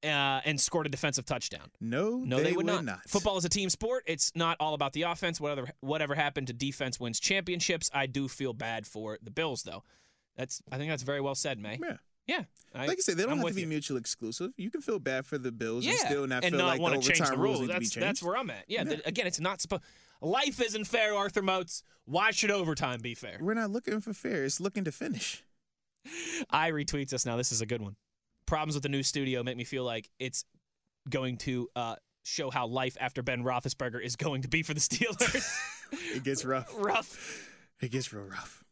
uh, 0.04 0.40
and 0.44 0.60
scored 0.60 0.86
a 0.86 0.88
defensive 0.88 1.24
touchdown? 1.24 1.70
No, 1.80 2.18
No, 2.18 2.42
they, 2.42 2.52
would, 2.52 2.66
not. 2.66 2.84
not. 2.84 3.08
Football 3.08 3.36
is 3.38 3.44
a 3.44 3.48
team 3.48 3.70
sport. 3.70 4.04
It's 4.06 4.32
not 4.34 4.56
all 4.60 4.74
about 4.74 4.92
the 4.92 5.02
offense. 5.02 5.40
Whatever 5.40 5.68
whatever 5.80 6.14
happened 6.14 6.46
to 6.48 6.52
defense 6.52 7.00
wins 7.00 7.18
championships. 7.20 7.90
I 7.94 8.06
do 8.06 8.28
feel 8.28 8.52
bad 8.52 8.86
for 8.86 9.18
the 9.22 9.30
Bills 9.30 9.62
though. 9.62 9.82
That's 10.36 10.62
I 10.70 10.76
think 10.78 10.90
that's 10.90 11.02
very 11.02 11.20
well 11.20 11.34
said, 11.34 11.58
May. 11.58 11.78
Yeah. 11.82 11.96
Yeah. 12.26 12.42
Like 12.74 12.90
I 12.90 12.94
said, 12.96 13.16
they 13.18 13.22
don't 13.24 13.32
I'm 13.32 13.38
have 13.38 13.48
to 13.48 13.54
be 13.54 13.60
you. 13.60 13.66
mutually 13.66 14.00
exclusive. 14.00 14.52
You 14.56 14.70
can 14.70 14.80
feel 14.80 14.98
bad 14.98 15.26
for 15.26 15.36
the 15.38 15.52
Bills 15.52 15.84
yeah, 15.84 15.92
and 15.92 16.00
still 16.00 16.26
not 16.26 16.42
and 16.44 16.52
feel 16.54 16.58
not 16.58 16.66
like 16.66 16.76
the 16.78 16.82
want 16.82 16.92
to 16.94 16.98
overtime 16.98 17.16
change 17.16 17.30
the 17.30 17.36
rules 17.36 17.58
rules. 17.58 17.60
need 17.60 17.66
to 17.74 17.78
be 17.80 17.84
That's 17.84 17.94
changed. 17.94 18.06
that's 18.08 18.22
where 18.22 18.36
I'm 18.36 18.50
at. 18.50 18.64
Yeah. 18.66 18.82
Yeah. 18.84 18.88
th- 18.90 19.02
again, 19.06 19.26
it's 19.26 19.40
not 19.40 19.60
supposed. 19.60 19.82
Life 20.20 20.60
isn't 20.62 20.86
fair, 20.86 21.14
Arthur 21.14 21.42
Moats. 21.42 21.82
Why 22.06 22.30
should 22.30 22.50
overtime 22.50 23.00
be 23.00 23.14
fair? 23.14 23.38
We're 23.40 23.54
not 23.54 23.70
looking 23.70 24.00
for 24.00 24.12
fair. 24.14 24.44
It's 24.44 24.58
looking 24.60 24.84
to 24.84 24.92
finish. 24.92 25.44
I 26.50 26.70
retweets 26.70 27.12
us 27.12 27.24
now. 27.26 27.36
This 27.36 27.52
is 27.52 27.60
a 27.60 27.66
good 27.66 27.80
one. 27.82 27.96
Problems 28.46 28.74
with 28.74 28.82
the 28.82 28.88
new 28.88 29.02
studio 29.02 29.42
make 29.42 29.56
me 29.56 29.64
feel 29.64 29.84
like 29.84 30.10
it's 30.18 30.44
going 31.08 31.36
to 31.38 31.68
uh, 31.74 31.96
show 32.24 32.50
how 32.50 32.66
life 32.66 32.96
after 33.00 33.22
Ben 33.22 33.42
Roethlisberger 33.42 34.02
is 34.02 34.16
going 34.16 34.42
to 34.42 34.48
be 34.48 34.62
for 34.62 34.74
the 34.74 34.80
Steelers. 34.80 35.46
It 36.12 36.24
gets 36.24 36.44
rough. 36.44 36.72
Rough. 36.76 37.48
It 37.80 37.92
gets 37.92 38.12
real 38.12 38.24
rough. 38.24 38.64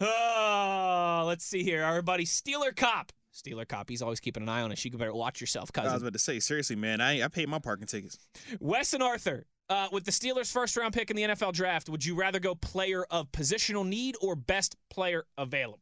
Oh, 0.00 1.24
let's 1.26 1.44
see 1.44 1.64
here. 1.64 1.82
Our 1.82 2.02
buddy 2.02 2.24
Steeler 2.24 2.76
Cop. 2.76 3.12
Steeler 3.34 3.66
Cop. 3.66 3.88
He's 3.88 4.02
always 4.02 4.20
keeping 4.20 4.42
an 4.42 4.48
eye 4.48 4.62
on 4.62 4.70
us. 4.70 4.84
You 4.84 4.90
better 4.92 5.14
watch 5.14 5.40
yourself, 5.40 5.72
because 5.72 5.88
I 5.88 5.94
was 5.94 6.02
about 6.02 6.12
to 6.12 6.18
say, 6.18 6.38
seriously, 6.38 6.76
man, 6.76 7.00
I 7.00 7.22
I 7.24 7.28
paid 7.28 7.48
my 7.48 7.58
parking 7.58 7.86
tickets. 7.86 8.18
Wes 8.60 8.92
and 8.92 9.02
Arthur. 9.02 9.46
Uh, 9.68 9.88
with 9.90 10.04
the 10.04 10.12
Steelers' 10.12 10.52
first 10.52 10.76
round 10.76 10.94
pick 10.94 11.10
in 11.10 11.16
the 11.16 11.24
NFL 11.24 11.52
draft, 11.52 11.88
would 11.88 12.04
you 12.04 12.14
rather 12.14 12.38
go 12.38 12.54
player 12.54 13.04
of 13.10 13.32
positional 13.32 13.84
need 13.84 14.14
or 14.20 14.36
best 14.36 14.76
player 14.90 15.24
available? 15.36 15.80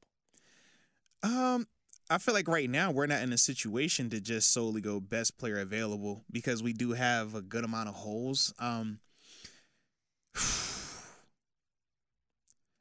Um, 1.23 1.67
I 2.11 2.19
feel 2.19 2.35
like 2.35 2.49
right 2.49 2.69
now 2.69 2.91
we're 2.91 3.07
not 3.07 3.23
in 3.23 3.33
a 3.33 3.39
situation 3.39 4.11
to 4.11 4.21
just 4.21 4.53
solely 4.53 4.83
go 4.83 5.01
best 5.01 5.39
player 5.39 5.59
available 5.59 6.23
because 6.31 6.63
we 6.63 6.75
do 6.75 6.93
have 6.93 7.35
a 7.35 7.41
good 7.41 7.65
amount 7.65 7.89
of 7.89 7.95
holes. 7.95 8.53
Um, 8.59 8.99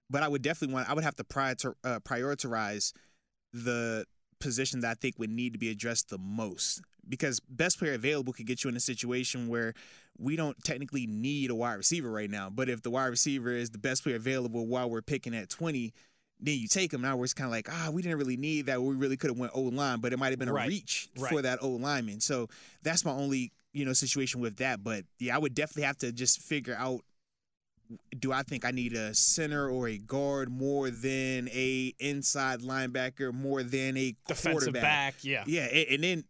but 0.09 0.23
I 0.23 0.27
would 0.27 0.41
definitely 0.41 0.73
want. 0.73 0.89
I 0.89 0.93
would 0.93 1.05
have 1.05 1.15
to 1.15 1.23
uh, 1.83 1.99
prioritize 1.99 2.91
the 3.53 4.05
position 4.39 4.81
that 4.81 4.91
I 4.91 4.95
think 4.95 5.17
would 5.19 5.29
need 5.29 5.53
to 5.53 5.59
be 5.59 5.69
addressed 5.69 6.09
the 6.09 6.17
most 6.17 6.81
because 7.07 7.39
best 7.39 7.79
player 7.79 7.93
available 7.93 8.33
could 8.33 8.45
get 8.45 8.63
you 8.63 8.69
in 8.69 8.75
a 8.75 8.81
situation 8.81 9.47
where 9.47 9.73
we 10.17 10.35
don't 10.35 10.61
technically 10.65 11.07
need 11.07 11.49
a 11.49 11.55
wide 11.55 11.75
receiver 11.75 12.11
right 12.11 12.29
now. 12.29 12.49
But 12.49 12.67
if 12.67 12.81
the 12.81 12.89
wide 12.89 13.05
receiver 13.05 13.51
is 13.51 13.69
the 13.69 13.77
best 13.77 14.03
player 14.03 14.17
available 14.17 14.67
while 14.67 14.89
we're 14.89 15.01
picking 15.01 15.33
at 15.33 15.49
twenty, 15.49 15.93
then 16.43 16.59
you 16.59 16.67
take 16.67 16.93
him. 16.93 17.01
Now 17.01 17.15
we're 17.17 17.27
kind 17.27 17.45
of 17.47 17.51
like, 17.51 17.67
ah, 17.71 17.89
we 17.91 18.01
didn't 18.01 18.17
really 18.19 18.37
need 18.37 18.67
that. 18.67 18.81
We 18.81 18.93
really 18.95 19.17
could 19.17 19.29
have 19.29 19.37
went 19.39 19.53
O 19.55 19.61
line, 19.61 19.99
but 19.99 20.13
it 20.13 20.19
might 20.19 20.29
have 20.31 20.39
been 20.39 20.49
a 20.49 20.53
Right. 20.53 20.67
reach 20.67 21.09
Right. 21.17 21.31
for 21.31 21.41
that 21.41 21.59
O 21.61 21.69
lineman. 21.69 22.19
So 22.19 22.49
that's 22.83 23.03
my 23.05 23.11
only 23.11 23.51
you 23.71 23.85
know 23.85 23.93
situation 23.93 24.39
with 24.41 24.57
that. 24.57 24.83
But 24.83 25.05
yeah, 25.19 25.35
I 25.35 25.39
would 25.39 25.55
definitely 25.55 25.83
have 25.83 25.97
to 25.99 26.11
just 26.11 26.39
figure 26.41 26.75
out. 26.75 27.03
Do 28.17 28.31
I 28.31 28.43
think 28.43 28.65
I 28.65 28.71
need 28.71 28.93
a 28.93 29.13
center 29.13 29.69
or 29.69 29.87
a 29.87 29.97
guard 29.97 30.49
more 30.49 30.89
than 30.89 31.47
a 31.49 31.93
inside 31.99 32.61
linebacker, 32.61 33.31
more 33.33 33.61
than 33.61 33.97
a 33.97 34.15
Defensive 34.27 34.51
quarterback? 34.53 34.81
back, 34.83 35.15
yeah. 35.23 35.43
Yeah, 35.45 35.65
and 35.65 36.03
then 36.03 36.23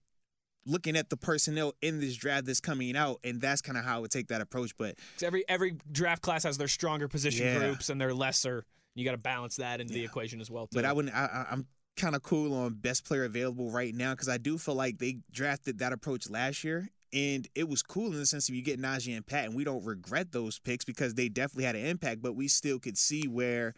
looking 0.66 0.98
at 0.98 1.10
the 1.10 1.16
personnel 1.18 1.74
in 1.82 2.00
this 2.02 2.16
draft 2.16 2.46
that's 2.46 2.60
coming 2.60 2.98
out, 2.98 3.20
and 3.24 3.40
that's 3.40 3.62
kind 3.62 3.78
of 3.78 3.86
how 3.86 3.98
I 3.98 4.00
would 4.00 4.12
take 4.12 4.28
that 4.30 4.42
approach. 4.42 4.76
But 4.78 4.96
every 5.22 5.48
every 5.48 5.78
draft 5.92 6.22
class 6.22 6.44
has 6.44 6.58
their 6.58 6.68
stronger 6.68 7.08
position 7.08 7.46
Yeah. 7.46 7.60
groups 7.60 7.90
and 7.90 8.02
their 8.02 8.14
lesser. 8.14 8.66
You 8.96 9.06
got 9.06 9.12
to 9.12 9.18
balance 9.18 9.56
that 9.58 9.82
into 9.82 9.94
the 9.94 10.04
equation 10.04 10.40
as 10.40 10.52
well. 10.52 10.68
Too. 10.68 10.76
but 10.76 10.86
I 10.86 10.94
wouldn't. 10.94 11.16
I, 11.16 11.26
I, 11.26 11.46
I'm 11.52 11.66
kind 11.98 12.16
of 12.16 12.24
cool 12.24 12.54
on 12.54 12.74
best 12.74 13.06
player 13.06 13.24
available 13.24 13.70
right 13.70 13.94
now 13.94 14.12
because 14.12 14.30
I 14.30 14.38
do 14.38 14.58
feel 14.58 14.76
like 14.76 14.98
they 14.98 15.18
drafted 15.32 15.80
that 15.80 15.94
approach 15.94 16.30
last 16.30 16.64
year. 16.64 16.90
And 17.12 17.48
it 17.54 17.70
was 17.70 17.84
cool 17.84 18.08
in 18.08 18.18
the 18.18 18.26
sense 18.26 18.50
of 18.50 18.56
you 18.56 18.64
get 18.64 18.82
Najee 18.82 19.16
and 19.16 19.26
Pat, 19.26 19.46
and 19.46 19.56
we 19.56 19.64
don't 19.64 19.86
regret 19.86 20.32
those 20.32 20.58
picks 20.58 20.84
because 20.84 21.14
they 21.14 21.30
definitely 21.30 21.66
had 21.66 21.76
an 21.76 21.86
impact. 21.86 22.24
But 22.24 22.36
we 22.36 22.48
still 22.48 22.80
could 22.80 22.98
see 22.98 23.28
where 23.28 23.76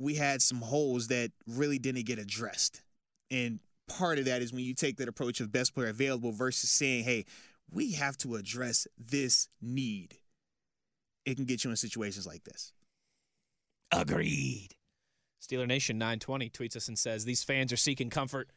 we 0.00 0.14
had 0.16 0.42
some 0.42 0.60
holes 0.60 1.08
that 1.08 1.30
really 1.46 1.78
didn't 1.78 2.06
get 2.06 2.18
addressed. 2.18 2.82
And 3.30 3.60
part 3.88 4.18
of 4.18 4.24
that 4.26 4.42
is 4.42 4.52
when 4.52 4.64
you 4.64 4.74
take 4.74 4.96
that 4.98 5.08
approach 5.08 5.40
of 5.40 5.52
best 5.52 5.74
player 5.74 5.88
available 5.88 6.32
versus 6.32 6.70
saying, 6.70 7.04
hey, 7.04 7.24
we 7.70 7.92
have 7.92 8.16
to 8.18 8.36
address 8.36 8.86
this 8.98 9.48
need. 9.60 10.16
It 11.24 11.36
can 11.36 11.44
get 11.44 11.64
you 11.64 11.70
in 11.70 11.76
situations 11.76 12.26
like 12.26 12.44
this. 12.44 12.72
Agreed. 13.92 14.74
Steeler 15.42 15.66
Nation 15.66 15.98
920 15.98 16.50
tweets 16.50 16.76
us 16.76 16.88
and 16.88 16.98
says 16.98 17.24
these 17.24 17.42
fans 17.42 17.72
are 17.72 17.76
seeking 17.76 18.10
comfort. 18.10 18.50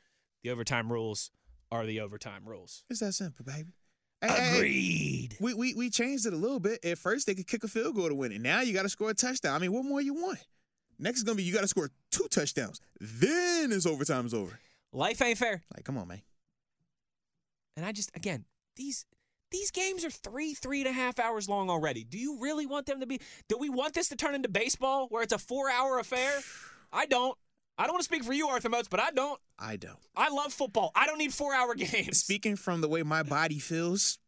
The 0.43 0.49
overtime 0.49 0.91
rules 0.91 1.31
are 1.71 1.85
the 1.85 2.01
overtime 2.01 2.43
rules. 2.45 2.83
It's 2.89 2.99
that 2.99 3.13
simple, 3.13 3.45
baby. 3.45 3.73
Hey, 4.21 4.27
hey, 4.27 4.35
hey, 4.35 4.55
Agreed. 4.57 5.37
we, 5.39 5.53
we 5.53 5.73
we 5.73 5.89
changed 5.89 6.25
it 6.25 6.33
a 6.33 6.37
little 6.37 6.59
bit. 6.59 6.83
At 6.85 6.97
first, 6.97 7.27
they 7.27 7.33
could 7.33 7.47
kick 7.47 7.63
a 7.63 7.67
field 7.67 7.95
goal 7.95 8.09
to 8.09 8.15
win 8.15 8.31
it. 8.31 8.41
Now 8.41 8.61
you 8.61 8.73
got 8.73 8.83
to 8.83 8.89
score 8.89 9.09
a 9.09 9.13
touchdown. 9.13 9.55
I 9.55 9.59
mean, 9.59 9.71
what 9.73 9.85
more 9.85 10.01
you 10.01 10.13
want? 10.13 10.39
Next 10.99 11.17
is 11.19 11.23
gonna 11.23 11.37
be 11.37 11.43
you 11.43 11.53
got 11.53 11.61
to 11.61 11.67
score 11.67 11.89
two 12.11 12.27
touchdowns. 12.29 12.79
Then 12.99 13.71
it's 13.71 13.85
overtime 13.85 14.25
is 14.25 14.33
over. 14.33 14.59
Life 14.93 15.21
ain't 15.21 15.37
fair. 15.37 15.63
Like, 15.73 15.85
come 15.85 15.97
on, 15.97 16.07
man. 16.07 16.21
And 17.77 17.85
I 17.85 17.91
just 17.91 18.11
again 18.15 18.45
these 18.75 19.05
these 19.51 19.71
games 19.71 20.03
are 20.05 20.09
three 20.09 20.53
three 20.53 20.79
and 20.81 20.89
a 20.89 20.93
half 20.93 21.19
hours 21.19 21.47
long 21.47 21.69
already. 21.69 22.03
Do 22.03 22.17
you 22.17 22.39
really 22.39 22.65
want 22.65 22.85
them 22.85 22.99
to 23.01 23.05
be? 23.05 23.19
Do 23.47 23.57
we 23.57 23.69
want 23.69 23.93
this 23.93 24.09
to 24.09 24.15
turn 24.15 24.33
into 24.35 24.49
baseball 24.49 25.07
where 25.09 25.21
it's 25.23 25.33
a 25.33 25.37
four 25.37 25.69
hour 25.69 25.99
affair? 25.99 26.31
I 26.93 27.05
don't. 27.05 27.37
I 27.77 27.83
don't 27.83 27.93
want 27.93 28.01
to 28.01 28.05
speak 28.05 28.23
for 28.23 28.33
you, 28.33 28.47
Arthur 28.47 28.69
Moats, 28.69 28.87
but 28.89 28.99
I 28.99 29.11
don't. 29.11 29.39
I 29.57 29.75
don't. 29.77 29.97
I 30.15 30.29
love 30.29 30.53
football. 30.53 30.91
I 30.95 31.05
don't 31.05 31.17
need 31.17 31.33
four 31.33 31.53
hour 31.53 31.73
games. 31.75 32.19
Speaking 32.19 32.55
from 32.55 32.81
the 32.81 32.87
way 32.87 33.01
my 33.03 33.23
body 33.23 33.59
feels, 33.59 34.19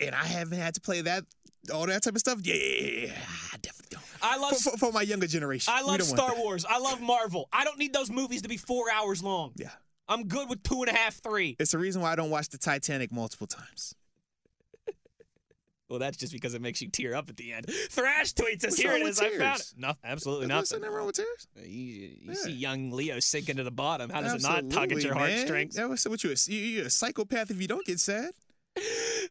and 0.00 0.14
I 0.14 0.24
haven't 0.24 0.58
had 0.58 0.74
to 0.74 0.80
play 0.80 1.00
that 1.02 1.24
all 1.72 1.86
that 1.86 2.02
type 2.02 2.14
of 2.14 2.20
stuff. 2.20 2.40
Yeah, 2.42 3.12
I 3.52 3.56
definitely 3.60 3.88
don't. 3.90 4.04
I 4.22 4.38
love 4.38 4.56
For, 4.56 4.70
for, 4.72 4.76
for 4.78 4.92
my 4.92 5.02
younger 5.02 5.26
generation, 5.26 5.72
I 5.74 5.82
love 5.82 6.02
Star. 6.02 6.34
Wars. 6.36 6.64
I 6.68 6.78
love 6.78 7.00
Marvel. 7.00 7.48
I 7.52 7.64
don't 7.64 7.78
need 7.78 7.92
those 7.92 8.10
movies 8.10 8.42
to 8.42 8.48
be 8.48 8.56
four 8.56 8.84
hours 8.92 9.22
long. 9.22 9.52
Yeah, 9.56 9.70
I'm 10.08 10.28
good 10.28 10.48
with 10.48 10.62
two 10.62 10.82
and 10.82 10.88
a 10.88 10.94
half, 10.94 11.14
three. 11.22 11.56
it's 11.58 11.72
the 11.72 11.78
reason 11.78 12.02
why 12.02 12.12
I 12.12 12.16
don't 12.16 12.30
watch 12.30 12.48
the 12.48 12.58
Titanic 12.58 13.12
multiple 13.12 13.46
times. 13.46 13.94
Well, 15.88 15.98
that's 16.00 16.16
just 16.16 16.32
because 16.32 16.54
it 16.54 16.60
makes 16.60 16.82
you 16.82 16.88
tear 16.88 17.14
up 17.14 17.28
at 17.30 17.36
the 17.36 17.52
end. 17.52 17.66
Thrash 17.90 18.32
tweets 18.34 18.64
us. 18.64 18.72
What's 18.72 18.82
Here 18.82 18.92
it 18.96 19.04
with. 19.04 19.22
I 19.22 19.38
found 19.38 19.60
it. 19.60 19.72
No, 19.76 19.92
absolutely 20.02 20.46
There's 20.48 20.72
nothing. 20.72 20.90
wrong 20.90 21.06
with 21.06 21.16
tears. 21.16 21.46
You, 21.56 21.64
you 21.68 22.16
Yeah. 22.22 22.34
see 22.34 22.50
young 22.52 22.90
Leo 22.90 23.20
sinking 23.20 23.56
to 23.56 23.62
the 23.64 23.70
bottom. 23.70 24.10
How 24.10 24.20
does 24.20 24.34
it 24.34 24.42
not 24.42 24.68
tug 24.70 24.90
at 24.92 25.02
your 25.02 25.14
man. 25.14 25.30
heartstrings? 25.30 25.76
That 25.76 25.88
was 25.88 26.04
what 26.08 26.24
you- 26.24 26.34
you're 26.48 26.86
a 26.86 26.90
psychopath 26.90 27.50
if 27.50 27.60
you 27.60 27.68
don't 27.68 27.86
get 27.86 28.00
sad. 28.00 28.32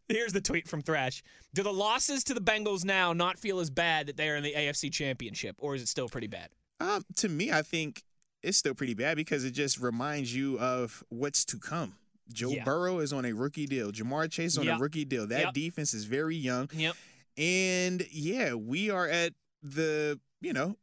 Here's 0.07 0.33
the 0.33 0.41
tweet 0.41 0.67
from 0.67 0.81
Thrash. 0.81 1.21
Do 1.53 1.61
the 1.61 1.73
losses 1.73 2.23
to 2.25 2.33
the 2.33 2.41
Bengals 2.41 2.83
now 2.85 3.13
not 3.13 3.37
feel 3.37 3.59
as 3.59 3.69
bad 3.69 4.07
that 4.07 4.17
they 4.17 4.29
are 4.29 4.35
in 4.37 4.43
the 4.43 4.53
AFC 4.55 4.89
Championship, 4.91 5.55
or 5.59 5.75
is 5.75 5.81
it 5.81 5.87
still 5.87 6.07
pretty 6.09 6.27
bad? 6.27 6.49
Um, 6.79 7.05
to 7.17 7.29
me, 7.29 7.51
I 7.51 7.61
think 7.61 8.03
it's 8.43 8.57
still 8.57 8.73
pretty 8.73 8.93
bad 8.93 9.17
because 9.17 9.43
it 9.43 9.51
just 9.51 9.79
reminds 9.79 10.33
you 10.35 10.57
of 10.59 11.03
what's 11.09 11.45
to 11.45 11.57
come. 11.59 11.95
Joe 12.31 12.49
Yeah. 12.49 12.63
Burrow 12.63 12.99
is 12.99 13.13
on 13.13 13.25
a 13.25 13.33
rookie 13.33 13.65
deal. 13.67 13.91
Ja'Marr 13.91 14.29
Chase 14.31 14.53
is 14.53 14.57
on 14.57 14.65
Yep. 14.65 14.77
a 14.79 14.81
rookie 14.81 15.05
deal. 15.05 15.27
That 15.27 15.39
Yep. 15.45 15.53
defense 15.53 15.93
is 15.93 16.05
very 16.05 16.35
young. 16.35 16.69
Yep. 16.73 16.95
And 17.37 18.07
yeah, 18.11 18.53
we 18.53 18.89
are 18.89 19.07
at 19.07 19.33
the, 19.61 20.19
you 20.41 20.53
know, 20.53 20.77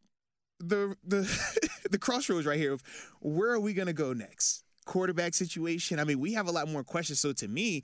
the 0.61 0.97
the 1.03 1.23
the 1.91 1.99
crossroads 1.99 2.47
right 2.47 2.59
here 2.59 2.73
of 2.73 2.83
where 3.21 3.51
are 3.51 3.61
we 3.61 3.73
gonna 3.75 3.93
go 3.93 4.13
next? 4.13 4.63
Quarterback 4.85 5.35
situation. 5.35 5.99
I 5.99 6.05
mean, 6.05 6.21
we 6.21 6.33
have 6.35 6.47
a 6.49 6.53
lot 6.53 6.69
more 6.69 6.85
questions. 6.85 7.21
So 7.21 7.33
to 7.35 7.49
me, 7.49 7.83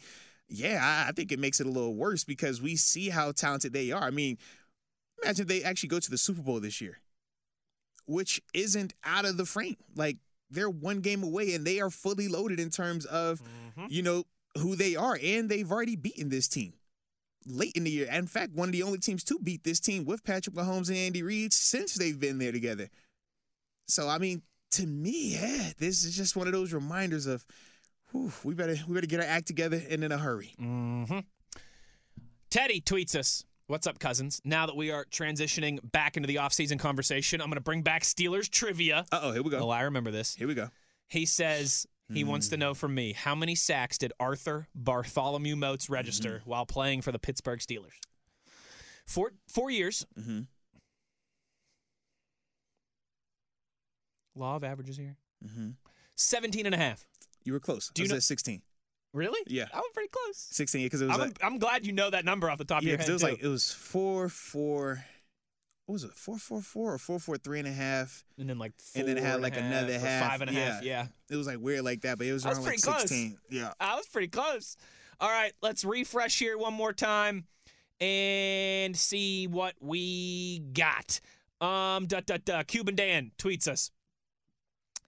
yeah, 0.48 0.80
I, 1.06 1.08
I 1.08 1.12
think 1.12 1.32
it 1.32 1.38
makes 1.38 1.60
it 1.60 1.66
a 1.66 1.70
little 1.70 1.94
worse 1.94 2.24
because 2.24 2.60
we 2.62 2.76
see 2.76 3.08
how 3.08 3.32
talented 3.32 3.72
they 3.72 3.90
are. 3.92 4.02
I 4.02 4.10
mean, 4.10 4.38
imagine 5.22 5.42
if 5.42 5.48
they 5.48 5.62
actually 5.64 5.88
go 5.90 5.98
to 6.00 6.10
the 6.10 6.18
Super 6.18 6.42
Bowl 6.42 6.60
this 6.60 6.80
year, 6.80 6.98
which 8.06 8.40
isn't 8.54 8.94
out 9.04 9.24
of 9.24 9.36
the 9.36 9.44
frame. 9.46 9.76
Like 9.94 10.16
they're 10.50 10.70
one 10.70 11.00
game 11.00 11.22
away 11.22 11.54
and 11.54 11.66
they 11.66 11.80
are 11.80 11.90
fully 11.90 12.28
loaded 12.28 12.60
in 12.60 12.70
terms 12.70 13.04
of, 13.06 13.42
you 13.88 14.02
know, 14.02 14.24
who 14.56 14.76
they 14.76 14.96
are. 14.96 15.18
And 15.22 15.48
they've 15.48 15.70
already 15.70 15.96
beaten 15.96 16.28
this 16.28 16.48
team 16.48 16.72
late 17.46 17.72
in 17.74 17.84
the 17.84 17.90
year. 17.90 18.08
In 18.10 18.26
fact, 18.26 18.52
one 18.52 18.68
of 18.68 18.72
the 18.72 18.82
only 18.82 18.98
teams 18.98 19.24
to 19.24 19.38
beat 19.42 19.64
this 19.64 19.80
team 19.80 20.04
with 20.04 20.24
Patrick 20.24 20.54
Mahomes 20.54 20.88
and 20.88 20.98
Andy 20.98 21.22
Reid 21.22 21.52
since 21.52 21.94
they've 21.94 22.18
been 22.18 22.38
there 22.38 22.52
together. 22.52 22.88
So 23.86 24.08
I 24.08 24.18
mean, 24.18 24.42
to 24.72 24.86
me, 24.86 25.34
yeah, 25.34 25.70
this 25.78 26.04
is 26.04 26.16
just 26.16 26.36
one 26.36 26.46
of 26.46 26.52
those 26.52 26.72
reminders 26.72 27.26
of, 27.26 27.44
whew, 28.12 28.32
we 28.44 28.54
better 28.54 28.76
we 28.86 28.94
better 28.94 29.06
get 29.06 29.20
our 29.20 29.26
act 29.26 29.46
together 29.46 29.80
and 29.88 30.04
in 30.04 30.12
a 30.12 30.18
hurry. 30.18 30.54
Mm-hmm. 30.60 31.20
Teddy 32.50 32.80
tweets 32.80 33.14
us. 33.14 33.44
What's 33.68 33.86
up, 33.86 33.98
cousins? 33.98 34.40
Now 34.46 34.64
that 34.64 34.76
we 34.76 34.90
are 34.90 35.04
transitioning 35.04 35.78
back 35.92 36.16
into 36.16 36.26
the 36.26 36.36
offseason 36.36 36.78
conversation, 36.78 37.42
I'm 37.42 37.48
going 37.48 37.56
to 37.56 37.60
bring 37.60 37.82
back 37.82 38.02
Steelers 38.02 38.48
trivia. 38.48 39.04
Uh 39.12 39.20
oh, 39.24 39.32
here 39.32 39.42
we 39.42 39.50
go. 39.50 39.58
Oh, 39.58 39.68
I 39.68 39.82
remember 39.82 40.10
this. 40.10 40.34
Here 40.34 40.48
we 40.48 40.54
go. 40.54 40.70
He 41.06 41.26
says 41.26 41.86
he 42.10 42.24
wants 42.24 42.48
to 42.48 42.56
know 42.56 42.72
from 42.72 42.94
me 42.94 43.12
how 43.12 43.34
many 43.34 43.54
sacks 43.54 43.98
did 43.98 44.14
Arthur 44.18 44.68
Bartholomew 44.74 45.54
Moats 45.54 45.90
register 45.90 46.40
while 46.46 46.64
playing 46.64 47.02
for 47.02 47.12
the 47.12 47.18
Pittsburgh 47.18 47.58
Steelers? 47.58 47.92
Four 49.06 49.32
four 49.48 49.70
years. 49.70 50.06
Mm-hmm. 50.18 50.40
Law 54.34 54.56
of 54.56 54.64
averages 54.64 54.96
here. 54.96 55.16
Mm-hmm. 55.46 55.70
17 56.14 56.64
and 56.64 56.74
a 56.74 56.78
half. 56.78 57.06
You 57.44 57.52
were 57.52 57.60
close. 57.60 57.90
Do 57.92 58.00
you 58.00 58.04
was 58.04 58.12
know- 58.12 58.16
at 58.16 58.22
16. 58.22 58.62
Really? 59.12 59.40
Yeah. 59.46 59.66
I 59.72 59.78
was 59.78 59.90
pretty 59.94 60.10
close. 60.10 60.48
16 60.50 60.86
because 60.86 61.00
it 61.00 61.06
was 61.06 61.14
I'm, 61.14 61.20
like, 61.20 61.38
I'm 61.42 61.58
glad 61.58 61.86
you 61.86 61.92
know 61.92 62.10
that 62.10 62.24
number 62.24 62.50
off 62.50 62.58
the 62.58 62.64
top 62.64 62.82
yeah, 62.82 62.88
of 62.88 62.90
your 62.90 62.98
because 62.98 63.06
head. 63.06 63.10
it 63.10 63.12
was 63.14 63.22
too. 63.22 63.28
like 63.28 63.42
it 63.42 63.48
was 63.48 63.72
four 63.72 64.28
four. 64.28 65.04
What 65.86 65.94
was 65.94 66.04
it? 66.04 66.12
Four 66.12 66.36
four 66.38 66.60
four 66.60 66.94
or 66.94 66.98
four 66.98 67.18
four 67.18 67.38
three 67.38 67.58
and 67.58 67.68
a 67.68 67.72
half. 67.72 68.24
and 68.38 68.50
then 68.50 68.58
like 68.58 68.72
four 68.78 69.00
and 69.00 69.08
then 69.08 69.16
it 69.16 69.24
had 69.24 69.40
like 69.40 69.54
half 69.54 69.64
another 69.64 69.98
half. 69.98 70.30
five 70.30 70.40
and 70.42 70.50
a 70.50 70.52
half. 70.52 70.82
Yeah. 70.82 70.90
Yeah. 71.02 71.06
It 71.30 71.36
was 71.36 71.46
like 71.46 71.58
weird 71.58 71.82
like 71.82 72.02
that, 72.02 72.18
but 72.18 72.26
it 72.26 72.32
was 72.32 72.44
around 72.44 72.56
like 72.56 72.64
pretty 72.64 72.82
close. 72.82 73.00
16. 73.00 73.38
Yeah. 73.50 73.72
I 73.80 73.96
was 73.96 74.06
pretty 74.06 74.28
close. 74.28 74.76
All 75.20 75.30
right, 75.30 75.52
let's 75.62 75.84
refresh 75.84 76.38
here 76.38 76.56
one 76.56 76.74
more 76.74 76.92
time 76.92 77.46
and 78.00 78.96
see 78.96 79.48
what 79.48 79.74
we 79.80 80.60
got. 80.60 81.20
Um, 81.60 82.06
da, 82.06 82.20
da, 82.24 82.36
da. 82.44 82.62
Cuban 82.62 82.94
Dan 82.94 83.32
tweets 83.36 83.66
us 83.66 83.90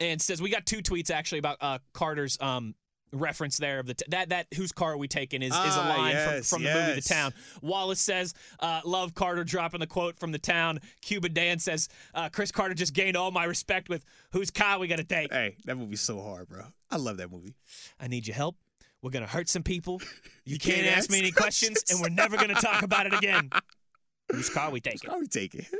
and 0.00 0.20
says 0.20 0.42
we 0.42 0.50
got 0.50 0.66
two 0.66 0.78
tweets 0.78 1.12
actually 1.12 1.38
about 1.38 1.58
uh, 1.60 1.78
Carter's 1.92 2.36
um 2.40 2.74
reference 3.12 3.56
there 3.58 3.78
of 3.80 3.86
the 3.86 3.94
t- 3.94 4.04
that 4.08 4.28
that 4.28 4.46
whose 4.54 4.72
car 4.72 4.92
are 4.92 4.96
we 4.96 5.08
taking 5.08 5.42
is, 5.42 5.48
is 5.52 5.56
a 5.56 5.80
Ah, 5.80 5.94
line 5.98 6.12
yes, 6.12 6.48
from, 6.48 6.58
from 6.58 6.64
the 6.64 6.72
movie 6.74 7.00
The. 7.00 7.08
Town. 7.08 7.34
Wallace 7.62 8.00
says, 8.00 8.34
uh, 8.60 8.80
"Love 8.84 9.14
Carter 9.14 9.44
dropping 9.44 9.80
the 9.80 9.86
quote 9.86 10.18
from 10.18 10.32
The 10.32 10.38
Town." 10.38 10.80
Cuban 11.02 11.32
Dan 11.32 11.58
says, 11.58 11.88
uh, 12.14 12.28
"Chris 12.28 12.52
Carter 12.52 12.74
just 12.74 12.92
gained 12.94 13.16
all 13.16 13.30
my 13.30 13.44
respect 13.44 13.88
with 13.88 14.04
whose 14.32 14.50
car 14.50 14.78
we 14.78 14.86
gonna 14.88 15.02
take." 15.04 15.32
Hey, 15.32 15.56
that 15.64 15.76
movie's 15.76 16.00
so 16.00 16.20
hard, 16.22 16.48
bro. 16.48 16.62
I 16.90 16.96
love 16.96 17.16
that 17.18 17.30
movie. 17.30 17.54
I 17.98 18.06
need 18.08 18.26
your 18.26 18.36
help. 18.36 18.56
We're 19.02 19.10
gonna 19.10 19.26
hurt 19.26 19.48
some 19.48 19.62
people. 19.62 20.00
You, 20.44 20.54
You 20.54 20.58
can't, 20.58 20.82
can't 20.84 20.96
ask 20.96 21.10
me 21.10 21.18
any 21.20 21.30
questions, 21.32 21.84
and 21.90 22.00
we're 22.00 22.08
never 22.08 22.36
gonna 22.36 22.54
talk 22.54 22.82
about 22.82 23.06
it 23.06 23.12
again. 23.14 23.50
Whose 24.32 24.48
car 24.50 24.70
we 24.70 24.80
taking? 24.80 25.10
I'll 25.10 25.20
be 25.20 25.26
taking. 25.26 25.66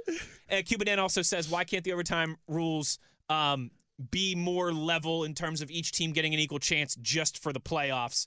Uh, 0.53 0.63
Cuban 0.65 0.87
Dan 0.87 0.99
also 0.99 1.23
says, 1.23 1.49
why 1.49 1.63
can't 1.63 1.85
the 1.85 1.93
overtime 1.93 2.35
rules 2.49 2.99
um, 3.29 3.71
be 4.11 4.35
more 4.35 4.73
level 4.73 5.25
in 5.25 5.35
terms 5.35 5.61
of 5.61 5.71
each 5.71 5.93
team 5.93 6.13
getting 6.13 6.35
an 6.35 6.41
equal 6.41 6.59
chance 6.59 6.97
just 7.01 7.43
for 7.43 7.53
the 7.53 7.61
playoffs? 7.61 8.27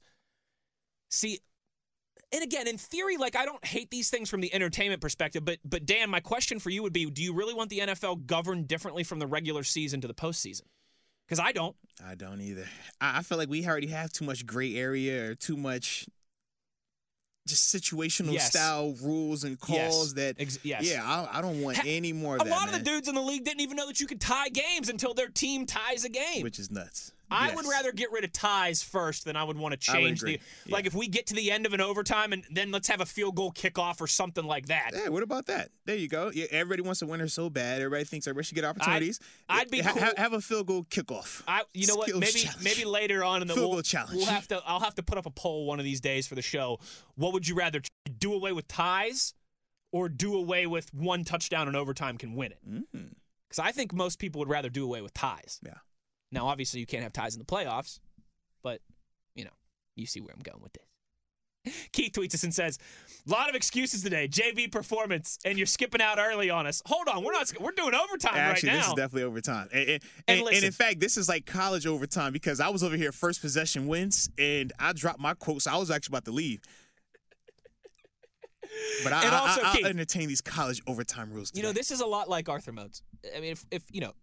See, 1.09 1.39
and 2.31 2.43
again, 2.43 2.67
in 2.67 2.77
theory, 2.77 3.17
like 3.17 3.35
I 3.35 3.45
don't 3.45 3.63
hate 3.63 3.91
these 3.91 4.09
things 4.09 4.29
from 4.29 4.41
the 4.41 4.53
entertainment 4.53 5.01
perspective, 5.01 5.45
but 5.45 5.59
but 5.63 5.85
Dan, 5.85 6.09
my 6.09 6.19
question 6.19 6.59
for 6.59 6.69
you 6.69 6.81
would 6.83 6.93
be: 6.93 7.05
Do 7.05 7.21
you 7.21 7.33
really 7.33 7.53
want 7.53 7.69
the 7.69 7.79
NFL 7.79 8.25
governed 8.25 8.67
differently 8.67 9.03
from 9.03 9.19
the 9.19 9.27
regular 9.27 9.63
season 9.63 10.01
to 10.01 10.07
the 10.07 10.13
postseason? 10.13 10.63
Because 11.27 11.39
I 11.39 11.51
don't. 11.51 11.75
I 12.05 12.15
don't 12.15 12.41
either. 12.41 12.65
I, 12.99 13.19
I 13.19 13.21
feel 13.21 13.37
like 13.37 13.49
we 13.49 13.65
already 13.65 13.87
have 13.87 14.11
too 14.11 14.25
much 14.25 14.45
gray 14.45 14.75
area 14.75 15.29
or 15.29 15.35
too 15.35 15.55
much 15.55 16.07
just 17.47 17.73
situational 17.75 18.33
Yes. 18.33 18.49
style 18.49 18.93
rules 19.01 19.43
and 19.43 19.59
calls 19.59 20.13
that. 20.15 20.35
Ex- 20.39 20.59
yes. 20.63 20.83
Yeah, 20.83 21.03
I, 21.03 21.39
I 21.39 21.41
don't 21.41 21.61
want 21.61 21.77
Ha- 21.77 21.83
any 21.85 22.13
more 22.13 22.35
of 22.35 22.41
A 22.41 22.45
that. 22.45 22.49
lot 22.49 22.67
of 22.67 22.73
the 22.73 22.79
dudes 22.79 23.07
in 23.07 23.15
the 23.15 23.21
league 23.21 23.43
didn't 23.43 23.61
even 23.61 23.75
know 23.75 23.87
that 23.87 23.99
you 23.99 24.07
could 24.07 24.21
tie 24.21 24.49
games 24.49 24.89
until 24.89 25.13
their 25.13 25.27
team 25.27 25.65
ties 25.65 26.05
a 26.05 26.09
game. 26.09 26.41
which 26.43 26.59
is 26.59 26.71
nuts. 26.71 27.11
I 27.33 27.47
Yes. 27.47 27.55
would 27.55 27.65
rather 27.67 27.91
get 27.91 28.11
rid 28.11 28.23
of 28.23 28.31
ties 28.31 28.83
first 28.83 29.25
than 29.25 29.35
I 29.35 29.43
would 29.43 29.57
want 29.57 29.73
to 29.73 29.77
change 29.77 30.21
the 30.21 30.35
agree. 30.35 30.41
like 30.67 30.83
Yeah. 30.85 30.87
if 30.89 30.93
we 30.93 31.07
get 31.07 31.25
to 31.27 31.33
the 31.33 31.51
end 31.51 31.65
of 31.65 31.73
an 31.73 31.81
overtime 31.81 32.31
and 32.31 32.45
then 32.51 32.71
let's 32.71 32.87
have 32.89 33.01
a 33.01 33.05
field 33.05 33.35
goal 33.35 33.51
kickoff 33.51 33.99
or 34.01 34.07
something 34.07 34.45
like 34.45 34.67
that. 34.67 34.91
Yeah, 34.93 35.09
what 35.09 35.23
about 35.23 35.47
that? 35.47 35.69
There 35.85 35.95
you 35.95 36.07
go. 36.07 36.31
Yeah, 36.33 36.45
everybody 36.51 36.81
wants 36.83 36.99
to 36.99 37.07
win 37.07 37.19
her 37.19 37.27
so 37.27 37.49
bad. 37.49 37.81
Everybody 37.81 38.03
thinks 38.05 38.27
everybody 38.27 38.45
should 38.45 38.55
get 38.55 38.65
opportunities. 38.65 39.19
I'd 39.49 39.71
be 39.71 39.81
Ha- 39.81 39.93
cool- 39.93 40.13
have 40.17 40.33
a 40.33 40.41
field 40.41 40.67
goal 40.67 40.83
kickoff. 40.85 41.41
I, 41.47 41.63
you 41.73 41.87
know 41.87 41.95
what? 41.95 42.09
Maybe 42.15 42.41
challenge. 42.41 42.63
maybe 42.63 42.85
later 42.85 43.23
on 43.23 43.41
in 43.41 43.47
the 43.47 43.53
Field 43.55 43.65
we'll, 43.69 43.75
goal 43.77 43.81
challenge. 43.81 44.15
we'll 44.17 44.25
have 44.27 44.47
to. 44.49 44.61
I'll 44.65 44.79
have 44.81 44.95
to 44.95 45.03
put 45.03 45.17
up 45.17 45.25
a 45.25 45.31
poll 45.31 45.65
one 45.65 45.79
of 45.79 45.85
these 45.85 45.99
days 46.01 46.27
for 46.27 46.35
the 46.35 46.41
show. 46.43 46.79
What 47.15 47.33
would 47.33 47.47
you 47.47 47.55
rather 47.55 47.81
do 48.19 48.33
away 48.33 48.51
with 48.51 48.67
ties, 48.67 49.33
or 49.91 50.07
do 50.09 50.35
away 50.35 50.67
with 50.67 50.93
one 50.93 51.23
touchdown 51.23 51.67
in 51.67 51.75
overtime 51.75 52.17
can 52.17 52.35
win 52.35 52.51
it? 52.51 52.59
Mm. 52.69 52.83
Because 53.49 53.59
I 53.59 53.71
think 53.71 53.93
most 53.93 54.19
people 54.19 54.39
would 54.39 54.49
rather 54.49 54.69
do 54.69 54.83
away 54.83 55.01
with 55.01 55.13
ties. 55.13 55.59
Yeah. 55.63 55.73
Now, 56.33 56.47
obviously, 56.47 56.79
you 56.79 56.85
can't 56.85 57.03
have 57.03 57.13
ties 57.13 57.35
in 57.35 57.39
the 57.39 57.45
playoffs, 57.45 57.99
but 58.63 58.81
you 59.35 59.45
know, 59.45 59.51
you 59.95 60.05
see 60.05 60.19
where 60.19 60.33
I'm 60.33 60.41
going 60.41 60.61
with 60.61 60.73
this. 60.73 60.83
Keith 61.93 62.11
tweets 62.11 62.33
us 62.33 62.43
and 62.43 62.53
says, 62.53 62.77
"A 63.27 63.31
lot 63.31 63.47
of 63.49 63.55
excuses 63.55 64.01
today. 64.01 64.27
JV 64.27 64.69
performance, 64.69 65.37
and 65.45 65.57
you're 65.57 65.67
skipping 65.67 66.01
out 66.01 66.17
early 66.19 66.49
on 66.49 66.67
us. 66.67 66.81
Hold 66.87 67.07
on, 67.07 67.23
we're 67.23 67.31
not. 67.31 67.51
We're 67.61 67.71
doing 67.71 67.93
overtime 67.95 68.33
Actually, 68.35 68.69
right 68.69 68.77
this 68.79 68.87
is 68.87 68.93
definitely 68.95 69.23
overtime. 69.23 69.69
And, 69.71 69.89
and, 69.89 70.03
And 70.27 70.39
and, 70.39 70.55
and 70.55 70.63
in 70.65 70.71
fact, 70.71 70.99
this 70.99 71.15
is 71.15 71.29
like 71.29 71.45
college 71.45 71.85
overtime 71.85 72.33
because 72.33 72.59
I 72.59 72.69
was 72.69 72.83
over 72.83 72.97
here 72.97 73.11
first 73.11 73.39
possession 73.39 73.87
wins 73.87 74.29
and 74.37 74.73
I 74.79 74.91
dropped 74.93 75.19
my 75.19 75.35
quotes. 75.35 75.65
so 75.65 75.71
I 75.71 75.77
was 75.77 75.89
actually 75.91 76.13
about 76.13 76.25
to 76.25 76.31
leave. 76.31 76.61
But 79.03 79.13
I, 79.13 79.23
And 79.25 79.35
I, 79.35 79.37
also, 79.39 79.61
I, 79.63 79.71
Keith- 79.73 79.83
will 79.83 79.89
entertain 79.89 80.27
these 80.27 80.41
college 80.41 80.81
overtime 80.87 81.31
rules. 81.31 81.51
You 81.53 81.63
know, 81.63 81.73
this 81.73 81.91
is 81.91 82.01
a 82.01 82.05
lot 82.05 82.27
like 82.27 82.49
Arthur 82.49 82.71
Moats. 82.71 83.03
I 83.35 83.39
mean, 83.39 83.51
if, 83.51 83.65
if 83.71 83.83
you 83.91 84.01
know, 84.01 84.13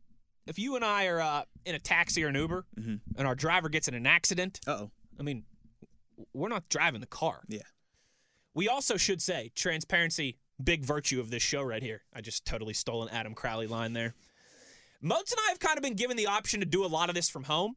if 0.46 0.58
you 0.58 0.76
and 0.76 0.84
I 0.84 1.06
are 1.06 1.20
uh, 1.20 1.42
in 1.64 1.74
a 1.74 1.78
taxi 1.78 2.24
or 2.24 2.28
an 2.28 2.34
Uber, 2.34 2.66
Mhm. 2.78 3.00
and 3.16 3.26
our 3.26 3.34
driver 3.34 3.68
gets 3.68 3.88
in 3.88 3.94
an 3.94 4.06
accident, 4.06 4.60
oh. 4.66 4.90
I 5.18 5.22
mean, 5.22 5.44
we're 6.32 6.48
not 6.48 6.68
driving 6.68 7.00
the 7.00 7.06
car. 7.06 7.42
Yeah. 7.48 7.62
We 8.54 8.68
also 8.68 8.96
should 8.96 9.22
say 9.22 9.52
transparency, 9.54 10.38
big 10.62 10.84
virtue 10.84 11.20
of 11.20 11.30
this 11.30 11.42
show 11.42 11.62
right 11.62 11.82
here. 11.82 12.02
I 12.12 12.20
just 12.20 12.44
totally 12.44 12.74
stole 12.74 13.02
an 13.02 13.08
Adam 13.10 13.34
Crowley 13.34 13.66
line 13.66 13.92
there. 13.92 14.14
Moats 15.00 15.32
and 15.32 15.40
I 15.46 15.50
have 15.50 15.58
kind 15.60 15.78
of 15.78 15.82
been 15.82 15.94
given 15.94 16.16
the 16.16 16.26
option 16.26 16.60
to 16.60 16.66
do 16.66 16.84
a 16.84 16.88
lot 16.88 17.08
of 17.08 17.14
this 17.14 17.28
from 17.30 17.44
home, 17.44 17.76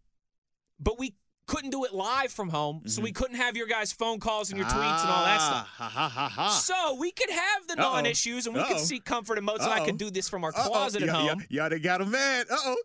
but 0.80 0.98
we 1.00 1.16
couldn't 1.46 1.72
do 1.72 1.84
it 1.84 1.94
live 1.94 2.32
from 2.32 2.50
home, 2.50 2.82
so 2.86 3.02
we 3.02 3.12
couldn't 3.12 3.36
have 3.36 3.58
your 3.58 3.68
guys' 3.68 3.92
phone 3.92 4.20
calls 4.20 4.50
and 4.50 4.58
your 4.58 4.68
tweets 4.68 5.02
and 5.02 5.10
all 5.10 5.26
that 5.26 5.42
stuff. 5.42 5.68
Mm-hmm. 5.68 5.84
Ah, 5.84 5.90
Ha 5.90 5.90
ha 5.90 6.10
ha 6.10 6.30
ha. 6.30 6.50
So 6.50 6.96
we 6.96 7.12
could 7.12 7.30
have 7.30 7.68
the 7.68 7.76
non-issues, 7.76 8.46
and 8.48 8.56
we 8.56 8.62
could 8.64 8.78
Uh-oh. 8.78 8.84
seek 8.84 9.04
comfort. 9.04 9.38
And 9.38 9.50
I 9.50 9.54
Uh-oh. 9.54 9.86
could 9.86 9.98
do 9.98 10.10
this 10.10 10.30
from 10.30 10.44
our 10.46 10.52
Uh-oh. 10.56 10.70
closet 10.70 11.02
at 11.04 11.08
Y'all- 11.10 11.28
home. 11.30 11.46
Y'all, 11.50 11.70
y'all 11.70 11.80
got 11.80 12.02
a 12.02 12.06
man. 12.06 12.46
Uh 12.50 12.56
oh. 12.66 12.76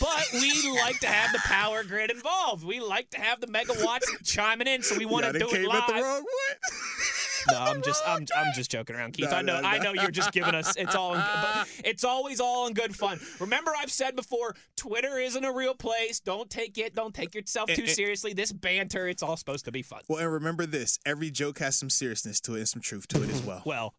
But 0.00 0.28
we 0.32 0.52
like 0.82 0.98
to 1.00 1.06
have 1.06 1.32
the 1.32 1.38
power 1.44 1.84
grid 1.84 2.10
involved. 2.10 2.64
We 2.64 2.80
like 2.80 3.10
to 3.10 3.20
have 3.20 3.40
the 3.40 3.46
megawatts 3.46 4.04
chiming 4.24 4.66
in, 4.66 4.82
so 4.82 4.96
we 4.98 5.06
want 5.06 5.26
to 5.26 5.32
do 5.38 5.48
it 5.50 5.66
live. 5.66 6.22
at 7.48 7.48
the 7.48 7.54
wrong 7.54 7.64
one. 7.64 7.70
No, 7.74 7.76
I'm 7.76 7.82
just 7.82 8.02
I'm 8.06 8.26
I'm 8.36 8.52
just 8.54 8.70
joking 8.70 8.96
around, 8.96 9.12
Keith. 9.12 9.30
No, 9.30 9.36
I 9.36 9.42
know 9.42 9.60
no, 9.60 9.68
I 9.68 9.78
know 9.78 9.92
you're 9.92 10.10
just 10.10 10.32
giving 10.32 10.54
us 10.54 10.74
it's 10.76 10.94
all 10.94 11.14
in, 11.14 11.22
it's 11.84 12.04
always 12.04 12.40
all 12.40 12.66
in 12.66 12.74
good 12.74 12.94
fun. 12.96 13.20
Remember 13.38 13.72
I've 13.78 13.90
said 13.92 14.16
before, 14.16 14.54
Twitter 14.76 15.18
isn't 15.18 15.44
a 15.44 15.52
real 15.52 15.74
place. 15.74 16.20
Don't 16.20 16.48
take 16.50 16.78
it, 16.78 16.94
don't 16.94 17.14
take 17.14 17.34
yourself 17.34 17.70
eh, 17.70 17.74
too 17.74 17.82
And- 17.82 17.88
and- 17.88 17.96
seriously. 17.96 18.32
This 18.32 18.52
banter, 18.52 19.08
it's 19.08 19.22
all 19.22 19.36
supposed 19.36 19.64
to 19.66 19.72
be 19.72 19.82
fun. 19.82 20.00
Well, 20.08 20.18
and 20.18 20.32
remember 20.32 20.66
this: 20.66 20.98
every 21.06 21.30
joke 21.30 21.58
has 21.60 21.76
some 21.76 21.90
seriousness 21.90 22.40
to 22.42 22.54
it 22.54 22.58
and 22.58 22.68
some 22.68 22.82
truth 22.82 23.06
to 23.08 23.22
it 23.22 23.30
as 23.30 23.42
well. 23.42 23.62
Well, 23.70 23.94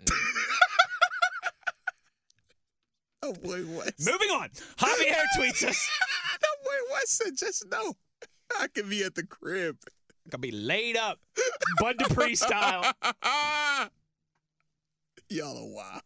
oh 3.22 3.32
boy, 3.34 3.60
what? 3.64 3.92
moving 4.04 4.28
on. 4.30 4.48
Javier 4.78 5.22
tweets 5.38 5.64
us. 5.64 5.88
that 6.40 6.56
boy 6.64 6.92
West 6.92 7.16
said, 7.18 7.36
"Just 7.36 7.66
know, 7.70 7.94
I 8.58 8.66
could 8.68 8.90
be 8.90 9.02
at 9.04 9.14
the 9.14 9.24
crib." 9.24 9.76
Gonna 10.30 10.40
be 10.40 10.50
laid 10.52 10.96
up, 10.96 11.18
Bud 11.78 11.96
Dupree 11.98 12.34
style. 12.36 12.84
Y'all 15.28 15.56
are 15.58 15.74
wild. 15.74 16.02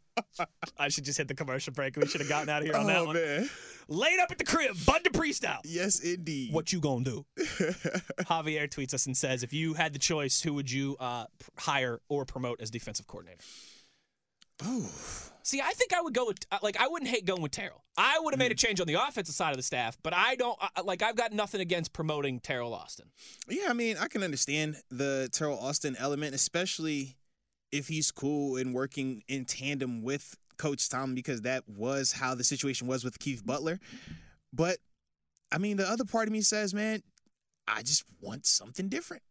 I 0.78 0.88
should 0.88 1.04
just 1.04 1.18
hit 1.18 1.28
the 1.28 1.34
commercial 1.34 1.72
break. 1.72 1.96
We 1.96 2.06
should 2.06 2.20
have 2.20 2.28
gotten 2.30 2.48
out 2.48 2.62
of 2.62 2.66
here 2.68 2.76
on 2.76 2.86
that 2.86 2.98
Oh 2.98 3.04
one. 3.06 3.16
man, 3.16 3.50
Laid 3.88 4.18
up 4.20 4.30
at 4.30 4.38
the 4.38 4.44
crib, 4.44 4.76
Bud 4.86 5.02
Dupree 5.04 5.32
style. 5.32 5.60
yes 5.64 6.00
indeed. 6.00 6.52
What 6.52 6.72
you 6.72 6.80
gonna 6.80 7.04
do? 7.04 7.26
Javier 7.38 8.68
tweets 8.68 8.94
us 8.94 9.06
and 9.06 9.16
says, 9.16 9.42
if 9.42 9.52
you 9.52 9.74
had 9.74 9.92
the 9.92 9.98
choice, 9.98 10.40
who 10.40 10.54
would 10.54 10.70
you 10.70 10.96
uh, 10.98 11.26
hire 11.58 12.00
or 12.08 12.24
promote 12.24 12.60
as 12.60 12.70
defensive 12.70 13.06
coordinator? 13.06 13.42
Oh, 14.62 14.90
See, 15.46 15.60
I 15.60 15.70
think 15.74 15.94
I 15.94 16.00
would 16.00 16.12
go 16.12 16.26
with 16.26 16.38
uh, 16.50 16.58
like 16.60 16.76
I 16.76 16.88
wouldn't 16.88 17.08
hate 17.08 17.24
going 17.24 17.40
with 17.40 17.52
Teryl. 17.52 17.78
I 17.96 18.18
would 18.20 18.34
have 18.34 18.38
made 18.40 18.50
a 18.50 18.56
change 18.56 18.80
on 18.80 18.88
the 18.88 18.94
offensive 18.94 19.32
side 19.32 19.50
of 19.50 19.56
the 19.56 19.62
staff, 19.62 19.96
but 20.02 20.12
I 20.12 20.34
don't 20.34 20.58
uh, 20.60 20.82
like. 20.82 21.02
I've 21.02 21.14
got 21.14 21.32
nothing 21.32 21.60
against 21.60 21.92
promoting 21.92 22.40
Teryl 22.40 22.72
Austin. 22.72 23.06
yeah. 23.48 23.66
I 23.68 23.72
mean, 23.72 23.96
I 23.96 24.08
can 24.08 24.24
understand 24.24 24.74
the 24.90 25.28
Teryl 25.30 25.62
Austin 25.62 25.94
element, 26.00 26.34
especially 26.34 27.16
if 27.70 27.86
he's 27.86 28.10
cool 28.10 28.56
and 28.56 28.74
working 28.74 29.22
in 29.28 29.44
tandem 29.44 30.02
with 30.02 30.36
Coach 30.56 30.88
Tom, 30.88 31.14
because 31.14 31.42
that 31.42 31.62
was 31.68 32.10
how 32.10 32.34
the 32.34 32.42
situation 32.42 32.88
was 32.88 33.04
with 33.04 33.20
Keith 33.20 33.46
Butler. 33.46 33.78
But 34.52 34.78
I 35.52 35.58
mean, 35.58 35.76
the 35.76 35.88
other 35.88 36.04
part 36.04 36.26
of 36.26 36.32
me 36.32 36.40
says, 36.40 36.74
man, 36.74 37.04
I 37.68 37.82
just 37.82 38.02
want 38.20 38.46
something 38.46 38.88
different. 38.88 39.22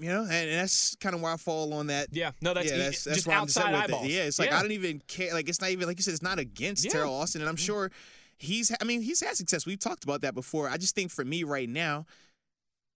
You 0.00 0.08
know, 0.10 0.22
and, 0.22 0.32
and 0.32 0.52
that's 0.60 0.94
kind 0.96 1.14
of 1.14 1.20
why 1.20 1.32
I 1.32 1.36
fall 1.36 1.74
on 1.74 1.88
that. 1.88 2.08
Yeah, 2.12 2.30
no, 2.40 2.54
that's, 2.54 2.70
yeah, 2.70 2.76
that's, 2.78 3.02
that's 3.04 3.16
just 3.16 3.26
why 3.26 3.34
I'm 3.34 3.42
upset 3.44 3.64
outside 3.66 3.84
eyeballs. 3.84 4.06
It. 4.06 4.10
Yeah, 4.12 4.22
it's 4.22 4.38
like 4.38 4.50
yeah. 4.50 4.58
I 4.58 4.62
don't 4.62 4.70
even 4.72 5.02
care. 5.08 5.32
Like 5.34 5.48
it's 5.48 5.60
not 5.60 5.70
even 5.70 5.88
like 5.88 5.98
you 5.98 6.02
said. 6.04 6.14
It's 6.14 6.22
not 6.22 6.38
against 6.38 6.84
Yeah. 6.84 6.92
Teryl 6.92 7.10
Austin, 7.20 7.40
and 7.42 7.48
I'm 7.48 7.56
sure 7.56 7.90
he's. 8.36 8.72
I 8.80 8.84
mean, 8.84 9.02
he's 9.02 9.20
had 9.20 9.36
success. 9.36 9.66
We've 9.66 9.78
talked 9.78 10.04
about 10.04 10.20
that 10.20 10.34
before. 10.34 10.68
I 10.68 10.76
just 10.76 10.94
think 10.94 11.10
for 11.10 11.24
me 11.24 11.42
right 11.42 11.68
now, 11.68 12.06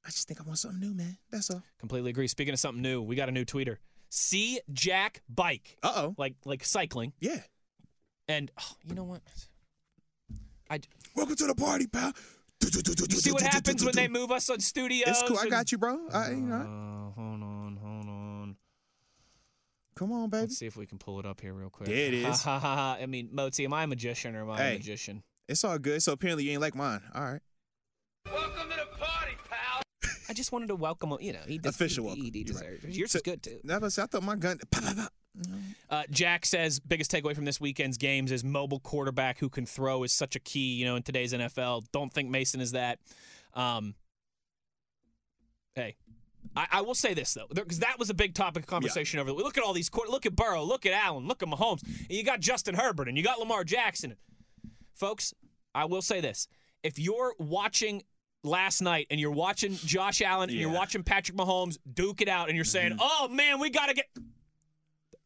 I 0.06 0.10
just 0.10 0.28
think 0.28 0.40
I 0.40 0.44
want 0.44 0.58
something 0.58 0.78
new, 0.80 0.94
man. 0.94 1.18
That's 1.30 1.50
all. 1.50 1.62
completely 1.80 2.10
agree. 2.10 2.28
Speaking 2.28 2.54
of 2.54 2.60
something 2.60 2.82
new, 2.82 3.02
we 3.02 3.16
got 3.16 3.28
a 3.28 3.32
new 3.32 3.44
tweeter. 3.44 3.78
See 4.08 4.60
Jack 4.72 5.22
Bike, 5.28 5.78
Uh 5.82 5.92
oh. 5.96 6.14
like 6.18 6.34
like 6.44 6.64
cycling, 6.64 7.14
Yeah. 7.18 7.40
and 8.28 8.50
oh, 8.60 8.72
you 8.86 8.94
know 8.94 9.04
what? 9.04 9.22
I 10.70 10.80
Welcome 11.16 11.34
to 11.36 11.46
the 11.48 11.54
party, 11.54 11.86
pal. 11.88 12.12
You 12.62 13.16
see 13.20 13.32
what 13.32 13.42
happens 13.42 13.84
when 13.84 13.94
they 13.94 14.08
move 14.08 14.30
us 14.30 14.48
on 14.50 14.60
studios. 14.60 15.08
It's 15.08 15.22
cool. 15.22 15.38
I 15.38 15.42
and- 15.42 15.50
got 15.50 15.72
you, 15.72 15.78
bro. 15.78 15.98
I, 16.12 16.30
you 16.30 16.36
know, 16.36 16.54
Uh, 16.56 17.20
hold 17.20 17.42
on, 17.42 17.76
hold 17.82 18.08
on. 18.08 18.56
come 19.96 20.12
on, 20.12 20.30
baby. 20.30 20.42
Let's 20.42 20.58
see 20.58 20.66
if 20.66 20.76
we 20.76 20.86
can 20.86 20.98
pull 20.98 21.18
it 21.20 21.26
up 21.26 21.40
here 21.40 21.52
real 21.52 21.70
quick. 21.70 21.88
There 21.88 21.96
it 22.06 22.14
is. 22.14 22.42
Ha, 22.42 22.58
ha, 22.58 22.58
ha, 22.58 22.76
ha. 22.76 22.96
I 23.02 23.06
mean, 23.06 23.28
Moti, 23.32 23.64
am 23.64 23.72
I 23.74 23.84
a 23.84 23.86
magician 23.86 24.34
or 24.36 24.42
am 24.42 24.50
I 24.50 24.56
Hey. 24.58 24.70
a 24.74 24.78
magician? 24.78 25.22
It's 25.48 25.64
all 25.64 25.78
good. 25.78 26.02
So 26.02 26.12
apparently 26.12 26.44
you 26.44 26.52
ain't 26.52 26.60
like 26.60 26.74
mine. 26.74 27.02
All 27.14 27.22
right. 27.22 27.40
Welcome 28.26 28.70
to 28.70 28.76
the 28.76 28.96
party, 28.98 29.32
pal. 29.48 29.82
I 30.28 30.32
just 30.32 30.52
wanted 30.52 30.68
to 30.68 30.76
welcome 30.76 31.10
him. 31.12 31.18
You 31.20 31.32
know, 31.34 31.40
he 31.46 31.58
des- 31.62 31.68
Official 31.68 32.04
he, 32.04 32.08
welcome. 32.08 32.24
he, 32.24 32.30
he 32.30 32.38
You're 32.46 32.54
right. 32.56 32.62
deserves 32.80 32.84
it. 32.84 32.94
Yours 32.94 33.10
So- 33.12 33.16
is 33.18 33.22
good 33.22 33.42
too. 33.42 33.60
That 33.64 33.82
was, 33.82 33.98
I 33.98 34.06
thought 34.06 34.22
my 34.22 34.36
gun. 34.36 34.58
Pop, 34.70 34.82
pop, 34.84 34.96
pop. 34.96 35.12
Uh, 35.88 36.02
Jack 36.10 36.44
says 36.44 36.78
biggest 36.78 37.10
takeaway 37.10 37.34
from 37.34 37.44
this 37.44 37.60
weekend's 37.60 37.96
games 37.96 38.32
is 38.32 38.44
mobile 38.44 38.80
quarterback 38.80 39.38
who 39.38 39.48
can 39.48 39.66
throw 39.66 40.02
is 40.02 40.12
such 40.12 40.36
a 40.36 40.40
key. 40.40 40.74
You 40.74 40.84
know, 40.84 40.96
in 40.96 41.02
today's 41.02 41.32
NFL, 41.32 41.84
don't 41.92 42.12
think 42.12 42.30
Mason 42.30 42.60
is 42.60 42.72
that. 42.72 42.98
Um, 43.54 43.94
hey, 45.74 45.96
I, 46.54 46.66
I 46.72 46.80
will 46.82 46.94
say 46.94 47.14
this 47.14 47.32
though, 47.34 47.46
because 47.52 47.80
that 47.80 47.98
was 47.98 48.10
a 48.10 48.14
big 48.14 48.34
topic 48.34 48.64
of 48.64 48.66
conversation 48.66 49.20
over. 49.20 49.30
The, 49.30 49.36
look 49.36 49.56
at 49.56 49.64
all 49.64 49.72
these. 49.72 49.90
Look 50.08 50.26
at 50.26 50.36
Burrow. 50.36 50.64
Look 50.64 50.86
at 50.86 50.92
Allen. 50.92 51.26
Look 51.26 51.42
at 51.42 51.48
Mahomes. 51.48 51.82
And 51.82 52.10
you 52.10 52.24
got 52.24 52.40
Justin 52.40 52.74
Herbert 52.74 53.08
and 53.08 53.16
you 53.16 53.24
got 53.24 53.38
Lamar 53.38 53.64
Jackson. 53.64 54.16
Folks, 54.94 55.32
I 55.74 55.86
will 55.86 56.02
say 56.02 56.20
this: 56.20 56.48
if 56.82 56.98
you're 56.98 57.34
watching 57.38 58.02
last 58.44 58.82
night 58.82 59.06
and 59.10 59.20
you're 59.20 59.30
watching 59.30 59.76
Josh 59.76 60.20
Allen 60.20 60.50
and 60.50 60.58
you're 60.58 60.70
watching 60.70 61.02
Patrick 61.02 61.36
Mahomes 61.36 61.78
duke 61.92 62.20
it 62.20 62.28
out, 62.28 62.48
and 62.48 62.56
you're 62.56 62.64
saying, 62.64 62.96
"Oh 63.00 63.28
man, 63.28 63.58
we 63.58 63.70
got 63.70 63.86
to 63.86 63.94
get." 63.94 64.06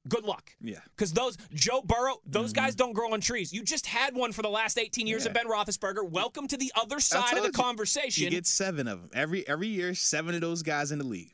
Good 0.08 0.24
luck. 0.24 0.52
Yeah. 0.60 0.78
Because 0.96 1.12
those 1.12 1.36
Joe 1.54 1.82
Burrow, 1.84 2.20
those 2.26 2.52
guys 2.52 2.72
mm-hmm. 2.72 2.78
don't 2.78 2.92
grow 2.92 3.12
on 3.12 3.20
trees. 3.20 3.52
You 3.52 3.62
just 3.62 3.86
had 3.86 4.14
one 4.14 4.32
for 4.32 4.42
the 4.42 4.48
last 4.48 4.78
18 4.78 5.06
years 5.06 5.26
of 5.26 5.32
Ben 5.32 5.46
Roethlisberger. 5.48 6.08
Welcome 6.08 6.46
to 6.48 6.56
the 6.56 6.72
other 6.74 7.00
side 7.00 7.36
of 7.36 7.42
the 7.42 7.48
you. 7.48 7.52
conversation. 7.52 8.24
You 8.24 8.30
get 8.30 8.46
seven 8.46 8.88
of 8.88 9.00
them 9.00 9.10
every 9.14 9.46
every 9.48 9.68
year. 9.68 9.94
Seven 9.94 10.34
of 10.34 10.40
those 10.40 10.62
guys 10.62 10.92
in 10.92 10.98
the 10.98 11.06
league. 11.06 11.32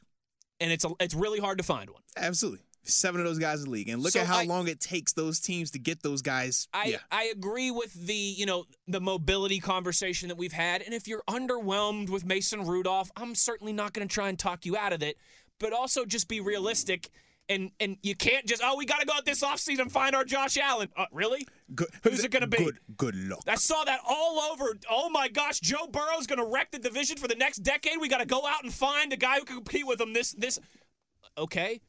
and 0.60 0.70
it's 0.70 0.84
a, 0.84 0.90
it's 1.00 1.14
really 1.14 1.40
hard 1.40 1.58
to 1.58 1.64
find 1.64 1.90
one. 1.90 2.02
Absolutely. 2.16 2.60
Seven 2.84 3.20
of 3.20 3.26
those 3.26 3.38
guys 3.38 3.60
in 3.60 3.66
the 3.66 3.70
league. 3.70 3.88
And 3.88 4.02
look 4.02 4.12
So 4.12 4.20
at 4.20 4.26
how 4.26 4.38
I- 4.38 4.44
long 4.44 4.66
it 4.68 4.80
takes 4.80 5.12
those 5.12 5.38
teams 5.38 5.70
to 5.72 5.78
get 5.78 6.02
those 6.02 6.20
guys. 6.22 6.66
I, 6.72 6.84
yeah. 6.86 6.96
I 7.12 7.24
agree 7.32 7.70
with 7.70 7.92
the 7.94 8.14
you 8.14 8.46
know 8.46 8.64
the 8.88 9.00
mobility 9.00 9.60
conversation 9.60 10.28
that 10.28 10.36
we've 10.36 10.52
had, 10.52 10.82
and 10.82 10.92
if 10.94 11.06
you're 11.06 11.22
underwhelmed 11.28 12.10
with 12.10 12.24
Mason 12.24 12.64
Rudolph, 12.66 13.10
I'm 13.16 13.34
certainly 13.34 13.72
not 13.72 13.92
going 13.92 14.06
to 14.06 14.12
try 14.12 14.28
and 14.28 14.38
talk 14.38 14.66
you 14.66 14.76
out 14.76 14.92
of 14.92 15.02
it, 15.02 15.16
but 15.60 15.72
also 15.72 16.04
just 16.04 16.26
be 16.28 16.40
realistic. 16.40 17.10
And 17.48 17.70
and 17.80 17.96
you 18.02 18.14
can't 18.14 18.46
just 18.46 18.62
oh 18.64 18.76
we 18.76 18.86
got 18.86 19.00
to 19.00 19.06
go 19.06 19.12
out 19.14 19.24
this 19.26 19.42
offseason 19.42 19.90
find 19.90 20.14
our 20.14 20.24
Josh 20.24 20.56
Allen. 20.56 20.88
Uh, 20.96 21.06
really? 21.12 21.46
Good, 21.74 21.88
Who's 22.02 22.24
it 22.24 22.30
gonna 22.30 22.46
be? 22.46 22.56
Good, 22.56 22.78
good 22.96 23.14
luck. 23.14 23.42
I 23.48 23.56
saw 23.56 23.84
that 23.84 24.00
all 24.08 24.38
over. 24.52 24.78
Oh 24.90 25.10
my 25.10 25.28
gosh, 25.28 25.60
Joe 25.60 25.86
Burrow's 25.90 26.26
going 26.26 26.38
to 26.38 26.46
wreck 26.46 26.70
the 26.70 26.78
division 26.78 27.16
for 27.16 27.28
the 27.28 27.34
next 27.34 27.58
decade. 27.58 27.94
We 28.00 28.08
got 28.08 28.18
to 28.18 28.26
go 28.26 28.46
out 28.46 28.62
and 28.62 28.72
find 28.72 29.12
a 29.12 29.16
guy 29.16 29.38
who 29.38 29.44
can 29.44 29.56
compete 29.56 29.86
with 29.86 30.00
him. 30.00 30.12
This 30.12 30.32
this 30.32 30.58
okay. 31.36 31.80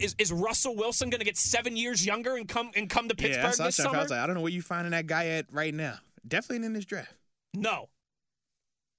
Is 0.00 0.14
is 0.18 0.32
Russell 0.32 0.74
Wilson 0.74 1.10
going 1.10 1.18
to 1.18 1.24
get 1.24 1.36
seven 1.36 1.76
years 1.76 2.06
younger 2.06 2.36
and 2.36 2.48
come 2.48 2.70
and 2.74 2.88
come 2.88 3.08
to 3.08 3.14
yeah, 3.18 3.22
Pittsburgh 3.22 3.44
what 3.44 3.60
I 3.60 3.64
this 3.66 3.76
said. 3.76 3.82
I 3.82 3.90
summer? 3.90 3.98
was 3.98 4.10
like, 4.10 4.20
I 4.20 4.26
don't 4.26 4.36
know 4.36 4.40
where 4.40 4.52
you 4.52 4.62
finding 4.62 4.92
that 4.92 5.06
guy 5.06 5.26
at 5.26 5.46
right 5.52 5.74
now. 5.74 5.98
Definitely 6.26 6.64
in 6.64 6.72
this 6.72 6.86
draft. 6.86 7.12
No. 7.52 7.90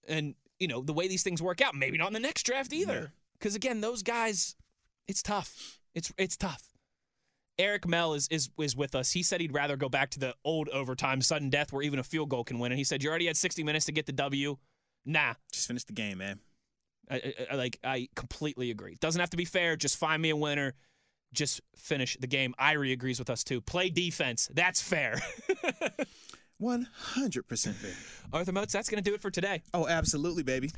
And, 0.08 0.36
you 0.60 0.68
know, 0.68 0.82
the 0.82 0.94
way 0.94 1.08
these 1.08 1.24
things 1.24 1.42
work 1.42 1.62
out, 1.62 1.74
maybe 1.74 1.98
not 1.98 2.08
in 2.08 2.14
the 2.14 2.20
next 2.20 2.44
draft 2.44 2.74
either. 2.74 3.12
Because 3.40 3.56
again, 3.56 3.82
those 3.82 4.04
guys, 4.04 4.56
it's 5.08 5.24
tough. 5.24 5.80
It's 5.96 6.12
it's 6.18 6.38
tough. 6.38 6.64
Eric 7.60 7.88
Mell 7.88 8.14
is, 8.16 8.28
is 8.30 8.50
is 8.60 8.76
with 8.76 8.96
us. 8.96 9.12
He 9.12 9.22
said 9.22 9.40
he'd 9.40 9.54
rather 9.54 9.78
go 9.78 9.88
back 9.90 10.10
to 10.12 10.20
the 10.20 10.34
old 10.44 10.70
overtime 10.70 11.22
sudden 11.22 11.50
death 11.52 11.72
where 11.72 11.84
even 11.84 12.00
a 12.00 12.04
field 12.04 12.30
goal 12.30 12.44
can 12.44 12.58
win. 12.60 12.72
And 12.72 12.80
he 12.80 12.84
said, 12.84 13.04
You 13.04 13.10
already 13.10 13.28
had 13.28 13.38
60 13.38 13.64
minutes 13.64 13.86
to 13.86 13.92
get 13.92 14.06
the 14.08 14.12
W. 14.14 14.58
Nah. 15.06 15.34
Just 15.52 15.68
finish 15.68 15.84
the 15.84 15.94
game, 15.94 16.18
man. 16.18 16.40
I, 17.12 17.16
I, 17.18 17.34
I- 17.52 17.56
like 17.56 17.80
I 17.84 18.08
completely 18.16 18.72
agree. 18.72 18.98
Doesn't 19.00 19.20
have 19.20 19.30
to 19.32 19.38
be 19.38 19.46
fair. 19.46 19.76
Just 19.76 19.98
find 19.98 20.22
me 20.22 20.30
a 20.32 20.36
winner. 20.36 20.74
Just 21.32 21.62
finish 21.76 22.18
the 22.20 22.28
game. 22.28 22.56
Irie 22.60 22.92
agrees 22.94 23.20
with 23.20 23.30
us 23.30 23.44
too. 23.44 23.62
Play 23.62 23.90
defense. 23.90 24.50
That's 24.54 24.82
fair. 24.82 25.22
One 26.58 26.88
hundred 26.94 27.48
percent 27.48 27.76
fair. 27.76 27.94
Arthur 28.32 28.52
Moats, 28.52 28.72
that's 28.74 28.90
going 28.90 29.04
to 29.04 29.08
do 29.10 29.14
it 29.16 29.22
for 29.22 29.30
today. 29.32 29.62
Oh, 29.74 29.88
absolutely, 29.88 30.44
baby. 30.44 30.72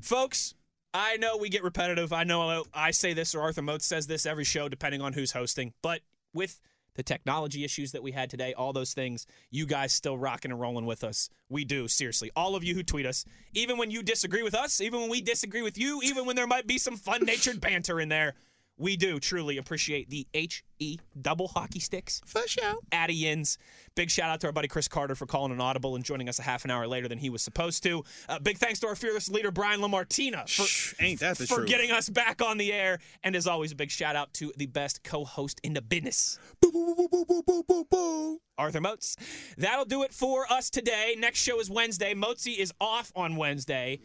Folks, 0.00 0.54
I 0.94 1.16
know 1.16 1.36
we 1.36 1.48
get 1.48 1.62
repetitive. 1.62 2.12
I 2.12 2.24
know 2.24 2.64
I 2.74 2.90
say 2.90 3.14
this 3.14 3.34
or 3.34 3.40
Arthur 3.40 3.62
Moats 3.62 3.86
says 3.86 4.06
this 4.06 4.26
every 4.26 4.44
show, 4.44 4.68
depending 4.68 5.00
on 5.00 5.14
who's 5.14 5.32
hosting. 5.32 5.72
But 5.82 6.00
with 6.34 6.60
the 6.94 7.02
technology 7.02 7.64
issues 7.64 7.92
that 7.92 8.02
we 8.02 8.12
had 8.12 8.28
today, 8.28 8.52
all 8.52 8.74
those 8.74 8.92
things, 8.92 9.26
you 9.50 9.64
guys 9.64 9.92
still 9.92 10.18
rocking 10.18 10.50
and 10.50 10.60
rolling 10.60 10.84
with 10.84 11.02
us. 11.02 11.30
We 11.48 11.64
do, 11.64 11.88
seriously. 11.88 12.30
All 12.36 12.54
of 12.54 12.62
you 12.62 12.74
who 12.74 12.82
tweet 12.82 13.06
us, 13.06 13.24
even 13.54 13.78
when 13.78 13.90
you 13.90 14.02
disagree 14.02 14.42
with 14.42 14.54
us, 14.54 14.80
even 14.80 15.00
when 15.00 15.10
we 15.10 15.22
disagree 15.22 15.62
with 15.62 15.78
you, 15.78 16.00
even 16.02 16.26
when 16.26 16.36
there 16.36 16.46
might 16.46 16.66
be 16.66 16.76
some 16.76 16.96
fun 16.96 17.24
natured 17.24 17.60
banter 17.60 17.98
in 17.98 18.10
there, 18.10 18.34
We 18.78 18.96
do 18.96 19.20
truly 19.20 19.58
appreciate 19.58 20.08
the 20.10 20.26
HE 20.32 20.98
double 21.20 21.46
hockey 21.48 21.78
sticks. 21.78 22.20
For 22.24 22.42
sure. 22.48 22.74
Addy 22.90 23.14
Yins. 23.14 23.58
Big 23.94 24.10
shout 24.10 24.30
out 24.30 24.40
to 24.40 24.46
our 24.48 24.52
buddy 24.52 24.66
Chris 24.66 24.88
Carter 24.88 25.14
for 25.14 25.26
calling 25.26 25.52
an 25.52 25.60
audible 25.60 25.94
and 25.94 26.02
joining 26.04 26.28
us 26.28 26.38
a 26.38 26.42
half 26.42 26.64
an 26.64 26.70
hour 26.70 26.86
later 26.88 27.06
than 27.06 27.18
he 27.18 27.30
was 27.30 27.42
supposed 27.42 27.82
to. 27.84 28.02
Uh, 28.28 28.38
big 28.40 28.56
thanks 28.58 28.80
to 28.80 28.86
our 28.88 28.96
fearless 28.96 29.28
leader 29.30 29.50
Brian 29.52 29.80
Lamartina 29.82 30.44
for, 30.48 30.64
Shh, 30.64 30.94
ain't 31.00 31.20
that 31.20 31.36
the 31.38 31.46
for 31.46 31.56
truth? 31.56 31.68
getting 31.68 31.90
us 31.92 32.08
back 32.08 32.40
on 32.42 32.56
the 32.58 32.72
air. 32.72 32.98
And 33.22 33.36
as 33.36 33.46
always, 33.46 33.70
a 33.72 33.76
big 33.76 33.90
shout 33.90 34.16
out 34.16 34.32
to 34.34 34.52
the 34.56 34.66
best 34.66 35.04
co-host 35.04 35.60
in 35.62 35.74
the 35.74 35.82
business. 35.82 36.38
Boo, 36.60 36.72
boo, 36.72 37.84
boo. 37.88 38.40
Arthur 38.58 38.80
Moats. 38.80 39.16
That'll 39.58 39.84
do 39.84 40.02
it 40.02 40.12
for 40.12 40.50
us 40.50 40.70
today. 40.70 41.14
Next 41.18 41.40
show 41.40 41.60
is 41.60 41.70
Wednesday. 41.70 42.14
Moatsy 42.14 42.56
is 42.58 42.72
off 42.80 43.12
on 43.14 43.36
Wednesday. 43.36 44.00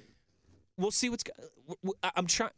We'll 0.77 0.91
see 0.91 1.09
what's. 1.09 1.23
go- 1.23 1.31
w- 1.67 1.77
w- 1.83 1.93
I- 2.03 2.11
I'm 2.15 2.27
trying. 2.27 2.51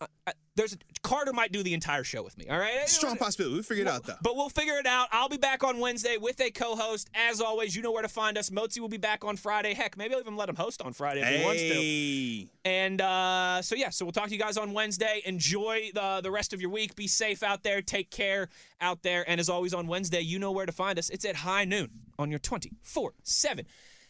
I, 0.00 0.06
I, 0.26 0.32
there's 0.54 0.74
a, 0.74 0.76
Carter 1.02 1.32
might 1.32 1.52
do 1.52 1.62
the 1.62 1.74
entire 1.74 2.04
show 2.04 2.22
with 2.22 2.36
me. 2.36 2.46
All 2.48 2.58
right. 2.58 2.88
Strong 2.88 3.16
possibility. 3.16 3.54
We'll 3.54 3.62
figure 3.62 3.84
it 3.84 3.88
out 3.88 4.04
though. 4.04 4.16
But 4.22 4.36
we'll 4.36 4.48
figure 4.48 4.78
it 4.78 4.86
out. 4.86 5.08
I'll 5.12 5.28
be 5.28 5.36
back 5.36 5.64
on 5.64 5.78
Wednesday 5.78 6.16
with 6.18 6.40
a 6.40 6.50
co-host. 6.50 7.08
As 7.14 7.40
always, 7.40 7.74
you 7.74 7.82
know 7.82 7.92
where 7.92 8.02
to 8.02 8.08
find 8.08 8.36
us. 8.36 8.50
Moatsy 8.50 8.80
will 8.80 8.88
be 8.88 8.98
back 8.98 9.24
on 9.24 9.36
Friday. 9.36 9.74
Heck, 9.74 9.96
maybe 9.96 10.14
I'll 10.14 10.20
even 10.20 10.36
let 10.36 10.48
him 10.48 10.56
host 10.56 10.82
on 10.82 10.92
Friday 10.92 11.22
if 11.22 11.40
he 11.40 11.44
wants 11.44 11.62
to. 11.62 12.70
And 12.70 13.00
uh, 13.00 13.62
so 13.62 13.74
yeah, 13.74 13.90
so 13.90 14.04
we'll 14.04 14.12
talk 14.12 14.26
to 14.28 14.32
you 14.32 14.38
guys 14.38 14.56
on 14.56 14.72
Wednesday. 14.72 15.22
Enjoy 15.24 15.90
the 15.94 16.20
the 16.22 16.30
rest 16.30 16.52
of 16.52 16.60
your 16.60 16.70
week. 16.70 16.94
Be 16.94 17.08
safe 17.08 17.42
out 17.42 17.62
there. 17.62 17.80
Take 17.80 18.10
care 18.10 18.48
out 18.80 19.02
there. 19.02 19.28
And 19.28 19.40
as 19.40 19.48
always 19.48 19.72
on 19.74 19.86
Wednesday, 19.86 20.20
you 20.20 20.38
know 20.38 20.52
where 20.52 20.66
to 20.66 20.72
find 20.72 20.98
us. 20.98 21.08
It's 21.10 21.24
at 21.24 21.36
high 21.36 21.64
noon 21.64 21.90
on 22.18 22.30
your 22.30 22.40
24/7 22.40 23.66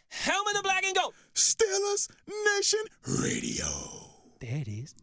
Helm 0.09 0.47
of 0.47 0.55
the 0.55 0.63
Black 0.63 0.85
and 0.85 0.95
Gold. 0.95 1.15
Steelers 1.35 2.11
Nation 2.57 2.81
Radio. 3.23 3.67
There 4.41 4.59
it 4.59 4.69
is. 4.69 4.95